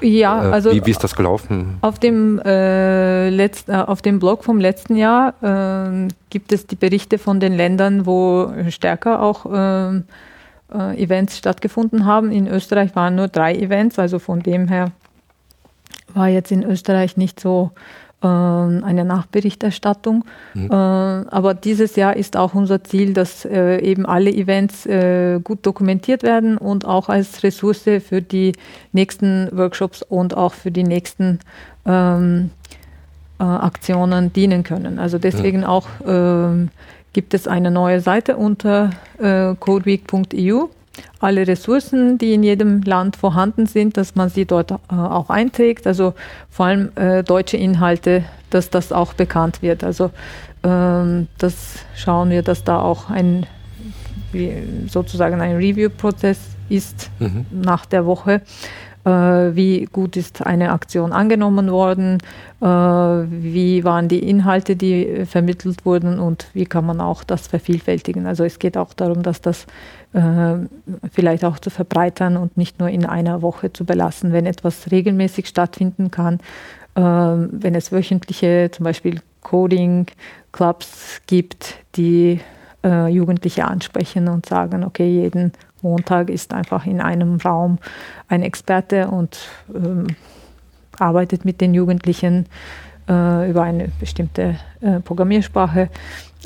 ja, 0.00 0.48
äh, 0.48 0.52
also 0.52 0.72
wie, 0.72 0.86
wie, 0.86 0.90
ist 0.90 1.04
das 1.04 1.14
gelaufen? 1.14 1.76
Auf 1.82 1.98
dem, 1.98 2.38
äh, 2.38 3.28
letzt, 3.28 3.68
äh, 3.68 3.74
auf 3.74 4.00
dem 4.00 4.18
Blog 4.18 4.44
vom 4.44 4.58
letzten 4.58 4.96
Jahr 4.96 5.34
ähm, 5.42 6.08
gibt 6.30 6.50
es 6.52 6.66
die 6.66 6.76
Berichte 6.76 7.18
von 7.18 7.38
den 7.38 7.52
Ländern, 7.52 8.06
wo 8.06 8.50
stärker 8.70 9.20
auch 9.20 9.44
äh, 9.44 10.00
Events 10.96 11.36
stattgefunden 11.36 12.06
haben. 12.06 12.32
In 12.32 12.46
Österreich 12.46 12.96
waren 12.96 13.14
nur 13.14 13.28
drei 13.28 13.54
Events, 13.54 13.98
also 13.98 14.18
von 14.18 14.40
dem 14.40 14.68
her 14.68 14.90
war 16.14 16.28
jetzt 16.28 16.50
in 16.50 16.62
Österreich 16.62 17.18
nicht 17.18 17.40
so 17.40 17.72
eine 18.26 19.04
Nachberichterstattung. 19.04 20.24
Mhm. 20.54 20.70
Äh, 20.70 20.74
aber 20.74 21.54
dieses 21.54 21.96
Jahr 21.96 22.16
ist 22.16 22.36
auch 22.36 22.54
unser 22.54 22.84
Ziel, 22.84 23.12
dass 23.12 23.44
äh, 23.44 23.78
eben 23.78 24.06
alle 24.06 24.30
Events 24.30 24.86
äh, 24.86 25.40
gut 25.42 25.64
dokumentiert 25.64 26.22
werden 26.22 26.58
und 26.58 26.84
auch 26.84 27.08
als 27.08 27.42
Ressource 27.42 27.82
für 27.82 28.22
die 28.22 28.52
nächsten 28.92 29.48
Workshops 29.52 30.02
und 30.02 30.36
auch 30.36 30.54
für 30.54 30.70
die 30.70 30.84
nächsten 30.84 31.40
ähm, 31.84 32.50
Aktionen 33.38 34.32
dienen 34.32 34.62
können. 34.62 34.98
Also 34.98 35.18
deswegen 35.18 35.58
mhm. 35.58 35.64
auch 35.64 35.88
ähm, 36.06 36.70
gibt 37.12 37.34
es 37.34 37.46
eine 37.46 37.70
neue 37.70 38.00
Seite 38.00 38.36
unter 38.36 38.90
codeweek.eu 39.18 40.68
alle 41.20 41.46
Ressourcen, 41.46 42.18
die 42.18 42.34
in 42.34 42.42
jedem 42.42 42.82
Land 42.82 43.16
vorhanden 43.16 43.66
sind, 43.66 43.96
dass 43.96 44.14
man 44.14 44.28
sie 44.28 44.44
dort 44.44 44.70
äh, 44.70 44.76
auch 44.90 45.30
einträgt. 45.30 45.86
Also 45.86 46.14
vor 46.50 46.66
allem 46.66 46.90
äh, 46.96 47.22
deutsche 47.22 47.56
Inhalte 47.56 48.24
dass 48.50 48.70
das 48.70 48.92
auch 48.92 49.12
bekannt 49.14 49.62
wird. 49.62 49.84
Also 49.84 50.10
ähm, 50.62 51.28
das 51.38 51.80
schauen 51.94 52.30
wir, 52.30 52.42
dass 52.42 52.64
da 52.64 52.80
auch 52.80 53.10
ein 53.10 53.46
sozusagen 54.88 55.40
ein 55.40 55.56
Review-Prozess 55.56 56.38
ist 56.68 57.10
mhm. 57.20 57.46
nach 57.50 57.86
der 57.86 58.04
Woche. 58.04 58.42
Äh, 59.06 59.54
wie 59.54 59.84
gut 59.84 60.16
ist 60.16 60.44
eine 60.44 60.72
Aktion 60.72 61.12
angenommen 61.12 61.70
worden? 61.70 62.18
Äh, 62.60 62.66
wie 62.66 63.84
waren 63.84 64.08
die 64.08 64.28
Inhalte, 64.28 64.74
die 64.74 65.24
vermittelt 65.26 65.86
wurden 65.86 66.18
und 66.18 66.48
wie 66.54 66.64
kann 66.64 66.84
man 66.84 67.00
auch 67.00 67.22
das 67.22 67.46
vervielfältigen? 67.46 68.26
Also 68.26 68.42
es 68.42 68.58
geht 68.58 68.76
auch 68.76 68.92
darum, 68.94 69.22
dass 69.22 69.40
das 69.40 69.66
äh, 70.12 70.56
vielleicht 71.12 71.44
auch 71.44 71.60
zu 71.60 71.70
verbreitern 71.70 72.36
und 72.36 72.56
nicht 72.56 72.80
nur 72.80 72.88
in 72.88 73.06
einer 73.06 73.42
Woche 73.42 73.72
zu 73.72 73.84
belassen, 73.84 74.32
wenn 74.32 74.44
etwas 74.44 74.90
regelmäßig 74.90 75.46
stattfinden 75.46 76.10
kann. 76.10 76.40
wenn 76.94 77.74
es 77.74 77.92
wöchentliche, 77.92 78.70
zum 78.72 78.84
Beispiel 78.84 79.20
Coding-Clubs 79.42 81.20
gibt, 81.26 81.74
die 81.96 82.40
Jugendliche 82.82 83.66
ansprechen 83.66 84.28
und 84.28 84.46
sagen, 84.46 84.82
okay, 84.82 85.06
jeden 85.06 85.52
Montag 85.82 86.30
ist 86.30 86.52
einfach 86.52 86.86
in 86.86 87.00
einem 87.00 87.36
Raum 87.36 87.78
ein 88.28 88.42
Experte 88.42 89.08
und 89.08 89.38
ähm, 89.74 90.06
arbeitet 90.98 91.44
mit 91.44 91.60
den 91.60 91.74
Jugendlichen 91.74 92.46
äh, 93.08 93.50
über 93.50 93.62
eine 93.62 93.88
bestimmte 94.00 94.56
äh, 94.80 95.00
Programmiersprache. 95.00 95.88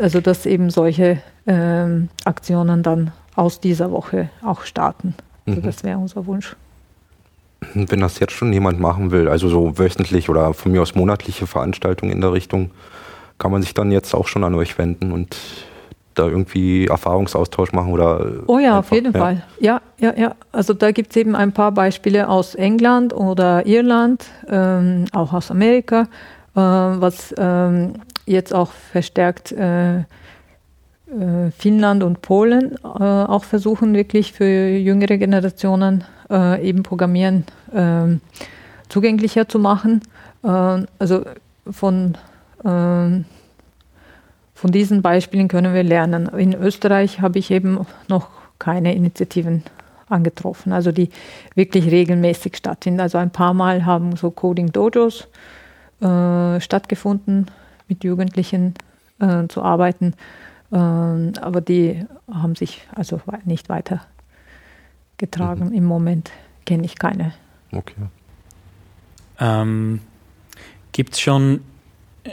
Also 0.01 0.21
dass 0.21 0.47
eben 0.47 0.71
solche 0.71 1.19
ähm, 1.47 2.09
Aktionen 2.25 2.83
dann 2.83 3.13
aus 3.37 3.61
dieser 3.61 3.91
Woche 3.91 4.31
auch 4.45 4.63
starten. 4.63 5.15
Also 5.47 5.61
mhm. 5.61 5.65
das 5.65 5.85
wäre 5.85 5.99
unser 5.99 6.27
Wunsch. 6.27 6.57
Wenn 7.75 8.01
das 8.01 8.19
jetzt 8.19 8.33
schon 8.33 8.53
jemand 8.53 8.81
machen 8.81 9.11
will, 9.11 9.29
also 9.29 9.49
so 9.49 9.79
wöchentlich 9.79 10.31
oder 10.31 10.55
von 10.55 10.73
mir 10.73 10.81
aus 10.81 10.95
monatliche 10.95 11.47
Veranstaltungen 11.47 12.13
in 12.13 12.21
der 12.21 12.33
Richtung, 12.33 12.71
kann 13.39 13.51
man 13.51 13.63
sich 13.63 13.75
dann 13.75 13.93
jetzt 13.93 14.15
auch 14.15 14.29
schon 14.29 14.45
an 14.45 14.55
euch 14.55 14.79
wenden 14.79 15.13
und 15.13 15.37
da 16.21 16.29
irgendwie 16.29 16.87
Erfahrungsaustausch 16.87 17.73
machen 17.73 17.93
oder? 17.93 18.43
Oh 18.47 18.59
ja, 18.59 18.77
einfach, 18.77 18.79
auf 18.79 18.93
jeden 18.93 19.13
ja. 19.13 19.21
Fall. 19.21 19.43
Ja, 19.59 19.81
ja, 19.99 20.15
ja. 20.17 20.35
Also 20.53 20.75
da 20.75 20.93
gibt 20.93 21.11
es 21.11 21.17
eben 21.17 21.35
ein 21.35 21.53
paar 21.53 21.73
Beispiele 21.73 22.29
aus 22.29 22.55
England 22.55 23.13
oder 23.13 23.67
Irland, 23.67 24.25
ähm, 24.49 25.07
auch 25.13 25.33
aus 25.33 25.51
Amerika, 25.51 26.03
äh, 26.55 26.61
was 26.61 27.35
ähm, 27.39 27.95
jetzt 28.27 28.55
auch 28.55 28.71
verstärkt 28.71 29.53
äh, 29.53 29.99
äh, 29.99 31.51
Finnland 31.57 32.03
und 32.03 32.23
Polen 32.23 32.77
äh, 32.85 33.03
auch 33.03 33.45
versuchen, 33.45 33.95
wirklich 33.95 34.33
für 34.33 34.45
jüngere 34.45 35.19
Generationen 35.19 36.05
äh, 36.31 36.69
eben 36.69 36.83
Programmieren 36.83 37.45
ähm, 37.75 38.21
zugänglicher 38.89 39.49
zu 39.49 39.59
machen. 39.59 40.03
Äh, 40.45 40.85
also 40.99 41.25
von 41.71 42.17
ähm, 42.65 43.25
von 44.61 44.73
diesen 44.73 45.01
Beispielen 45.01 45.49
können 45.49 45.73
wir 45.73 45.83
lernen. 45.83 46.27
In 46.27 46.53
Österreich 46.53 47.23
habe 47.23 47.39
ich 47.39 47.51
eben 47.51 47.87
noch 48.09 48.29
keine 48.59 48.95
Initiativen 48.95 49.63
angetroffen, 50.07 50.75
also 50.75 50.93
die 50.93 51.09
wirklich 51.55 51.91
regelmäßig 51.91 52.59
stattfinden. 52.59 53.01
Also 53.01 53.17
ein 53.17 53.31
paar 53.31 53.55
Mal 53.55 53.87
haben 53.87 54.17
so 54.17 54.31
Coding 54.31 54.71
Dojos 54.71 55.29
äh, 56.03 56.61
stattgefunden, 56.61 57.47
mit 57.89 58.05
Jugendlichen 58.05 58.75
äh, 59.19 59.47
zu 59.49 59.63
arbeiten, 59.63 60.13
äh, 60.73 60.77
aber 60.77 61.63
die 61.63 62.05
haben 62.31 62.55
sich 62.55 62.87
also 62.95 63.19
nicht 63.47 63.71
weitergetragen. 63.71 65.69
Mhm. 65.69 65.75
Im 65.75 65.85
Moment 65.87 66.33
kenne 66.67 66.85
ich 66.85 66.99
keine. 66.99 67.33
Okay. 67.73 67.95
Ähm, 69.39 70.01
Gibt 70.93 71.15
es 71.15 71.21
schon 71.21 71.61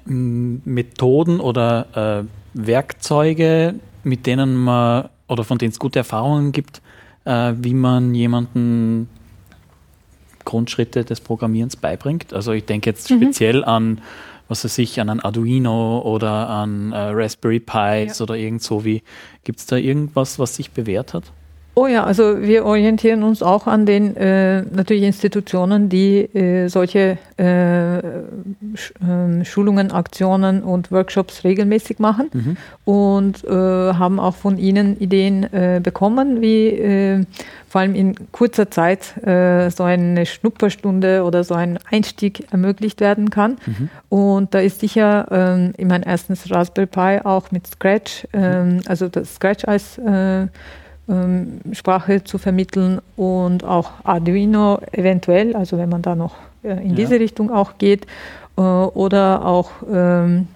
Methoden 0.06 1.40
oder 1.40 2.24
äh, 2.24 2.28
Werkzeuge, 2.54 3.76
mit 4.04 4.26
denen 4.26 4.56
man 4.56 5.10
oder 5.28 5.44
von 5.44 5.58
denen 5.58 5.72
es 5.72 5.80
gute 5.80 6.00
Erfahrungen 6.00 6.52
gibt, 6.52 6.82
äh, 7.26 7.54
wie 7.58 7.74
man 7.74 8.16
jemanden 8.16 9.10
Grundschritte 10.46 11.04
des 11.04 11.20
Programmierens 11.20 11.76
beibringt. 11.76 12.34
Also 12.34 12.54
ich 12.54 12.66
denke 12.66 12.90
jetzt 12.90 13.12
mhm. 13.12 13.18
speziell 13.18 13.66
an, 13.66 14.02
was 14.48 14.64
weiß 14.64 14.78
ich, 14.78 15.02
an 15.02 15.10
ein 15.10 15.20
Arduino 15.20 16.00
oder 16.00 16.50
an 16.50 16.94
äh, 16.94 16.98
Raspberry 16.98 17.60
Pis 17.60 18.20
ja. 18.20 18.24
oder 18.24 18.36
irgend 18.36 18.62
so 18.62 18.86
wie. 18.86 19.04
Gibt 19.44 19.60
es 19.60 19.66
da 19.66 19.76
irgendwas, 19.76 20.40
was 20.40 20.56
sich 20.56 20.72
bewährt 20.72 21.14
hat? 21.14 21.32
Oh 21.78 21.86
ja, 21.86 22.06
also 22.06 22.42
wir 22.42 22.66
orientieren 22.66 23.22
uns 23.22 23.44
auch 23.44 23.68
an 23.68 23.86
den 23.86 24.18
äh, 24.18 24.64
natürlich 24.64 25.04
Institutionen, 25.04 25.90
die 25.90 26.22
äh, 26.22 26.70
solche 26.70 27.20
äh, 27.38 28.00
Sch 28.74 28.94
ähm, 29.08 29.46
Schulungen, 29.46 29.92
Aktionen 29.92 30.64
und 30.64 30.92
Workshops 30.92 31.44
regelmäßig 31.44 32.00
machen 32.00 32.32
mhm. 32.34 32.58
und 32.84 33.44
äh, 33.44 33.52
haben 33.52 34.20
auch 34.20 34.34
von 34.34 34.58
ihnen 34.58 35.00
Ideen 35.00 35.44
äh, 35.54 35.80
bekommen, 35.80 36.42
wie 36.42 36.70
äh, 36.70 37.26
vor 37.70 37.82
allem 37.82 37.94
in 37.94 38.16
kurzer 38.32 38.72
Zeit 38.72 39.14
so 39.24 39.84
eine 39.84 40.26
Schnupperstunde 40.26 41.24
oder 41.26 41.44
so 41.44 41.54
ein 41.54 41.78
Einstieg 41.92 42.48
ermöglicht 42.52 43.02
werden 43.02 43.30
kann. 43.30 43.58
Mhm. 43.66 43.90
Und 44.08 44.54
da 44.54 44.60
ist 44.60 44.80
sicher, 44.80 45.28
ähm, 45.30 45.74
ich 45.78 45.86
meine, 45.86 46.08
erstens 46.08 46.50
Raspberry 46.50 46.88
Pi 46.88 47.20
auch 47.26 47.52
mit 47.52 47.68
Scratch, 47.68 48.26
ähm, 48.32 48.80
also 48.88 49.10
das 49.10 49.36
Scratch 49.36 49.66
als 49.66 50.00
ähm, 51.10 51.62
Sprache 51.74 52.24
zu 52.24 52.38
vermitteln 52.38 53.02
und 53.16 53.64
auch 53.64 53.92
Arduino 54.04 54.80
eventuell, 54.92 55.56
also 55.56 55.78
wenn 55.78 55.90
man 55.90 56.02
da 56.02 56.16
noch 56.16 56.36
äh, 56.64 56.82
in 56.84 56.90
ja. 56.92 56.96
diese 56.96 57.20
Richtung 57.20 57.52
auch 57.52 57.78
geht, 57.78 58.06
äh, 58.58 58.62
oder 58.62 59.46
auch 59.46 59.72
ähm, 59.92 60.48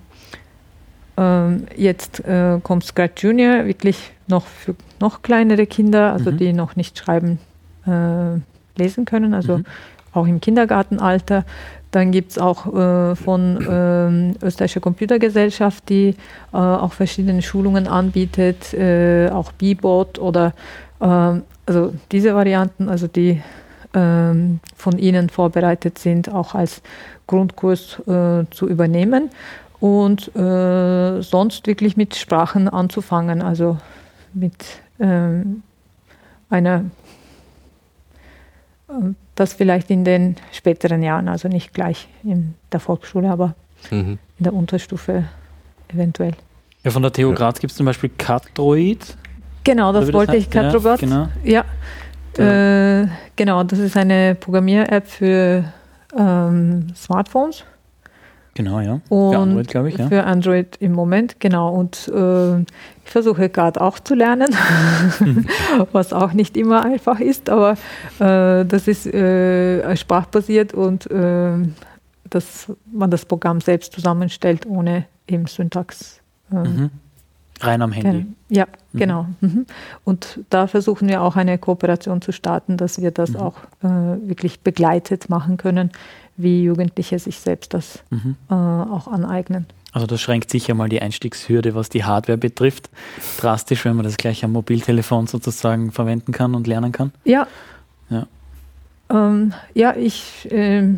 ähm, 1.18 1.68
jetzt 1.76 2.26
äh, 2.26 2.60
kommt 2.64 2.84
Scratch 2.84 3.24
Junior 3.24 3.66
wirklich 3.66 4.12
noch 4.28 4.46
für 4.46 4.76
noch 5.00 5.22
kleinere 5.22 5.68
Kinder, 5.68 6.14
also 6.14 6.32
mhm. 6.32 6.38
die 6.38 6.54
noch 6.54 6.76
nicht 6.76 6.98
schreiben, 6.98 7.40
äh, 7.86 8.40
lesen 8.80 9.06
können, 9.06 9.34
also 9.34 9.60
mhm. 9.60 9.66
Auch 10.14 10.28
im 10.28 10.42
Kindergartenalter. 10.42 11.46
Dann 11.92 12.12
gibt 12.12 12.32
es 12.32 12.38
auch 12.38 12.68
äh, 12.68 13.16
von 13.16 13.66
ähm, 13.70 14.36
Österreichischer 14.42 14.80
Computergesellschaft, 14.80 15.90
die 15.90 16.16
äh, 16.54 16.58
auch 16.58 16.94
verschiedene 16.94 17.42
Schulungen 17.42 17.88
anbietet, 17.88 18.74
äh, 18.74 19.30
auch 19.30 19.52
Bebot 19.52 20.18
oder 20.20 20.54
ähm, 21.02 21.44
also 21.66 21.94
diese 22.12 22.34
Varianten, 22.34 22.88
also 22.88 23.08
die 23.08 23.42
ähm, 23.94 24.62
von 24.76 24.98
Ihnen 24.98 25.30
vorbereitet 25.30 26.00
sind, 26.00 26.32
auch 26.32 26.56
als 26.56 26.82
Grundkurs 27.28 28.00
äh, 28.08 28.46
zu 28.52 28.68
übernehmen 28.68 29.30
und 29.82 30.34
äh, 30.36 31.22
sonst 31.22 31.68
wirklich 31.68 31.98
mit 31.98 32.16
Sprachen 32.16 32.70
anzufangen, 32.70 33.42
also 33.42 33.78
mit 34.34 34.54
ähm, 35.00 35.64
einer 36.50 36.86
das 39.42 39.54
vielleicht 39.54 39.90
in 39.90 40.06
den 40.06 40.36
späteren 40.52 41.04
Jahren, 41.04 41.28
also 41.28 41.48
nicht 41.48 41.74
gleich 41.74 42.08
in 42.24 42.54
der 42.72 42.80
Volksschule, 42.80 43.30
aber 43.30 43.56
mhm. 43.90 44.20
in 44.38 44.44
der 44.44 44.54
Unterstufe 44.54 45.26
eventuell. 45.94 46.34
Ja, 46.84 46.92
von 46.92 47.02
der 47.02 47.12
TU 47.12 47.34
Graz 47.34 47.60
gibt 47.60 47.72
es 47.72 47.78
zum 47.78 47.86
Beispiel 47.86 48.12
Catroid. 48.18 49.18
Genau, 49.64 49.92
das 49.92 50.12
wollte 50.14 50.34
das 50.34 50.42
ich, 50.42 50.50
Catrobot. 50.50 51.02
Ja, 51.02 51.08
genau. 51.08 51.28
Ja. 51.44 51.66
Äh, 53.02 53.08
genau, 53.36 53.64
das 53.64 53.80
ist 53.80 53.98
eine 53.98 54.36
Programmier-App 54.36 55.08
für 55.08 55.66
ähm, 56.18 56.88
Smartphones. 56.96 57.66
Genau, 58.64 58.80
ja. 58.80 59.02
Und 59.10 59.32
für 59.32 59.40
Android, 59.40 59.68
glaube 59.70 59.90
ich. 59.90 59.98
Ja. 59.98 60.08
Für 60.08 60.24
Android 60.24 60.78
im 60.80 60.92
Moment, 60.92 61.40
genau. 61.40 61.74
Und 61.74 62.08
äh, 62.14 62.60
ich 62.60 62.66
versuche 63.06 63.50
gerade 63.50 63.82
auch 63.82 64.00
zu 64.00 64.14
lernen, 64.14 64.56
was 65.92 66.14
auch 66.14 66.34
nicht 66.34 66.56
immer 66.56 66.86
einfach 66.86 67.20
ist, 67.20 67.50
aber 67.50 67.72
äh, 68.20 68.64
das 68.66 68.88
ist 68.88 69.08
äh, 69.08 69.96
sprachbasiert 69.98 70.76
und 70.76 71.10
äh, 71.10 71.54
dass 72.30 72.72
man 72.92 73.10
das 73.10 73.26
Programm 73.26 73.62
selbst 73.62 73.94
zusammenstellt, 73.94 74.68
ohne 74.68 75.06
eben 75.28 75.48
Syntax. 75.48 76.22
Ähm, 76.52 76.62
mhm. 76.62 76.90
Rein 77.62 77.82
am 77.82 77.92
Handy. 77.92 78.28
Ja, 78.50 78.68
mhm. 78.94 79.00
genau. 79.00 79.26
Mhm. 79.42 79.66
Und 80.04 80.40
da 80.52 80.68
versuchen 80.68 81.08
wir 81.08 81.24
auch 81.24 81.36
eine 81.36 81.58
Kooperation 81.58 82.22
zu 82.22 82.32
starten, 82.32 82.78
dass 82.78 83.02
wir 83.02 83.10
das 83.10 83.32
mhm. 83.32 83.38
auch 83.38 83.56
äh, 83.84 83.88
wirklich 84.28 84.62
begleitet 84.62 85.30
machen 85.30 85.58
können 85.58 85.92
wie 86.42 86.64
Jugendliche 86.64 87.20
sich 87.20 87.40
selbst 87.40 87.74
das 87.74 88.04
mhm. 88.10 88.36
äh, 88.50 88.54
auch 88.54 89.08
aneignen. 89.08 89.66
Also 89.94 90.08
das 90.08 90.22
schränkt 90.22 90.50
sicher 90.50 90.74
mal 90.74 90.88
die 90.88 91.02
Einstiegshürde, 91.02 91.76
was 91.76 91.90
die 91.90 92.06
Hardware 92.06 92.38
betrifft, 92.38 92.90
drastisch, 93.40 93.84
wenn 93.84 93.96
man 93.96 94.06
das 94.06 94.16
gleich 94.16 94.44
am 94.46 94.54
Mobiltelefon 94.54 95.28
sozusagen 95.28 95.92
verwenden 95.92 96.32
kann 96.32 96.56
und 96.56 96.66
lernen 96.66 96.94
kann. 96.94 97.12
Ja. 97.26 97.46
Ja, 98.10 98.28
ähm, 99.10 99.54
ja 99.74 99.94
ich 99.96 100.50
äh, 100.52 100.96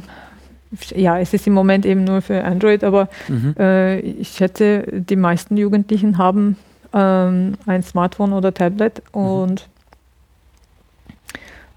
ja, 0.95 1.19
es 1.19 1.33
ist 1.33 1.47
im 1.47 1.53
Moment 1.53 1.85
eben 1.85 2.03
nur 2.03 2.21
für 2.21 2.43
Android, 2.43 2.83
aber 2.83 3.09
mhm. 3.27 3.55
äh, 3.57 3.99
ich 3.99 4.29
schätze, 4.29 4.85
die 4.91 5.15
meisten 5.15 5.57
Jugendlichen 5.57 6.17
haben 6.17 6.57
ähm, 6.93 7.55
ein 7.65 7.83
Smartphone 7.83 8.33
oder 8.33 8.53
Tablet 8.53 9.01
mhm. 9.13 9.21
und 9.21 9.69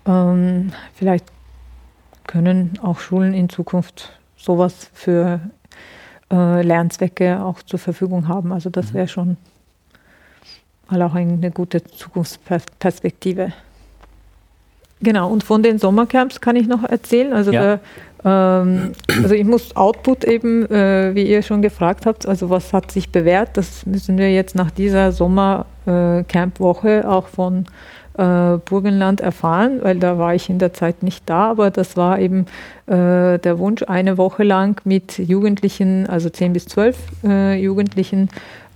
ähm, 0.07 0.73
vielleicht 0.95 1.25
können 2.27 2.79
auch 2.83 2.99
Schulen 3.01 3.35
in 3.35 3.49
Zukunft 3.49 4.13
sowas 4.37 4.91
für 4.93 5.41
äh, 6.33 6.63
Lernzwecke 6.63 7.43
auch 7.43 7.63
zur 7.63 7.79
Verfügung 7.79 8.29
haben. 8.29 8.53
Also 8.53 8.71
das 8.71 8.93
wäre 8.95 9.09
schon 9.09 9.37
mal 10.91 11.03
auch 11.03 11.15
eine 11.15 11.51
gute 11.51 11.83
Zukunftsperspektive. 11.85 13.53
Genau, 15.03 15.31
und 15.31 15.45
von 15.45 15.63
den 15.63 15.79
Sommercamps 15.79 16.41
kann 16.41 16.57
ich 16.57 16.67
noch 16.67 16.83
erzählen. 16.85 17.33
Also, 17.35 17.53
Ja. 17.53 17.61
der, 17.61 17.81
ähm, 18.25 18.93
also 19.23 19.35
ich 19.35 19.45
muss 19.45 19.77
Output 19.77 20.25
eben, 20.25 20.65
äh, 20.71 21.15
wie 21.15 21.25
ihr 21.29 21.43
schon 21.43 21.61
gefragt 21.61 22.07
habt, 22.07 22.27
also 22.27 22.49
was 22.49 22.73
hat 22.73 22.91
sich 22.91 23.11
bewährt, 23.11 23.57
das 23.59 23.85
müssen 23.85 24.17
wir 24.17 24.33
jetzt 24.33 24.55
nach 24.55 24.71
dieser 24.71 25.13
Sommercamp-Woche 25.13 27.07
auch 27.09 27.29
von 27.29 27.67
äh, 28.19 28.59
Burgenland 28.65 29.21
erfahren, 29.21 29.81
weil 29.83 29.99
da 29.99 30.19
war 30.19 30.35
ich 30.35 30.49
in 30.51 30.59
der 30.59 30.73
Zeit 30.73 31.03
nicht 31.03 31.29
da, 31.29 31.51
aber 31.51 31.71
das 31.71 31.97
war 31.97 32.19
eben 32.19 32.47
äh, 32.87 33.39
der 33.39 33.59
Wunsch, 33.59 33.83
eine 33.87 34.17
Woche 34.19 34.43
lang 34.43 34.81
mit 34.85 35.19
Jugendlichen, 35.19 36.07
also 36.09 36.29
10 36.31 36.53
bis 36.53 36.67
12 36.67 36.97
äh, 37.25 37.55
Jugendlichen 37.61 38.29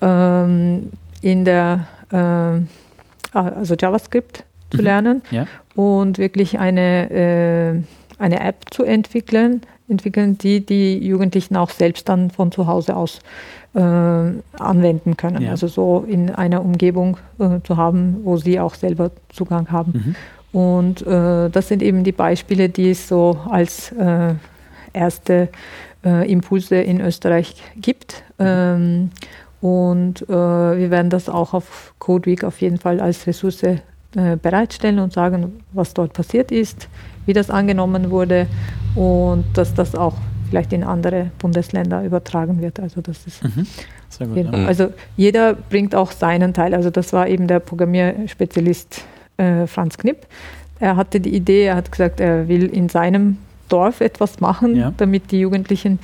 ähm, 0.03 0.91
in 1.23 1.45
der, 1.45 1.87
äh, 2.13 3.37
also 3.37 3.75
JavaScript 3.79 4.45
zu 4.71 4.79
Mhm. 4.79 4.85
lernen 4.85 5.23
Ja. 5.31 5.47
und 5.75 6.19
wirklich 6.19 6.59
eine, 6.59 7.11
äh, 7.11 7.83
eine 8.21 8.41
App 8.41 8.67
zu 8.71 8.85
entwickeln, 8.85 9.63
entwickeln, 9.89 10.39
die 10.39 10.65
die 10.65 10.99
Jugendlichen 10.99 11.57
auch 11.57 11.71
selbst 11.71 12.09
dann 12.09 12.31
von 12.31 12.53
zu 12.53 12.67
Hause 12.67 12.97
aus 12.97 13.21
äh, 13.75 13.81
anwenden 13.81 15.17
können. 15.17 15.43
Ja. 15.43 15.51
Also 15.51 15.69
so 15.69 16.05
in 16.09 16.31
einer 16.31 16.63
Umgebung 16.63 17.19
äh, 17.39 17.61
zu 17.65 17.77
haben, 17.77 18.21
wo 18.25 18.37
sie 18.37 18.61
auch 18.61 18.75
selber 18.75 19.11
Zugang 19.29 19.71
haben. 19.71 19.93
Mhm. 19.93 20.15
Und 20.53 21.07
äh, 21.07 21.49
das 21.49 21.69
sind 21.69 21.83
eben 21.83 22.03
die 22.03 22.13
Beispiele, 22.13 22.69
die 22.69 22.91
es 22.91 23.07
so 23.07 23.39
als 23.49 23.93
äh, 23.93 24.35
erste 24.93 25.49
äh, 26.05 26.31
Impulse 26.31 26.77
in 26.77 27.01
Österreich 27.01 27.55
gibt. 27.77 28.25
Ähm, 28.39 29.11
und 29.61 30.23
äh, 30.23 30.33
wir 30.33 30.91
werden 30.91 31.11
das 31.11 31.29
auch 31.29 31.55
auf 31.55 31.95
Code 31.99 32.27
Week 32.27 32.45
auf 32.45 32.61
jeden 32.61 32.79
Fall 32.79 33.01
als 33.01 33.27
Ressource 33.27 33.65
bereitstellen 34.43 34.99
und 34.99 35.13
sagen, 35.13 35.61
was 35.73 35.95
dort 35.95 36.15
passiert 36.15 36.51
ist, 36.51 36.89
wie 37.31 37.33
das 37.33 37.49
angenommen 37.49 38.11
wurde 38.11 38.49
und 38.97 39.45
dass 39.55 39.73
das 39.73 39.95
auch 39.95 40.17
vielleicht 40.49 40.73
in 40.73 40.83
andere 40.83 41.31
Bundesländer 41.39 42.03
übertragen 42.03 42.61
wird. 42.61 42.81
Also 42.81 43.01
das 43.01 43.25
ist 43.25 43.45
Mhm. 43.45 43.67
Sehr 44.09 44.27
gut. 44.27 44.37
Ja. 44.53 44.67
Also 44.67 44.93
jeder 45.17 45.55
bringt 45.55 45.95
auch 45.95 46.11
seinen 46.11 46.53
Teil. 46.53 46.75
Also 46.75 46.91
das 46.91 47.13
war 47.13 47.29
eben 47.29 47.47
der 47.47 47.61
Programmierspezialist 47.61 49.05
äh, 49.37 49.69
Franz 49.69 49.97
Knipp. 49.97 50.27
Er 50.81 50.97
hatte 50.97 51.21
die 51.21 51.33
Idee, 51.37 51.67
er 51.67 51.77
hat 51.77 51.93
gesagt, 51.93 52.19
er 52.19 52.49
will 52.49 52.67
in 52.67 52.89
seinem 52.89 53.39
Dorf 53.69 54.01
etwas 54.01 54.41
machen, 54.41 54.75
Ja. 54.75 54.93
damit 54.97 55.31
die 55.31 55.39
Jugendlichen 55.41 56.01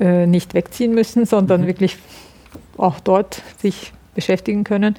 äh, 0.00 0.26
nicht 0.26 0.54
wegziehen 0.54 0.92
müssen, 0.92 1.24
sondern 1.34 1.60
Mhm. 1.62 1.66
wirklich 1.68 1.96
auch 2.76 2.98
dort 2.98 3.42
sich 3.58 3.92
beschäftigen 4.16 4.64
können. 4.64 4.96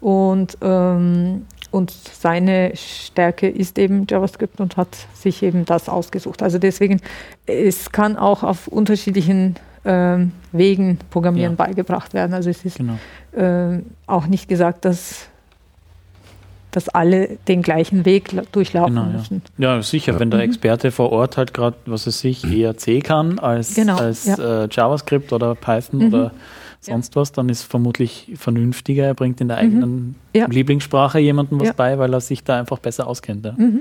Und, 0.00 0.56
ähm, 0.62 1.46
und 1.76 1.90
seine 1.90 2.72
Stärke 2.74 3.48
ist 3.48 3.78
eben 3.78 4.06
JavaScript 4.08 4.60
und 4.60 4.76
hat 4.78 4.88
sich 5.14 5.42
eben 5.42 5.64
das 5.66 5.88
ausgesucht. 5.88 6.42
Also 6.42 6.58
deswegen, 6.58 7.00
es 7.46 7.92
kann 7.92 8.16
auch 8.16 8.42
auf 8.42 8.66
unterschiedlichen 8.68 9.56
ähm, 9.84 10.32
Wegen 10.52 10.98
Programmieren 11.10 11.52
Ja. 11.58 11.64
beigebracht 11.66 12.12
werden. 12.14 12.34
Also 12.34 12.50
es 12.50 12.64
ist 12.64 12.78
Genau. 12.78 12.98
ähm, 13.36 13.84
auch 14.06 14.26
nicht 14.26 14.48
gesagt, 14.48 14.84
dass, 14.84 15.28
dass 16.72 16.88
alle 16.88 17.38
den 17.46 17.62
gleichen 17.62 18.04
Weg 18.04 18.32
la- 18.32 18.42
durchlaufen 18.52 18.94
Genau, 18.96 19.06
müssen. 19.06 19.42
Ja, 19.58 19.80
sicher, 19.82 20.14
Ja. 20.14 20.20
wenn 20.20 20.30
der 20.30 20.40
Mhm. 20.40 20.46
Experte 20.46 20.90
vor 20.90 21.12
Ort 21.12 21.36
halt 21.36 21.54
gerade, 21.54 21.76
was 21.86 22.06
es 22.06 22.20
sich, 22.20 22.44
eher 22.50 22.76
C 22.76 23.00
kann 23.00 23.38
als, 23.38 23.74
Genau, 23.74 23.96
als 23.96 24.24
ja. 24.26 24.64
äh, 24.64 24.68
JavaScript 24.70 25.32
oder 25.32 25.54
Python 25.54 26.00
Mhm. 26.00 26.06
oder 26.14 26.30
sonst 26.80 27.16
was, 27.16 27.32
dann 27.32 27.48
ist 27.48 27.62
vermutlich 27.62 28.32
vernünftiger, 28.36 29.04
er 29.04 29.14
bringt 29.14 29.40
in 29.40 29.48
der 29.48 29.56
eigenen 29.58 30.14
Ja. 30.34 30.46
Lieblingssprache 30.46 31.18
jemandem 31.18 31.60
was 31.60 31.68
Ja. 31.68 31.74
bei, 31.76 31.98
weil 31.98 32.12
er 32.14 32.20
sich 32.20 32.44
da 32.44 32.58
einfach 32.58 32.78
besser 32.78 33.06
auskennt. 33.06 33.44
Ja. 33.44 33.52
Mhm. 33.56 33.80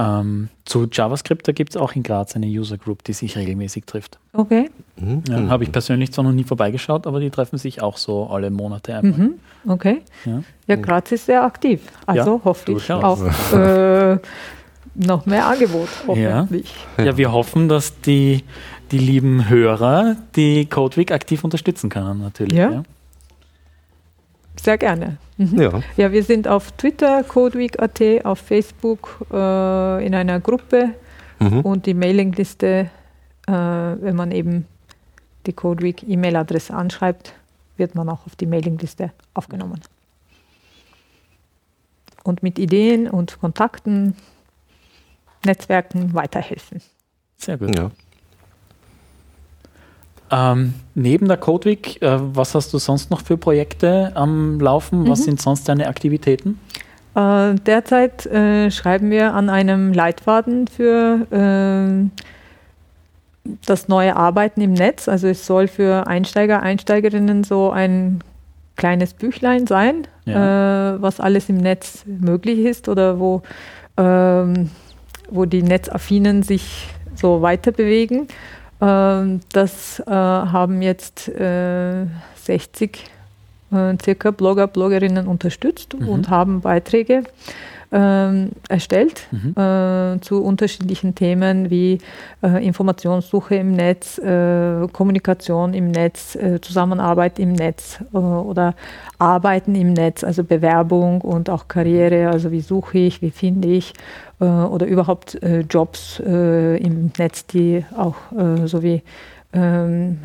Ähm, 0.00 0.48
zu 0.64 0.86
JavaScript, 0.90 1.48
da 1.48 1.52
gibt 1.52 1.70
es 1.70 1.76
auch 1.76 1.96
in 1.96 2.04
Graz 2.04 2.36
eine 2.36 2.46
User 2.46 2.78
Group, 2.78 3.02
die 3.02 3.12
sich 3.12 3.36
regelmäßig 3.36 3.84
trifft. 3.84 4.20
Okay. 4.32 4.70
Mhm. 4.96 5.24
Ja, 5.28 5.48
Habe 5.48 5.64
ich 5.64 5.72
persönlich 5.72 6.12
zwar 6.12 6.22
noch 6.24 6.30
nie 6.32 6.44
vorbeigeschaut, 6.44 7.04
aber 7.08 7.18
die 7.18 7.30
treffen 7.30 7.58
sich 7.58 7.82
auch 7.82 7.96
so 7.96 8.28
alle 8.28 8.50
Monate 8.50 8.94
einmal. 8.94 9.18
Mhm. 9.18 9.34
Okay. 9.66 10.02
Ja. 10.24 10.42
Ja, 10.68 10.76
Graz 10.76 11.10
ist 11.10 11.26
sehr 11.26 11.42
aktiv. 11.42 11.80
Also 12.06 12.40
hoffe 12.44 12.70
ich 12.72 12.92
auf 12.92 13.52
äh, 13.52 14.18
noch 14.94 15.26
mehr 15.26 15.46
Angebot. 15.46 15.88
Hoffentlich. 16.06 16.72
Ja, 16.96 17.16
wir 17.16 17.32
hoffen, 17.32 17.68
dass 17.68 18.00
die, 18.00 18.44
die 18.90 18.98
lieben 18.98 19.48
Hörer 19.48 20.16
die 20.36 20.66
Codeweek 20.66 21.12
aktiv 21.12 21.44
unterstützen 21.44 21.90
können, 21.90 22.20
natürlich. 22.20 22.52
Ja. 22.56 22.70
Ja. 22.70 22.82
Sehr 24.60 24.78
gerne. 24.78 25.18
Mhm. 25.36 25.60
Ja. 25.60 25.82
Ja, 25.96 26.12
wir 26.12 26.22
sind 26.24 26.48
auf 26.48 26.72
Twitter, 26.72 27.22
codeweek.at, 27.22 28.24
auf 28.24 28.38
Facebook 28.40 29.24
äh, 29.32 30.06
in 30.06 30.14
einer 30.14 30.40
Gruppe 30.40 30.94
Mhm. 31.40 31.60
und 31.60 31.86
die 31.86 31.94
Mailingliste, 31.94 32.90
äh, 33.46 33.52
wenn 33.52 34.16
man 34.16 34.32
eben 34.32 34.66
die 35.46 35.52
Codeweek 35.52 36.02
E-Mail-Adresse 36.02 36.74
anschreibt, 36.74 37.32
wird 37.76 37.94
man 37.94 38.08
auch 38.08 38.26
auf 38.26 38.34
die 38.34 38.46
Mailingliste 38.46 39.12
aufgenommen. 39.34 39.80
Und 42.24 42.42
mit 42.42 42.58
Ideen 42.58 43.08
und 43.08 43.38
Kontakten, 43.40 44.16
Netzwerken 45.46 46.12
weiterhelfen. 46.12 46.80
Sehr 47.36 47.56
gut. 47.56 47.78
ja. 47.78 47.92
Ähm, 50.30 50.74
neben 50.94 51.28
der 51.28 51.36
Codeweek, 51.36 52.02
äh, 52.02 52.18
was 52.20 52.54
hast 52.54 52.72
du 52.74 52.78
sonst 52.78 53.10
noch 53.10 53.22
für 53.22 53.36
Projekte 53.36 54.12
am 54.14 54.60
Laufen? 54.60 55.08
Was 55.08 55.20
Mhm. 55.20 55.24
sind 55.24 55.40
sonst 55.42 55.68
deine 55.68 55.88
Aktivitäten? 55.88 56.58
Äh, 57.14 57.54
derzeit 57.54 58.26
äh, 58.26 58.70
schreiben 58.70 59.10
wir 59.10 59.34
an 59.34 59.48
einem 59.50 59.92
Leitfaden 59.92 60.68
für 60.68 61.26
äh, 61.30 62.08
das 63.66 63.88
neue 63.88 64.14
Arbeiten 64.16 64.60
im 64.60 64.72
Netz. 64.72 65.08
Also 65.08 65.26
es 65.28 65.46
soll 65.46 65.68
für 65.68 66.06
Einsteiger, 66.06 66.62
Einsteigerinnen 66.62 67.44
so 67.44 67.70
ein 67.70 68.20
kleines 68.76 69.14
Büchlein 69.14 69.66
sein, 69.66 70.06
äh, 70.26 70.32
was 70.32 71.18
alles 71.18 71.48
im 71.48 71.56
Netz 71.56 72.04
möglich 72.06 72.60
ist 72.60 72.88
oder 72.88 73.18
wo, 73.18 73.42
ähm, 73.96 74.70
wo 75.30 75.46
die 75.46 75.62
Netzaffinen 75.62 76.42
sich 76.42 76.86
so 77.16 77.42
weiter 77.42 77.72
bewegen. 77.72 78.28
Ähm, 78.80 79.40
das 79.52 80.00
äh, 80.06 80.10
haben 80.10 80.82
jetzt 80.82 81.28
äh, 81.28 82.06
60 82.44 83.04
äh, 83.72 83.94
circa 84.02 84.30
Blogger, 84.30 84.66
Bloggerinnen 84.66 85.26
unterstützt 85.26 85.94
Mhm. 85.98 86.08
und 86.08 86.28
haben 86.30 86.60
Beiträge 86.60 87.24
ähm, 87.90 88.50
erstellt 88.68 89.26
Mhm. 89.30 89.54
äh, 89.56 90.20
zu 90.20 90.42
unterschiedlichen 90.44 91.14
Themen 91.14 91.70
wie 91.70 91.98
äh, 92.42 92.62
Informationssuche 92.66 93.54
im 93.56 93.72
Netz, 93.72 94.18
äh, 94.18 94.86
Kommunikation 94.92 95.72
im 95.72 95.90
Netz, 95.90 96.34
äh, 96.36 96.60
Zusammenarbeit 96.60 97.38
im 97.38 97.54
Netz 97.54 97.98
äh, 98.12 98.16
oder 98.18 98.74
Arbeiten 99.18 99.74
im 99.74 99.94
Netz, 99.94 100.22
also 100.22 100.44
Bewerbung 100.44 101.22
und 101.22 101.48
auch 101.48 101.66
Karriere, 101.66 102.28
also 102.28 102.52
wie 102.52 102.60
suche 102.60 102.98
ich, 102.98 103.22
wie 103.22 103.30
finde 103.30 103.68
ich 103.68 103.94
äh, 103.94 103.94
oder 104.44 104.86
überhaupt 104.86 105.42
äh, 105.42 105.60
Jobs 105.60 106.20
äh, 106.20 106.76
im 106.76 107.10
Netz, 107.18 107.46
die 107.46 107.84
auch 107.96 108.16
äh, 108.36 108.66
so 108.66 108.82
wie 108.82 109.02
ähm, 109.52 110.18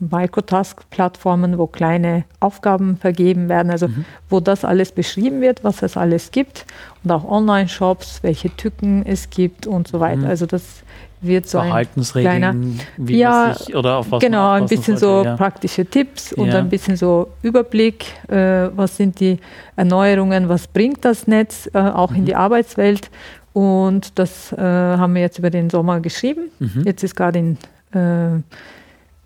Microtask-Plattformen, 0.00 1.58
wo 1.58 1.66
kleine 1.66 2.24
Aufgaben 2.40 2.96
vergeben 2.96 3.48
werden, 3.48 3.70
also 3.70 3.88
Mhm. 3.88 4.04
wo 4.28 4.40
das 4.40 4.64
alles 4.64 4.92
beschrieben 4.92 5.40
wird, 5.40 5.62
was 5.62 5.82
es 5.82 5.96
alles 5.96 6.30
gibt 6.30 6.66
und 7.02 7.12
auch 7.12 7.24
Online-Shops, 7.24 8.22
welche 8.22 8.50
Tücken 8.56 9.04
es 9.06 9.30
gibt 9.30 9.66
und 9.66 9.88
so 9.88 10.00
weiter. 10.00 10.22
Mhm. 10.22 10.26
Also 10.26 10.46
das 10.46 10.82
wird 11.26 11.48
so 11.48 11.58
ein 11.58 11.66
Verhaltensregeln, 11.68 12.36
kleiner- 12.38 12.54
wie 12.96 13.18
Ja, 13.18 13.54
sich, 13.54 13.74
oder 13.74 13.98
auf 13.98 14.10
was 14.10 14.20
genau, 14.20 14.50
ein 14.52 14.66
bisschen 14.66 14.96
sollte, 14.96 15.22
so 15.22 15.28
ja. 15.30 15.36
praktische 15.36 15.84
Tipps 15.86 16.32
und 16.32 16.48
Ja. 16.48 16.58
ein 16.58 16.68
bisschen 16.68 16.96
so 16.96 17.28
Überblick, 17.42 18.06
äh, 18.28 18.68
was 18.74 18.96
sind 18.96 19.20
die 19.20 19.38
Erneuerungen, 19.76 20.48
was 20.48 20.66
bringt 20.66 21.04
das 21.04 21.26
Netz 21.26 21.68
äh, 21.74 21.78
auch 21.78 22.12
in 22.12 22.22
Mhm. 22.22 22.24
die 22.26 22.36
Arbeitswelt. 22.36 23.10
Und 23.52 24.18
das 24.18 24.52
äh, 24.52 24.56
haben 24.60 25.14
wir 25.14 25.22
jetzt 25.22 25.38
über 25.38 25.50
den 25.50 25.70
Sommer 25.70 26.00
geschrieben. 26.00 26.50
Mhm. 26.58 26.82
Jetzt 26.84 27.04
ist 27.04 27.14
gerade 27.14 27.38
in 27.38 27.58
äh, 27.92 28.40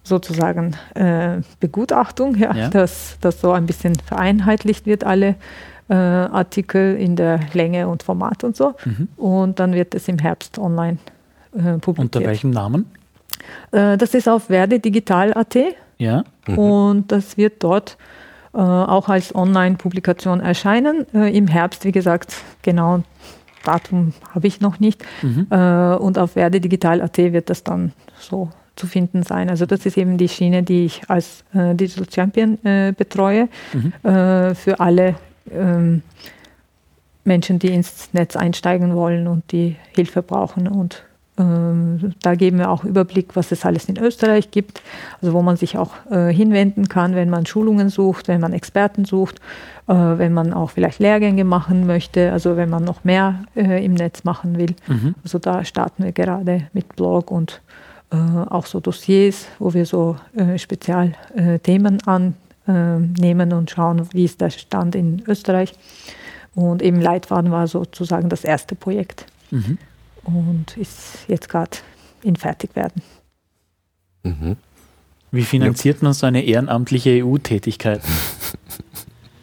sozusagen 0.05 0.75
äh, 0.95 1.41
Begutachtung, 1.61 2.35
ja, 2.37 2.55
Ja. 2.55 2.69
Dass 2.69 3.17
das 3.21 3.41
so 3.41 3.53
ein 3.53 3.67
bisschen 3.67 3.95
vereinheitlicht 4.05 4.87
wird, 4.87 5.05
alle 5.05 5.35
äh, 5.91 5.95
Artikel 5.95 6.97
in 6.97 7.17
der 7.17 7.41
Länge 7.55 7.89
und 7.89 8.03
Format 8.03 8.45
und 8.45 8.57
so. 8.57 8.75
Mhm. 8.85 9.09
Und 9.17 9.59
dann 9.61 9.73
wird 9.73 9.95
es 9.95 10.09
im 10.09 10.19
Herbst 10.19 10.59
online 10.59 10.99
äh, 11.55 11.79
publiziert. 11.79 12.17
Unter 12.17 12.21
welchem 12.21 12.51
Namen? 12.51 12.91
Äh, 13.73 13.97
das 13.97 14.15
ist 14.15 14.29
auf 14.29 14.51
werdedigital.at 14.51 15.57
Ja. 15.99 16.25
Mhm. 16.47 16.59
und 16.59 17.13
das 17.13 17.37
wird 17.37 17.63
dort 17.63 17.97
äh, 18.55 18.59
auch 18.59 19.09
als 19.09 19.35
Online-Publikation 19.35 20.41
erscheinen. 20.41 21.05
Im 21.13 21.47
Herbst, 21.47 21.85
wie 21.85 21.93
gesagt, 21.93 22.35
genau 22.63 23.03
Datum 23.65 24.15
habe 24.35 24.47
ich 24.47 24.61
noch 24.61 24.81
nicht. 24.81 25.05
Mhm. 25.21 25.47
Und 25.51 26.19
auf 26.19 26.37
werdedigital.at 26.37 27.19
wird 27.19 27.51
das 27.51 27.65
dann 27.65 27.93
so 28.19 28.51
zu 28.79 28.87
finden 28.87 29.23
sein. 29.23 29.51
Also 29.51 29.67
das 29.67 29.85
ist 29.85 29.99
eben 29.99 30.17
die 30.17 30.29
Schiene, 30.29 30.63
die 30.63 30.87
ich 30.87 31.03
als 31.09 31.45
äh, 31.53 31.75
Digital 31.75 32.07
Champion 32.11 32.65
äh, 32.65 32.95
betreue 32.97 33.49
mhm. 33.73 33.93
äh, 34.09 34.55
für 34.55 34.81
alle 34.81 35.17
ähm, 35.51 36.03
Menschen, 37.25 37.59
die 37.59 37.69
ins 37.69 38.11
Netz 38.13 38.37
einsteigen 38.37 38.95
wollen 38.95 39.27
und 39.27 39.51
die 39.53 39.77
Hilfe 39.95 40.23
brauchen. 40.23 40.69
Und 40.69 41.03
da 41.39 42.35
geben 42.35 42.59
wir 42.59 42.69
auch 42.69 42.83
Überblick, 42.83 43.37
was 43.37 43.53
es 43.53 43.65
alles 43.65 43.85
in 43.85 43.97
Österreich 43.97 44.51
gibt, 44.51 44.83
also 45.23 45.35
wo 45.35 45.43
man 45.43 45.57
sich 45.57 45.79
auch 45.79 45.93
äh, 46.11 46.33
hinwenden 46.33 46.89
kann, 46.89 47.15
wenn 47.15 47.31
man 47.31 47.47
Schulungen 47.47 47.91
sucht, 47.91 48.27
wenn 48.27 48.41
man 48.41 48.53
Experten 48.53 49.05
sucht, 49.05 49.37
äh, 49.87 49.95
wenn 49.95 50.33
man 50.33 50.53
auch 50.53 50.71
vielleicht 50.71 50.99
Lehrgänge 50.99 51.45
machen 51.45 51.87
möchte, 51.87 52.33
also 52.33 52.57
wenn 52.57 52.69
man 52.69 52.83
noch 52.83 53.05
mehr 53.05 53.45
äh, 53.55 53.85
im 53.85 53.95
Netz 53.95 54.25
machen 54.25 54.59
will. 54.59 54.75
Mhm. 54.89 55.15
Also 55.23 55.39
da 55.39 55.65
starten 55.65 56.03
wir 56.03 56.13
gerade 56.13 56.67
mit 56.73 56.97
Blog 56.97 57.31
und 57.31 57.61
auch 58.11 58.65
so 58.65 58.81
Dossiers, 58.81 59.49
wo 59.59 59.75
wir 59.75 59.85
so 59.85 60.17
Spezialthemen 60.57 61.99
annehmen 62.07 63.53
und 63.53 63.71
schauen, 63.71 64.09
wie 64.13 64.25
ist 64.25 64.41
der 64.41 64.49
Stand 64.49 64.95
in 64.95 65.23
Österreich. 65.27 65.75
Und 66.55 66.81
eben 66.81 67.03
Leitfaden 67.03 67.51
war 67.51 67.67
sozusagen 67.67 68.31
das 68.31 68.45
erste 68.45 68.77
Projekt 68.77 69.27
mhm. 69.51 69.77
Und 70.35 70.77
ist 70.77 71.25
jetzt 71.29 71.49
gerade 71.49 71.79
in 72.23 72.37
Fertigwerden. 72.37 73.03
Mhm. 74.23 74.57
Wie 75.31 75.45
finanziert 75.45 76.03
man 76.03 76.13
so 76.13 76.27
eine 76.27 76.43
ehrenamtliche 76.43 77.25
EU-Tätigkeit? 77.25 78.01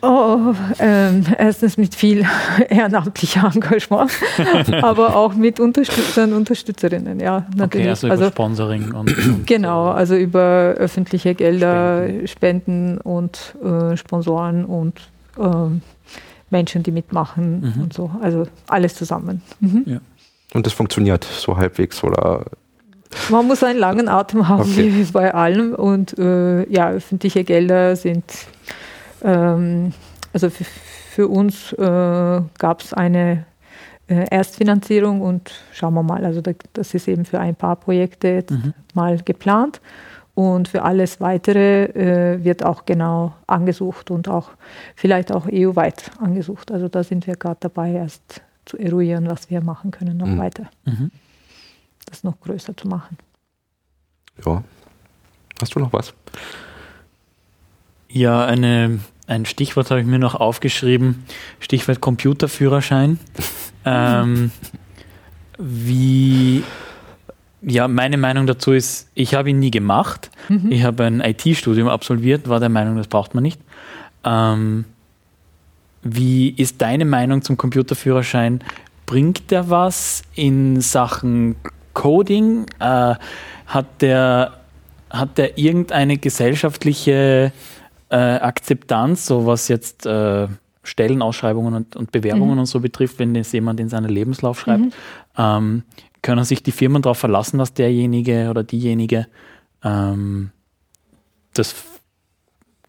Oh, 0.08 0.54
ähm, 0.78 1.24
erstens 1.36 1.78
mit 1.78 1.96
viel 1.96 2.28
ehrenamtlicher 2.70 3.52
Engagement, 3.56 4.12
aber 4.84 5.16
auch 5.16 5.34
mit 5.34 5.60
Unterstützern 5.60 6.32
und 6.32 6.40
Unterstützerinnen, 6.40 7.20
ja, 7.20 7.48
natürlich. 7.56 7.88
Okay, 7.88 7.90
also, 7.90 8.10
also 8.10 8.28
Sponsoring 8.28 8.92
und, 8.92 9.18
und, 9.28 9.48
Genau, 9.48 9.90
also 9.90 10.16
über 10.16 10.76
öffentliche 10.78 11.34
Gelder, 11.34 12.08
Spenden, 12.28 12.28
Spenden 12.28 12.98
und 13.00 13.56
äh, 13.64 13.98
Sponsoren 13.98 14.66
und 14.66 15.00
äh, 15.40 15.42
Menschen, 16.52 16.84
die 16.84 16.92
mitmachen 16.92 17.74
mhm. 17.76 17.82
und 17.82 17.94
so. 17.94 18.12
Also 18.22 18.46
alles 18.68 18.94
zusammen. 18.94 19.42
Mhm. 19.60 19.84
Ja. 19.88 19.98
Und 20.54 20.66
das 20.66 20.74
funktioniert 20.74 21.24
so 21.24 21.58
halbwegs 21.58 22.04
oder 22.04 22.46
man 23.30 23.48
muss 23.48 23.64
einen 23.64 23.80
langen 23.80 24.10
Atem 24.10 24.48
haben, 24.48 24.62
okay. 24.72 24.91
wie 24.93 25.04
bei 25.12 25.34
allem. 25.34 25.74
Und 25.74 26.18
äh, 26.18 26.70
ja, 26.70 26.89
öffentliche 26.89 27.43
Gelder 27.43 27.96
sind 27.96 28.26
ähm, 29.24 29.93
also 30.34 30.50
für, 30.50 30.66
für 30.66 31.28
uns 31.28 31.72
äh, 31.74 32.41
gab 32.58 32.82
es 32.82 32.93
eine 32.93 33.46
äh, 34.08 34.28
Erstfinanzierung 34.30 35.22
und 35.22 35.52
schauen 35.72 35.93
wir 35.93 36.04
mal, 36.04 36.26
also 36.26 36.41
da, 36.41 36.52
das 36.74 36.93
ist 36.93 37.08
eben 37.08 37.26
für 37.26 37.39
ein 37.39 37.56
paar 37.56 37.78
Projekte 37.78 38.28
jetzt 38.28 38.52
mhm. 38.52 38.74
mal 38.93 39.18
geplant. 39.24 39.82
Und 40.34 40.68
für 40.68 40.84
alles 40.84 41.22
Weitere 41.22 41.86
äh, 41.86 42.43
wird 42.43 42.66
auch 42.66 42.84
genau 42.84 43.32
angesucht 43.48 44.12
und 44.12 44.28
auch 44.28 44.50
vielleicht 44.93 45.32
auch 45.32 45.48
EU-weit 45.50 46.12
angesucht. 46.20 46.74
Also 46.74 46.89
da 46.89 47.04
sind 47.04 47.26
wir 47.26 47.38
gerade 47.38 47.56
dabei, 47.62 47.93
erst 47.93 48.41
zu 48.66 48.78
eruieren, 48.78 49.30
was 49.30 49.49
wir 49.49 49.61
machen 49.61 49.91
können, 49.91 50.18
noch 50.18 50.28
mhm. 50.28 50.38
weiter. 50.38 50.70
Mhm. 50.86 51.11
Das 52.05 52.24
noch 52.24 52.39
größer 52.39 52.76
zu 52.76 52.88
machen. 52.88 53.18
Ja. 54.45 54.63
Hast 55.61 55.76
du 55.76 55.80
noch 55.80 55.93
was? 55.93 56.13
Ja, 58.09 58.45
eine 58.45 58.99
ein 59.28 59.45
Stichwort 59.45 59.89
habe 59.89 60.01
ich 60.01 60.07
mir 60.07 60.20
noch 60.20 60.36
aufgeschrieben, 60.36 61.24
Stichwort 61.59 61.99
Computerführerschein. 61.99 63.20
ähm, 63.86 64.51
wie, 65.57 66.63
ja, 67.61 67.88
meine 67.88 68.18
Meinung 68.18 68.45
dazu 68.45 68.72
ist, 68.72 69.09
ich 69.16 69.34
habe 69.34 69.49
ihn 69.49 69.59
nie 69.59 69.72
gemacht. 69.72 70.30
Mhm. 70.49 70.72
Ich 70.72 70.84
habe 70.84 71.05
ein 71.05 71.22
IT-Studium 71.22 71.88
absolviert, 71.88 72.47
war 72.47 72.59
der 72.59 72.70
Meinung, 72.70 72.97
das 72.97 73.07
braucht 73.07 73.34
man 73.34 73.43
nicht. 73.43 73.59
Ähm, 74.24 74.86
wie 76.06 76.49
ist 76.49 76.82
deine 76.84 77.03
Meinung 77.03 77.41
zum 77.41 77.58
Computerführerschein? 77.58 78.64
Bringt 79.08 79.49
der 79.49 79.72
was 79.72 80.22
in 80.36 80.80
Sachen 80.80 81.56
Coding? 81.93 82.68
Äh, 82.80 83.16
hat 83.66 84.01
der, 84.01 84.60
hat 85.10 85.39
der 85.39 85.58
irgendeine 85.58 86.18
gesellschaftliche 86.18 87.51
äh, 88.10 88.16
Akzeptanz, 88.16 89.26
so 89.26 89.47
was 89.47 89.68
jetzt 89.68 90.06
äh, 90.06 90.47
Stellenausschreibungen 90.84 91.74
und, 91.74 91.95
und 91.95 92.12
Bewerbungen 92.12 92.53
mhm. 92.53 92.60
und 92.60 92.66
so 92.68 92.80
betrifft, 92.80 93.18
wenn 93.18 93.36
es 93.36 93.51
jemand 93.51 93.80
in 93.80 93.89
seinen 93.89 94.10
Lebenslauf 94.10 94.60
schreibt, 94.60 94.84
mhm. 94.84 94.91
ähm, 95.38 95.84
können 96.22 96.43
sich 96.43 96.62
die 96.62 96.72
Firmen 96.72 97.01
darauf 97.01 97.18
verlassen, 97.18 97.58
dass 97.58 97.74
derjenige 97.74 98.51
oder 98.51 98.64
diejenige 98.64 99.26
ähm, 99.84 100.51
das 101.53 101.74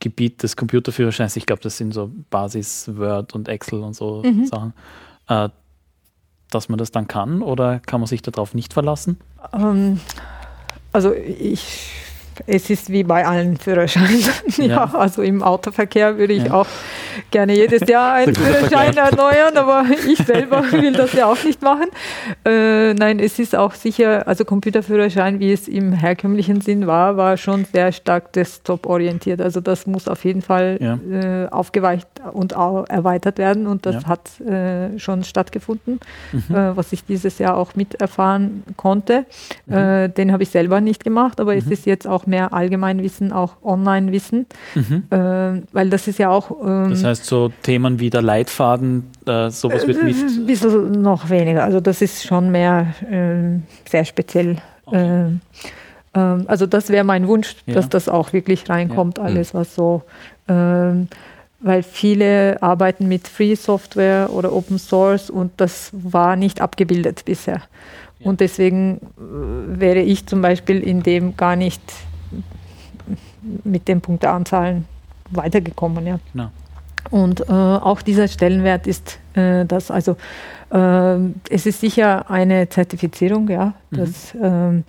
Gebiet 0.00 0.42
des 0.42 0.56
Computerführerscheins, 0.56 1.36
ich 1.36 1.46
glaube, 1.46 1.62
das 1.62 1.76
sind 1.76 1.92
so 1.92 2.10
Basis, 2.30 2.90
Word 2.96 3.34
und 3.34 3.48
Excel 3.48 3.80
und 3.80 3.94
so 3.94 4.22
mhm. 4.24 4.46
Sachen, 4.46 4.72
äh, 5.28 5.48
dass 6.50 6.68
man 6.68 6.78
das 6.78 6.90
dann 6.90 7.08
kann 7.08 7.42
oder 7.42 7.80
kann 7.80 8.00
man 8.00 8.06
sich 8.06 8.22
darauf 8.22 8.54
nicht 8.54 8.72
verlassen? 8.72 9.18
Ähm, 9.52 10.00
also 10.92 11.12
ich 11.12 11.92
es 12.46 12.70
ist 12.70 12.90
wie 12.90 13.04
bei 13.04 13.26
allen 13.26 13.56
Führerscheinen. 13.56 14.20
ja. 14.58 14.64
ja. 14.64 14.84
also 14.94 15.22
im 15.22 15.42
Autoverkehr 15.42 16.18
würde 16.18 16.34
ich 16.34 16.44
ja. 16.44 16.52
auch 16.52 16.66
gerne 17.30 17.54
jedes 17.54 17.88
Jahr 17.88 18.14
einen 18.14 18.34
Führerschein 18.34 18.96
erneuern, 18.96 19.56
aber 19.56 19.84
ich 20.08 20.18
selber 20.18 20.62
will 20.72 20.92
das 20.92 21.12
ja 21.12 21.26
auch 21.26 21.42
nicht 21.44 21.62
machen. 21.62 21.86
Äh, 22.44 22.94
nein, 22.94 23.18
es 23.18 23.38
ist 23.38 23.54
auch 23.54 23.74
sicher, 23.74 24.26
also 24.26 24.44
Computerführerschein, 24.44 25.40
wie 25.40 25.52
es 25.52 25.68
im 25.68 25.92
herkömmlichen 25.92 26.60
Sinn 26.60 26.86
war, 26.86 27.16
war 27.16 27.36
schon 27.36 27.64
sehr 27.64 27.92
stark 27.92 28.32
desktop-orientiert. 28.32 29.40
Also 29.40 29.60
das 29.60 29.86
muss 29.86 30.08
auf 30.08 30.24
jeden 30.24 30.42
Fall 30.42 30.78
ja. 30.80 30.98
äh, 31.10 31.48
aufgeweicht 31.48 32.08
und 32.32 32.52
erweitert 32.52 33.38
werden 33.38 33.66
und 33.66 33.86
das 33.86 34.06
hat 34.06 34.40
äh, 34.40 34.98
schon 34.98 35.24
stattgefunden, 35.24 36.00
mhm. 36.32 36.54
Äh, 36.54 36.76
was 36.76 36.92
ich 36.92 37.04
dieses 37.04 37.38
Jahr 37.38 37.56
auch 37.56 37.74
miterfahren 37.74 38.62
konnte. 38.76 39.24
Mhm. 39.66 39.74
Äh, 39.74 40.08
den 40.08 40.32
habe 40.32 40.42
ich 40.42 40.50
selber 40.50 40.80
nicht 40.80 41.04
gemacht, 41.04 41.40
aber 41.40 41.52
mhm. 41.52 41.58
es 41.58 41.66
ist 41.66 41.86
jetzt 41.86 42.06
auch 42.06 42.26
mehr 42.26 42.52
Allgemeinwissen, 42.52 43.32
auch 43.32 43.54
Online-Wissen, 43.62 44.46
mhm. 44.74 45.04
äh, 45.10 45.62
weil 45.72 45.90
das 45.90 46.08
ist 46.08 46.18
ja 46.18 46.30
auch. 46.30 46.50
Ähm, 46.62 46.90
das 46.90 47.02
heißt, 47.06 47.24
so 47.24 47.50
Themen 47.62 48.00
wie 48.00 48.10
der 48.10 48.22
Leitfaden, 48.22 49.10
äh, 49.26 49.50
sowas 49.50 49.86
wird 49.86 50.02
nicht. 50.02 50.20
Ein 50.20 50.46
bisschen 50.46 51.02
noch 51.02 51.30
weniger. 51.30 51.64
Also, 51.64 51.80
das 51.80 52.02
ist 52.02 52.24
schon 52.24 52.50
mehr 52.50 52.94
äh, 53.10 53.58
sehr 53.88 54.04
speziell. 54.04 54.56
Okay. 54.84 55.26
Ähm, 55.26 55.40
ähm, 56.14 56.44
also, 56.46 56.66
das 56.66 56.90
wäre 56.90 57.04
mein 57.04 57.26
Wunsch, 57.28 57.56
ja. 57.66 57.74
dass 57.74 57.88
das 57.88 58.08
auch 58.08 58.32
wirklich 58.32 58.68
reinkommt, 58.68 59.18
ja. 59.18 59.24
alles, 59.24 59.54
was 59.54 59.74
so. 59.74 60.02
Ähm, 60.48 61.08
weil 61.60 61.82
viele 61.82 62.62
arbeiten 62.62 63.08
mit 63.08 63.26
Free 63.26 63.54
Software 63.54 64.30
oder 64.30 64.52
Open 64.52 64.78
Source 64.78 65.30
und 65.30 65.52
das 65.56 65.90
war 65.92 66.36
nicht 66.36 66.60
abgebildet 66.60 67.24
bisher. 67.24 67.62
Ja. 68.18 68.30
Und 68.30 68.40
deswegen 68.40 68.96
äh, 68.96 69.80
wäre 69.80 70.00
ich 70.00 70.26
zum 70.26 70.42
Beispiel 70.42 70.80
in 70.80 71.02
dem 71.02 71.36
gar 71.36 71.56
nicht 71.56 71.80
mit 73.64 73.88
den 73.88 74.00
Punkteanzahlen 74.00 74.84
weitergekommen. 75.30 76.06
Ja. 76.06 76.18
Genau. 76.32 76.50
Und 77.10 77.40
äh, 77.40 77.52
auch 77.52 78.02
dieser 78.02 78.28
Stellenwert 78.28 78.86
ist 78.86 79.18
äh, 79.34 79.64
das, 79.64 79.90
also 79.90 80.16
äh, 80.70 81.16
es 81.50 81.66
ist 81.66 81.80
sicher 81.80 82.30
eine 82.30 82.68
Zertifizierung, 82.68 83.48
ja, 83.48 83.74
mhm. 83.90 83.96
dass 83.96 84.34
ähm, 84.40 84.84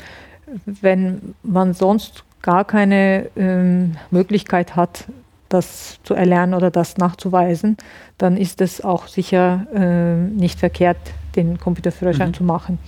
wenn 0.65 1.35
man 1.43 1.73
sonst 1.73 2.23
gar 2.41 2.65
keine 2.65 3.27
ähm, 3.35 3.97
Möglichkeit 4.11 4.75
hat, 4.75 5.05
das 5.49 5.99
zu 6.03 6.13
erlernen 6.13 6.53
oder 6.53 6.71
das 6.71 6.97
nachzuweisen, 6.97 7.77
dann 8.17 8.37
ist 8.37 8.61
es 8.61 8.83
auch 8.83 9.07
sicher 9.07 9.65
äh, 9.73 10.15
nicht 10.15 10.59
verkehrt, 10.59 10.97
den 11.35 11.59
Computerführerschein 11.59 12.29
mhm. 12.29 12.33
zu 12.33 12.43
machen. 12.43 12.79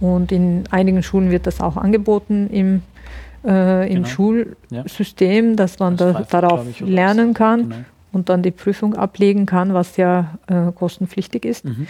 Und 0.00 0.32
in 0.32 0.64
einigen 0.70 1.02
Schulen 1.02 1.30
wird 1.30 1.46
das 1.46 1.60
auch 1.60 1.76
angeboten 1.76 2.48
im 2.50 2.82
äh, 3.44 3.88
im 3.88 4.04
genau. 4.04 4.08
Schulsystem, 4.08 5.56
dass 5.56 5.78
man 5.78 5.96
das 5.96 6.28
da, 6.28 6.40
darauf 6.40 6.80
lernen 6.80 7.34
kann 7.34 7.62
genau. 7.68 7.76
Und 8.14 8.28
dann 8.28 8.42
die 8.42 8.50
Prüfung 8.50 8.94
ablegen 8.94 9.46
kann, 9.46 9.74
was 9.74 9.96
ja 9.96 10.38
äh, 10.46 10.72
kostenpflichtig 10.72 11.44
ist. 11.44 11.64
Mhm. 11.64 11.86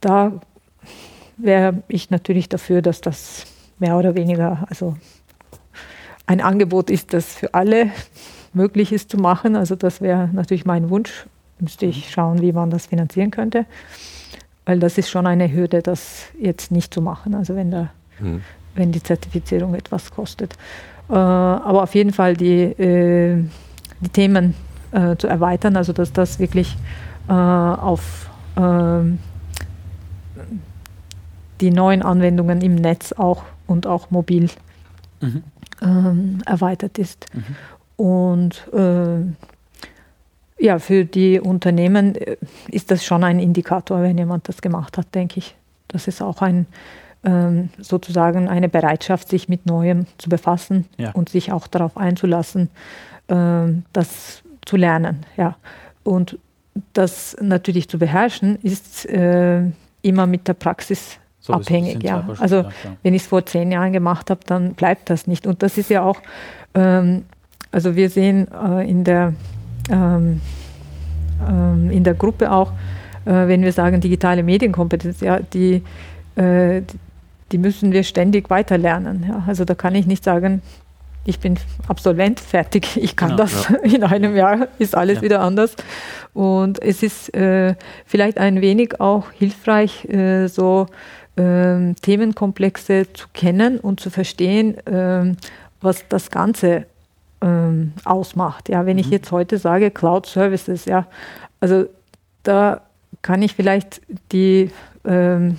Da 0.00 0.32
wäre 1.36 1.82
ich 1.88 2.10
natürlich 2.10 2.48
dafür, 2.48 2.82
dass 2.82 3.00
das 3.00 3.46
mehr 3.78 3.96
oder 3.96 4.14
weniger, 4.14 4.66
also 4.68 4.96
ein 6.26 6.40
Angebot 6.40 6.90
ist, 6.90 7.12
das 7.12 7.34
für 7.34 7.54
alle 7.54 7.90
möglich 8.52 8.92
ist 8.92 9.10
zu 9.10 9.16
machen. 9.16 9.56
Also 9.56 9.74
das 9.74 10.00
wäre 10.00 10.28
natürlich 10.32 10.64
mein 10.64 10.90
Wunsch. 10.90 11.26
Müsste 11.58 11.86
ich 11.86 12.06
mhm. 12.06 12.10
schauen, 12.10 12.40
wie 12.40 12.52
man 12.52 12.70
das 12.70 12.86
finanzieren 12.86 13.30
könnte. 13.30 13.66
Weil 14.64 14.78
das 14.78 14.96
ist 14.96 15.10
schon 15.10 15.26
eine 15.26 15.52
Hürde, 15.52 15.82
das 15.82 16.26
jetzt 16.38 16.70
nicht 16.70 16.94
zu 16.94 17.02
machen. 17.02 17.34
Also 17.34 17.56
wenn 17.56 17.70
da 17.70 17.90
mhm 18.20 18.42
wenn 18.74 18.92
die 18.92 19.02
Zertifizierung 19.02 19.74
etwas 19.74 20.10
kostet. 20.10 20.54
Äh, 21.08 21.14
aber 21.14 21.82
auf 21.82 21.94
jeden 21.94 22.12
Fall 22.12 22.36
die, 22.36 22.62
äh, 22.62 23.42
die 24.00 24.08
Themen 24.08 24.54
äh, 24.94 25.16
zu 25.16 25.26
erweitern, 25.26 25.76
also 25.76 25.92
dass 25.92 26.12
das 26.12 26.38
wirklich 26.38 26.76
äh, 27.28 27.32
auf 27.32 28.30
ähm, 28.56 29.18
die 31.60 31.70
neuen 31.70 32.02
Anwendungen 32.02 32.60
im 32.60 32.74
Netz 32.74 33.12
auch 33.12 33.44
und 33.66 33.86
auch 33.86 34.10
mobil 34.10 34.48
mhm. 35.20 35.42
ähm, 35.82 36.38
erweitert 36.46 36.98
ist. 36.98 37.26
Mhm. 37.32 37.44
Und 37.96 38.68
äh, 38.72 39.20
ja, 40.64 40.78
für 40.78 41.04
die 41.04 41.40
Unternehmen 41.40 42.14
äh, 42.14 42.36
ist 42.70 42.90
das 42.90 43.04
schon 43.04 43.24
ein 43.24 43.38
Indikator, 43.38 44.02
wenn 44.02 44.18
jemand 44.18 44.48
das 44.48 44.62
gemacht 44.62 44.98
hat, 44.98 45.14
denke 45.14 45.38
ich. 45.38 45.54
Das 45.88 46.08
ist 46.08 46.22
auch 46.22 46.42
ein 46.42 46.66
ähm, 47.24 47.70
sozusagen 47.78 48.48
eine 48.48 48.68
Bereitschaft, 48.68 49.28
sich 49.28 49.48
mit 49.48 49.66
Neuem 49.66 50.06
zu 50.18 50.28
befassen 50.28 50.86
ja. 50.98 51.10
und 51.12 51.28
sich 51.28 51.52
auch 51.52 51.66
darauf 51.66 51.96
einzulassen, 51.96 52.68
ähm, 53.28 53.84
das 53.92 54.43
zu 54.66 54.76
lernen. 54.76 55.26
Ja. 55.36 55.56
Und 56.02 56.38
das 56.92 57.36
natürlich 57.40 57.88
zu 57.88 57.98
beherrschen, 57.98 58.56
ist 58.62 59.06
äh, 59.06 59.62
immer 60.02 60.26
mit 60.26 60.48
der 60.48 60.54
Praxis 60.54 61.18
so 61.40 61.52
abhängig. 61.52 62.02
Ja. 62.02 62.26
Also 62.38 62.62
ja, 62.62 62.70
wenn 63.02 63.14
ich 63.14 63.22
es 63.22 63.28
vor 63.28 63.44
zehn 63.44 63.70
Jahren 63.70 63.92
gemacht 63.92 64.30
habe, 64.30 64.40
dann 64.46 64.74
bleibt 64.74 65.10
das 65.10 65.26
nicht. 65.26 65.46
Und 65.46 65.62
das 65.62 65.78
ist 65.78 65.90
ja 65.90 66.02
auch, 66.02 66.20
ähm, 66.74 67.24
also 67.70 67.96
wir 67.96 68.08
sehen 68.08 68.48
äh, 68.50 68.88
in, 68.88 69.04
der, 69.04 69.34
ähm, 69.90 70.40
ähm, 71.46 71.90
in 71.90 72.02
der 72.02 72.14
Gruppe 72.14 72.50
auch, 72.50 72.72
äh, 73.26 73.46
wenn 73.46 73.62
wir 73.62 73.72
sagen 73.72 74.00
digitale 74.00 74.42
Medienkompetenz, 74.42 75.20
ja, 75.20 75.40
die, 75.40 75.82
äh, 76.36 76.82
die 77.52 77.58
müssen 77.58 77.92
wir 77.92 78.04
ständig 78.04 78.48
weiterlernen. 78.48 79.26
Ja. 79.28 79.44
Also 79.46 79.64
da 79.64 79.74
kann 79.74 79.94
ich 79.94 80.06
nicht 80.06 80.24
sagen, 80.24 80.62
ich 81.24 81.40
bin 81.40 81.58
Absolvent, 81.88 82.40
fertig, 82.40 82.96
ich 82.96 83.16
kann 83.16 83.30
genau, 83.30 83.42
das. 83.42 83.68
Ja. 83.68 83.78
In 83.78 84.04
einem 84.04 84.36
Jahr 84.36 84.68
ist 84.78 84.96
alles 84.96 85.16
ja. 85.16 85.22
wieder 85.22 85.40
anders. 85.40 85.74
Und 86.32 86.82
es 86.82 87.02
ist 87.02 87.34
äh, 87.34 87.74
vielleicht 88.06 88.38
ein 88.38 88.60
wenig 88.60 89.00
auch 89.00 89.30
hilfreich, 89.32 90.04
äh, 90.06 90.48
so 90.48 90.86
äh, 91.36 91.94
Themenkomplexe 92.02 93.12
zu 93.12 93.26
kennen 93.32 93.78
und 93.78 94.00
zu 94.00 94.10
verstehen, 94.10 94.76
ähm, 94.86 95.36
was 95.80 96.06
das 96.08 96.30
Ganze 96.30 96.86
ähm, 97.40 97.92
ausmacht. 98.04 98.68
Ja, 98.68 98.86
wenn 98.86 98.96
mhm. 98.96 99.00
ich 99.00 99.10
jetzt 99.10 99.32
heute 99.32 99.58
sage 99.58 99.90
Cloud 99.90 100.26
Services, 100.26 100.84
ja, 100.84 101.06
also 101.60 101.86
da 102.42 102.82
kann 103.22 103.42
ich 103.42 103.54
vielleicht 103.54 104.00
die, 104.32 104.70
ähm, 105.04 105.58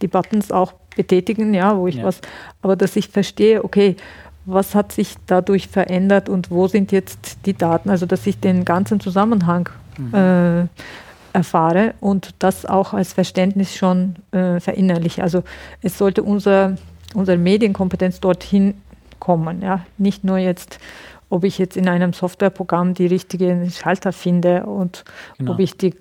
die 0.00 0.08
Buttons 0.08 0.50
auch 0.50 0.72
betätigen, 0.96 1.54
ja, 1.54 1.76
wo 1.76 1.86
ich 1.86 1.96
ja. 1.96 2.04
was, 2.04 2.20
aber 2.60 2.76
dass 2.76 2.96
ich 2.96 3.08
verstehe, 3.08 3.64
okay, 3.64 3.96
was 4.44 4.74
hat 4.74 4.92
sich 4.92 5.14
dadurch 5.26 5.68
verändert 5.68 6.28
und 6.28 6.50
wo 6.50 6.66
sind 6.68 6.92
jetzt 6.92 7.38
die 7.46 7.54
Daten, 7.54 7.90
also 7.90 8.06
dass 8.06 8.26
ich 8.26 8.40
den 8.40 8.64
ganzen 8.64 9.00
Zusammenhang 9.00 9.68
mhm. 9.96 10.14
äh, 10.14 10.66
erfahre 11.32 11.94
und 12.00 12.34
das 12.38 12.66
auch 12.66 12.92
als 12.92 13.12
Verständnis 13.12 13.74
schon 13.74 14.16
äh, 14.32 14.60
verinnerliche. 14.60 15.22
Also 15.22 15.42
es 15.80 15.96
sollte 15.96 16.22
unser, 16.22 16.76
unsere 17.14 17.38
Medienkompetenz 17.38 18.20
dorthin 18.20 18.74
kommen, 19.18 19.62
ja, 19.62 19.84
nicht 19.98 20.24
nur 20.24 20.38
jetzt 20.38 20.78
ob 21.32 21.44
ich 21.44 21.56
jetzt 21.56 21.78
in 21.78 21.88
einem 21.88 22.12
Softwareprogramm 22.12 22.92
die 22.92 23.06
richtigen 23.06 23.70
Schalter 23.70 24.12
finde 24.12 24.66
und 24.66 25.02
genau. 25.38 25.52
ob 25.52 25.60
ich 25.60 25.78
die 25.78 25.94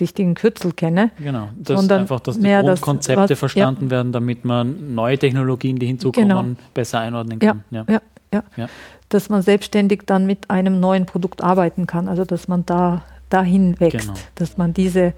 richtigen 0.00 0.34
Kürzel 0.34 0.72
kenne. 0.72 1.10
Genau, 1.18 1.50
das 1.58 1.82
ist 1.82 1.92
einfach, 1.92 2.20
dass 2.20 2.40
die 2.40 2.48
Grundkonzepte 2.48 3.20
das, 3.20 3.30
was, 3.32 3.38
verstanden 3.38 3.84
ja. 3.84 3.90
werden, 3.90 4.12
damit 4.12 4.46
man 4.46 4.94
neue 4.94 5.18
Technologien, 5.18 5.78
die 5.78 5.86
hinzukommen, 5.86 6.28
genau. 6.28 6.68
besser 6.72 7.00
einordnen 7.00 7.38
kann. 7.38 7.64
Ja, 7.70 7.84
ja. 7.86 8.00
Ja, 8.32 8.42
ja. 8.56 8.66
Dass 9.10 9.28
man 9.28 9.42
selbstständig 9.42 10.04
dann 10.06 10.24
mit 10.24 10.48
einem 10.48 10.80
neuen 10.80 11.04
Produkt 11.04 11.42
arbeiten 11.42 11.86
kann, 11.86 12.08
also 12.08 12.24
dass 12.24 12.48
man 12.48 12.64
da 12.64 13.02
dahin 13.28 13.78
wächst, 13.80 14.06
genau. 14.06 14.18
dass 14.36 14.56
man 14.56 14.72
diese, 14.72 15.12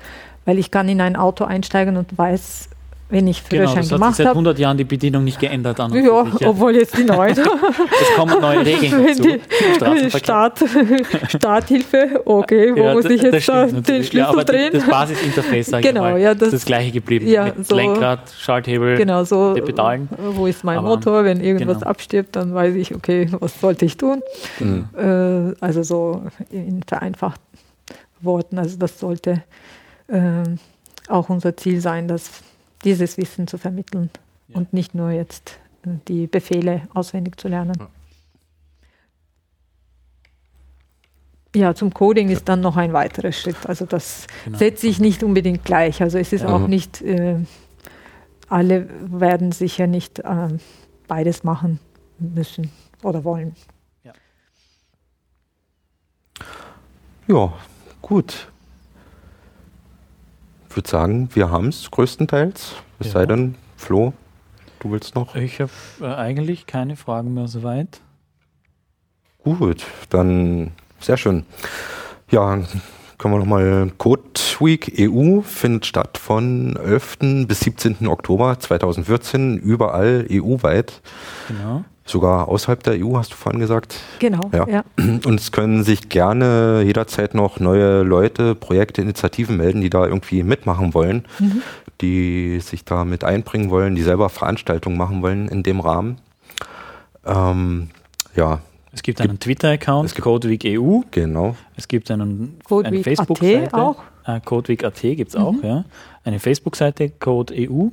weil 0.46 0.58
ich 0.58 0.72
kann 0.72 0.88
in 0.88 1.00
ein 1.00 1.14
Auto 1.14 1.44
einsteigen 1.44 1.96
und 1.96 2.18
weiß, 2.18 2.70
wenn 3.10 3.26
ich 3.26 3.42
Führerschein 3.42 3.76
genau, 3.76 3.80
das 3.82 3.90
gemacht 3.90 4.12
habe. 4.12 4.22
seit 4.22 4.28
100 4.28 4.58
Jahren 4.58 4.76
die 4.76 4.84
Bedienung 4.84 5.24
nicht 5.24 5.40
geändert 5.40 5.80
an. 5.80 5.92
Ja, 5.92 6.24
sich, 6.24 6.40
ja, 6.40 6.48
obwohl 6.48 6.76
jetzt 6.76 6.96
die 6.96 7.04
neuen. 7.04 7.36
es 7.38 8.14
kommen 8.16 8.40
neue 8.40 8.64
Regeln 8.64 9.40
dazu. 9.78 10.18
Start, 10.18 10.64
Starthilfe, 11.28 12.22
okay, 12.24 12.72
wo 12.74 12.82
ja, 12.82 12.92
muss 12.94 13.04
ich 13.06 13.20
jetzt 13.20 13.48
da 13.48 13.66
den 13.66 14.04
Schlüssel 14.04 14.16
ja, 14.16 14.44
drehen? 14.44 14.72
Das 14.72 14.86
Basisinterface, 14.86 15.66
sage 15.66 15.88
genau, 15.88 16.06
ich 16.06 16.12
mal, 16.12 16.20
ja, 16.20 16.34
das, 16.34 16.48
ist 16.48 16.54
das 16.54 16.64
gleiche 16.64 16.92
geblieben. 16.92 17.26
Ja, 17.26 17.46
mit 17.46 17.66
so, 17.66 17.74
Lenkrad, 17.74 18.30
Schalthebel, 18.38 18.96
genau, 18.96 19.24
so, 19.24 19.54
die 19.54 19.62
Pedalen. 19.62 20.08
Wo 20.16 20.46
ist 20.46 20.62
mein 20.62 20.78
aber, 20.78 20.88
Motor? 20.88 21.24
Wenn 21.24 21.40
irgendwas 21.40 21.78
genau. 21.78 21.90
abstirbt, 21.90 22.36
dann 22.36 22.54
weiß 22.54 22.74
ich, 22.76 22.94
okay, 22.94 23.28
was 23.40 23.60
sollte 23.60 23.84
ich 23.84 23.96
tun? 23.96 24.22
Mhm. 24.60 24.88
Äh, 24.96 25.54
also 25.60 25.82
so 25.82 26.22
in 26.50 26.82
vereinfachten 26.86 27.44
Worten. 28.20 28.58
Also 28.58 28.78
das 28.78 28.98
sollte 29.00 29.42
äh, 30.06 30.44
auch 31.08 31.28
unser 31.28 31.56
Ziel 31.56 31.80
sein, 31.80 32.06
dass 32.06 32.42
dieses 32.84 33.16
Wissen 33.16 33.46
zu 33.46 33.58
vermitteln 33.58 34.10
ja. 34.48 34.56
und 34.56 34.72
nicht 34.72 34.94
nur 34.94 35.10
jetzt 35.10 35.58
äh, 35.84 35.90
die 36.08 36.26
Befehle 36.26 36.88
auswendig 36.94 37.38
zu 37.38 37.48
lernen. 37.48 37.74
Ja. 37.78 37.88
Ja, 41.52 41.74
zum 41.74 41.92
Coding 41.92 42.28
ist 42.28 42.48
dann 42.48 42.60
noch 42.60 42.76
ein 42.76 42.92
weiterer 42.92 43.32
Schritt. 43.32 43.56
Also 43.66 43.84
das 43.84 44.28
genau. 44.44 44.56
setze 44.56 44.86
ich 44.86 45.00
nicht 45.00 45.24
unbedingt 45.24 45.64
gleich. 45.64 46.00
Also 46.00 46.16
es 46.16 46.32
ist 46.32 46.42
ja. 46.42 46.48
auch 46.48 46.68
nicht, 46.68 47.02
äh, 47.02 47.40
alle 48.48 48.88
werden 49.00 49.50
sicher 49.50 49.88
nicht 49.88 50.20
äh, 50.20 50.48
beides 51.08 51.42
machen 51.42 51.80
müssen 52.20 52.70
oder 53.02 53.24
wollen. 53.24 53.56
Ja, 54.04 54.12
ja 57.26 57.52
gut 58.00 58.49
würde 60.76 60.88
sagen, 60.88 61.28
wir 61.34 61.50
haben 61.50 61.68
es 61.68 61.90
größtenteils. 61.90 62.74
Es 62.98 63.06
ja. 63.06 63.12
sei 63.12 63.26
denn, 63.26 63.54
Flo, 63.76 64.12
du 64.80 64.92
willst 64.92 65.14
noch? 65.14 65.34
Ich 65.34 65.60
habe 65.60 65.70
äh, 66.00 66.06
eigentlich 66.06 66.66
keine 66.66 66.96
Fragen 66.96 67.34
mehr 67.34 67.48
soweit. 67.48 68.00
Gut, 69.42 69.84
dann 70.10 70.72
sehr 70.98 71.16
schön. 71.16 71.44
Ja, 72.30 72.58
können 73.18 73.34
wir 73.34 73.38
nochmal 73.38 73.90
Code 73.98 74.22
Week 74.60 74.92
EU 74.98 75.40
findet 75.40 75.86
statt 75.86 76.18
von 76.18 76.76
11. 76.76 77.46
bis 77.46 77.60
17. 77.60 78.06
Oktober 78.06 78.58
2014 78.58 79.56
überall 79.58 80.26
EU-weit. 80.30 81.00
Genau 81.48 81.84
sogar 82.10 82.48
außerhalb 82.48 82.82
der 82.82 82.94
EU, 83.04 83.16
hast 83.16 83.32
du 83.32 83.36
vorhin 83.36 83.60
gesagt. 83.60 83.96
Genau. 84.18 84.50
Ja. 84.52 84.66
ja. 84.68 84.84
Und 85.24 85.40
es 85.40 85.52
können 85.52 85.84
sich 85.84 86.08
gerne 86.08 86.82
jederzeit 86.84 87.34
noch 87.34 87.60
neue 87.60 88.02
Leute, 88.02 88.54
Projekte, 88.54 89.02
Initiativen 89.02 89.56
melden, 89.56 89.80
die 89.80 89.90
da 89.90 90.06
irgendwie 90.06 90.42
mitmachen 90.42 90.94
wollen, 90.94 91.26
mhm. 91.38 91.62
die 92.00 92.60
sich 92.60 92.84
da 92.84 93.04
mit 93.04 93.24
einbringen 93.24 93.70
wollen, 93.70 93.94
die 93.94 94.02
selber 94.02 94.28
Veranstaltungen 94.28 94.98
machen 94.98 95.22
wollen 95.22 95.48
in 95.48 95.62
dem 95.62 95.80
Rahmen. 95.80 96.18
Ähm, 97.24 97.88
ja. 98.36 98.60
Es 98.92 99.02
gibt 99.02 99.20
einen 99.20 99.38
Twitter-Account, 99.38 100.14
CodeWeek.eu. 100.16 101.02
Genau. 101.12 101.56
Es 101.76 101.86
gibt 101.86 102.10
einen, 102.10 102.58
eine 102.68 103.02
Facebook-Seite. 103.04 103.74
auch. 103.74 104.02
Äh, 104.26 104.40
CodeWeek.at 104.40 105.00
gibt 105.00 105.28
es 105.28 105.36
mhm. 105.36 105.42
auch, 105.42 105.54
ja. 105.62 105.84
Eine 106.24 106.38
Facebook-Seite, 106.40 107.10
CodeEU. 107.10 107.90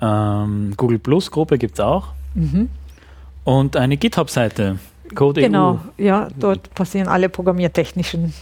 Ähm, 0.00 0.74
Google 0.76 0.98
Plus 0.98 1.30
Gruppe 1.30 1.56
gibt 1.56 1.74
es 1.74 1.80
auch. 1.80 2.08
Mhm. 2.34 2.68
Und 3.46 3.76
eine 3.76 3.96
GitHub-Seite, 3.96 4.80
Code 5.14 5.40
Genau, 5.40 5.78
ja, 5.96 6.26
dort 6.36 6.74
passieren 6.74 7.06
alle 7.06 7.28
programmiertechnischen 7.28 8.34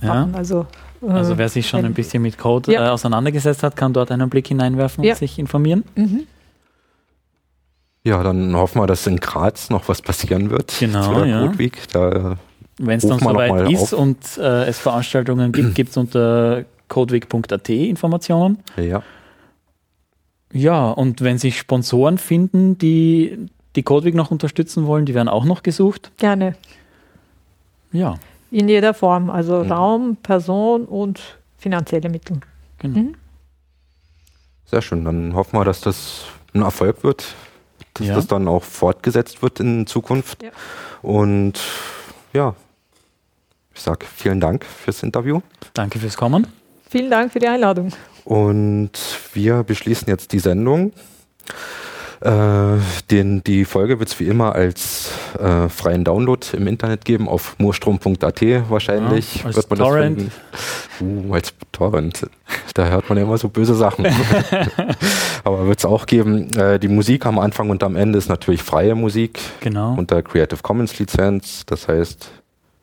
Sachen. 0.00 0.32
Ja. 0.32 0.38
Also, 0.38 0.66
äh, 1.02 1.10
also 1.10 1.36
wer 1.36 1.50
sich 1.50 1.68
schon 1.68 1.84
ein 1.84 1.92
bisschen 1.92 2.22
mit 2.22 2.38
Code 2.38 2.72
ja. 2.72 2.86
äh, 2.86 2.88
auseinandergesetzt 2.88 3.62
hat, 3.62 3.76
kann 3.76 3.92
dort 3.92 4.10
einen 4.10 4.30
Blick 4.30 4.48
hineinwerfen 4.48 5.04
ja. 5.04 5.12
und 5.12 5.18
sich 5.18 5.38
informieren. 5.38 5.84
Mhm. 5.96 6.26
Ja, 8.04 8.22
dann 8.22 8.56
hoffen 8.56 8.80
wir, 8.80 8.86
dass 8.86 9.06
in 9.06 9.18
Graz 9.18 9.68
noch 9.68 9.86
was 9.86 10.00
passieren 10.00 10.48
wird. 10.48 10.74
Genau, 10.80 11.24
ja. 11.24 11.52
Wenn 12.78 12.96
es 12.96 13.06
dann 13.06 13.18
soweit 13.18 13.70
ist 13.70 13.92
auf. 13.92 14.00
und 14.00 14.38
äh, 14.38 14.64
es 14.64 14.78
Veranstaltungen 14.78 15.52
gibt, 15.52 15.74
gibt 15.74 15.90
es 15.90 15.96
unter 15.98 16.64
codeweek.at 16.88 17.68
Informationen. 17.68 18.60
Ja. 18.78 19.02
Ja, 20.54 20.90
und 20.90 21.20
wenn 21.20 21.36
sich 21.36 21.58
Sponsoren 21.58 22.16
finden, 22.16 22.78
die 22.78 23.50
die 23.76 23.82
Codewig 23.82 24.14
noch 24.14 24.30
unterstützen 24.30 24.86
wollen, 24.86 25.06
die 25.06 25.14
werden 25.14 25.28
auch 25.28 25.44
noch 25.44 25.62
gesucht. 25.62 26.10
Gerne. 26.16 26.56
Ja. 27.92 28.16
In 28.50 28.68
jeder 28.68 28.94
Form, 28.94 29.30
also 29.30 29.64
mhm. 29.64 29.72
Raum, 29.72 30.16
Person 30.16 30.84
und 30.84 31.38
finanzielle 31.58 32.08
Mittel. 32.08 32.40
Genau. 32.78 32.98
Mhm. 32.98 33.14
Sehr 34.64 34.82
schön. 34.82 35.04
Dann 35.04 35.34
hoffen 35.34 35.58
wir, 35.58 35.64
dass 35.64 35.80
das 35.80 36.24
ein 36.54 36.62
Erfolg 36.62 37.04
wird, 37.04 37.34
dass 37.94 38.06
ja. 38.06 38.14
das 38.14 38.26
dann 38.26 38.48
auch 38.48 38.64
fortgesetzt 38.64 39.42
wird 39.42 39.60
in 39.60 39.86
Zukunft. 39.86 40.42
Ja. 40.42 40.50
Und 41.02 41.60
ja, 42.32 42.54
ich 43.74 43.80
sage 43.80 44.06
vielen 44.06 44.40
Dank 44.40 44.64
fürs 44.64 45.02
Interview. 45.02 45.40
Danke 45.74 45.98
fürs 45.98 46.16
Kommen. 46.16 46.46
Vielen 46.90 47.10
Dank 47.10 47.32
für 47.32 47.38
die 47.38 47.48
Einladung. 47.48 47.92
Und 48.24 48.90
wir 49.32 49.62
beschließen 49.62 50.08
jetzt 50.08 50.32
die 50.32 50.38
Sendung. 50.38 50.92
Äh, 52.20 52.78
den, 53.10 53.44
die 53.44 53.64
Folge 53.64 54.00
wird 54.00 54.08
es 54.08 54.18
wie 54.18 54.26
immer 54.26 54.54
als 54.54 55.12
äh, 55.38 55.68
freien 55.68 56.04
Download 56.04 56.44
im 56.52 56.66
Internet 56.66 57.04
geben, 57.04 57.28
auf 57.28 57.56
moorstrom.at 57.58 58.42
wahrscheinlich. 58.68 59.36
Ja, 59.36 59.46
als 59.46 59.56
wird 59.56 59.70
man 59.70 59.78
Torrent. 59.78 60.18
Das 60.18 60.96
finden. 60.96 61.28
Uh, 61.28 61.34
als 61.34 61.54
Torrent. 61.70 62.26
da 62.74 62.88
hört 62.88 63.08
man 63.08 63.18
ja 63.18 63.24
immer 63.24 63.38
so 63.38 63.48
böse 63.48 63.76
Sachen. 63.76 64.06
Aber 65.44 65.68
wird 65.68 65.78
es 65.78 65.84
auch 65.84 66.06
geben. 66.06 66.50
Äh, 66.56 66.80
die 66.80 66.88
Musik 66.88 67.24
am 67.24 67.38
Anfang 67.38 67.70
und 67.70 67.84
am 67.84 67.94
Ende 67.94 68.18
ist 68.18 68.28
natürlich 68.28 68.64
freie 68.64 68.96
Musik. 68.96 69.38
Genau. 69.60 69.94
Unter 69.94 70.20
Creative 70.22 70.60
Commons 70.60 70.98
Lizenz. 70.98 71.64
Das 71.66 71.86
heißt, 71.86 72.30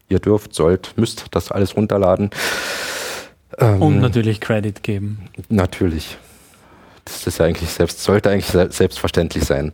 ihr 0.07 0.19
dürft, 0.19 0.55
sollt, 0.55 0.93
müsst 0.95 1.25
das 1.31 1.51
alles 1.51 1.75
runterladen. 1.75 2.29
Ähm, 3.57 3.81
und 3.81 3.99
natürlich 3.99 4.39
Credit 4.39 4.81
geben. 4.81 5.29
Natürlich. 5.49 6.17
Das 7.05 7.27
ist 7.27 7.39
eigentlich 7.39 7.69
selbst, 7.69 8.03
sollte 8.03 8.31
eigentlich 8.31 8.47
selbstverständlich 8.47 9.45
sein. 9.45 9.71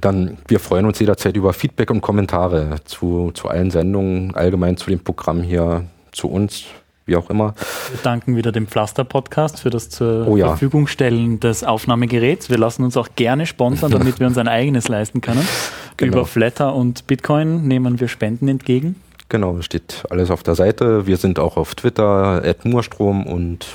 Dann, 0.00 0.38
wir 0.48 0.58
freuen 0.58 0.86
uns 0.86 0.98
jederzeit 0.98 1.36
über 1.36 1.52
Feedback 1.52 1.90
und 1.90 2.00
Kommentare 2.00 2.76
zu, 2.86 3.30
zu 3.32 3.48
allen 3.48 3.70
Sendungen, 3.70 4.34
allgemein 4.34 4.78
zu 4.78 4.88
dem 4.88 5.00
Programm 5.00 5.42
hier, 5.42 5.84
zu 6.12 6.28
uns, 6.28 6.64
wie 7.04 7.16
auch 7.16 7.28
immer. 7.28 7.54
Wir 7.90 8.00
danken 8.02 8.36
wieder 8.36 8.52
dem 8.52 8.66
Pflaster-Podcast 8.66 9.60
für 9.60 9.68
das 9.68 9.90
zur 9.90 10.26
oh 10.26 10.36
ja. 10.36 10.48
Verfügung 10.48 10.86
stellen 10.86 11.40
des 11.40 11.62
Aufnahmegeräts. 11.62 12.48
Wir 12.48 12.58
lassen 12.58 12.84
uns 12.84 12.96
auch 12.96 13.08
gerne 13.16 13.44
sponsern, 13.44 13.90
damit 13.90 14.18
wir 14.18 14.26
uns 14.26 14.38
ein 14.38 14.48
eigenes 14.48 14.88
leisten 14.88 15.20
können. 15.20 15.46
Genau. 15.98 16.12
Über 16.16 16.26
Flatter 16.26 16.74
und 16.74 17.06
Bitcoin 17.06 17.68
nehmen 17.68 18.00
wir 18.00 18.08
Spenden 18.08 18.48
entgegen. 18.48 18.96
Genau, 19.28 19.60
steht 19.60 20.04
alles 20.08 20.30
auf 20.30 20.42
der 20.42 20.54
Seite. 20.54 21.06
Wir 21.06 21.18
sind 21.18 21.38
auch 21.38 21.58
auf 21.58 21.74
Twitter, 21.74 22.42
at 22.42 22.64
Murstrom 22.64 23.26
und 23.26 23.66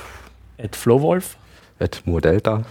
at 0.62 0.74
Flowwolf. 0.74 1.36
At 1.78 2.02
Murdelta. 2.04 2.64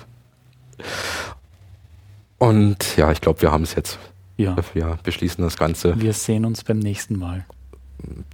Und 2.38 2.98
ja, 2.98 3.12
ich 3.12 3.22
glaube, 3.22 3.42
wir 3.42 3.52
haben 3.52 3.64
es 3.64 3.76
jetzt. 3.76 3.98
Ja. 4.38 4.56
Wir 4.74 5.00
beschließen 5.04 5.44
das 5.44 5.58
Ganze. 5.58 6.00
Wir 6.00 6.14
sehen 6.14 6.46
uns 6.46 6.64
beim 6.64 6.80
nächsten 6.80 7.18
Mal. 7.18 7.46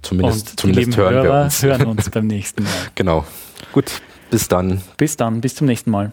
Zumindest, 0.02 0.50
Und 0.50 0.60
zumindest 0.60 0.96
hören 0.98 1.14
Hörer 1.14 1.24
wir 1.24 1.44
uns. 1.44 1.62
hören 1.62 1.86
uns 1.86 2.10
beim 2.10 2.26
nächsten 2.26 2.64
Mal. 2.64 2.72
Genau. 2.94 3.24
Gut, 3.72 4.02
bis 4.30 4.48
dann. 4.48 4.82
Bis 4.98 5.16
dann, 5.16 5.40
bis 5.40 5.54
zum 5.54 5.66
nächsten 5.66 5.90
Mal. 5.90 6.12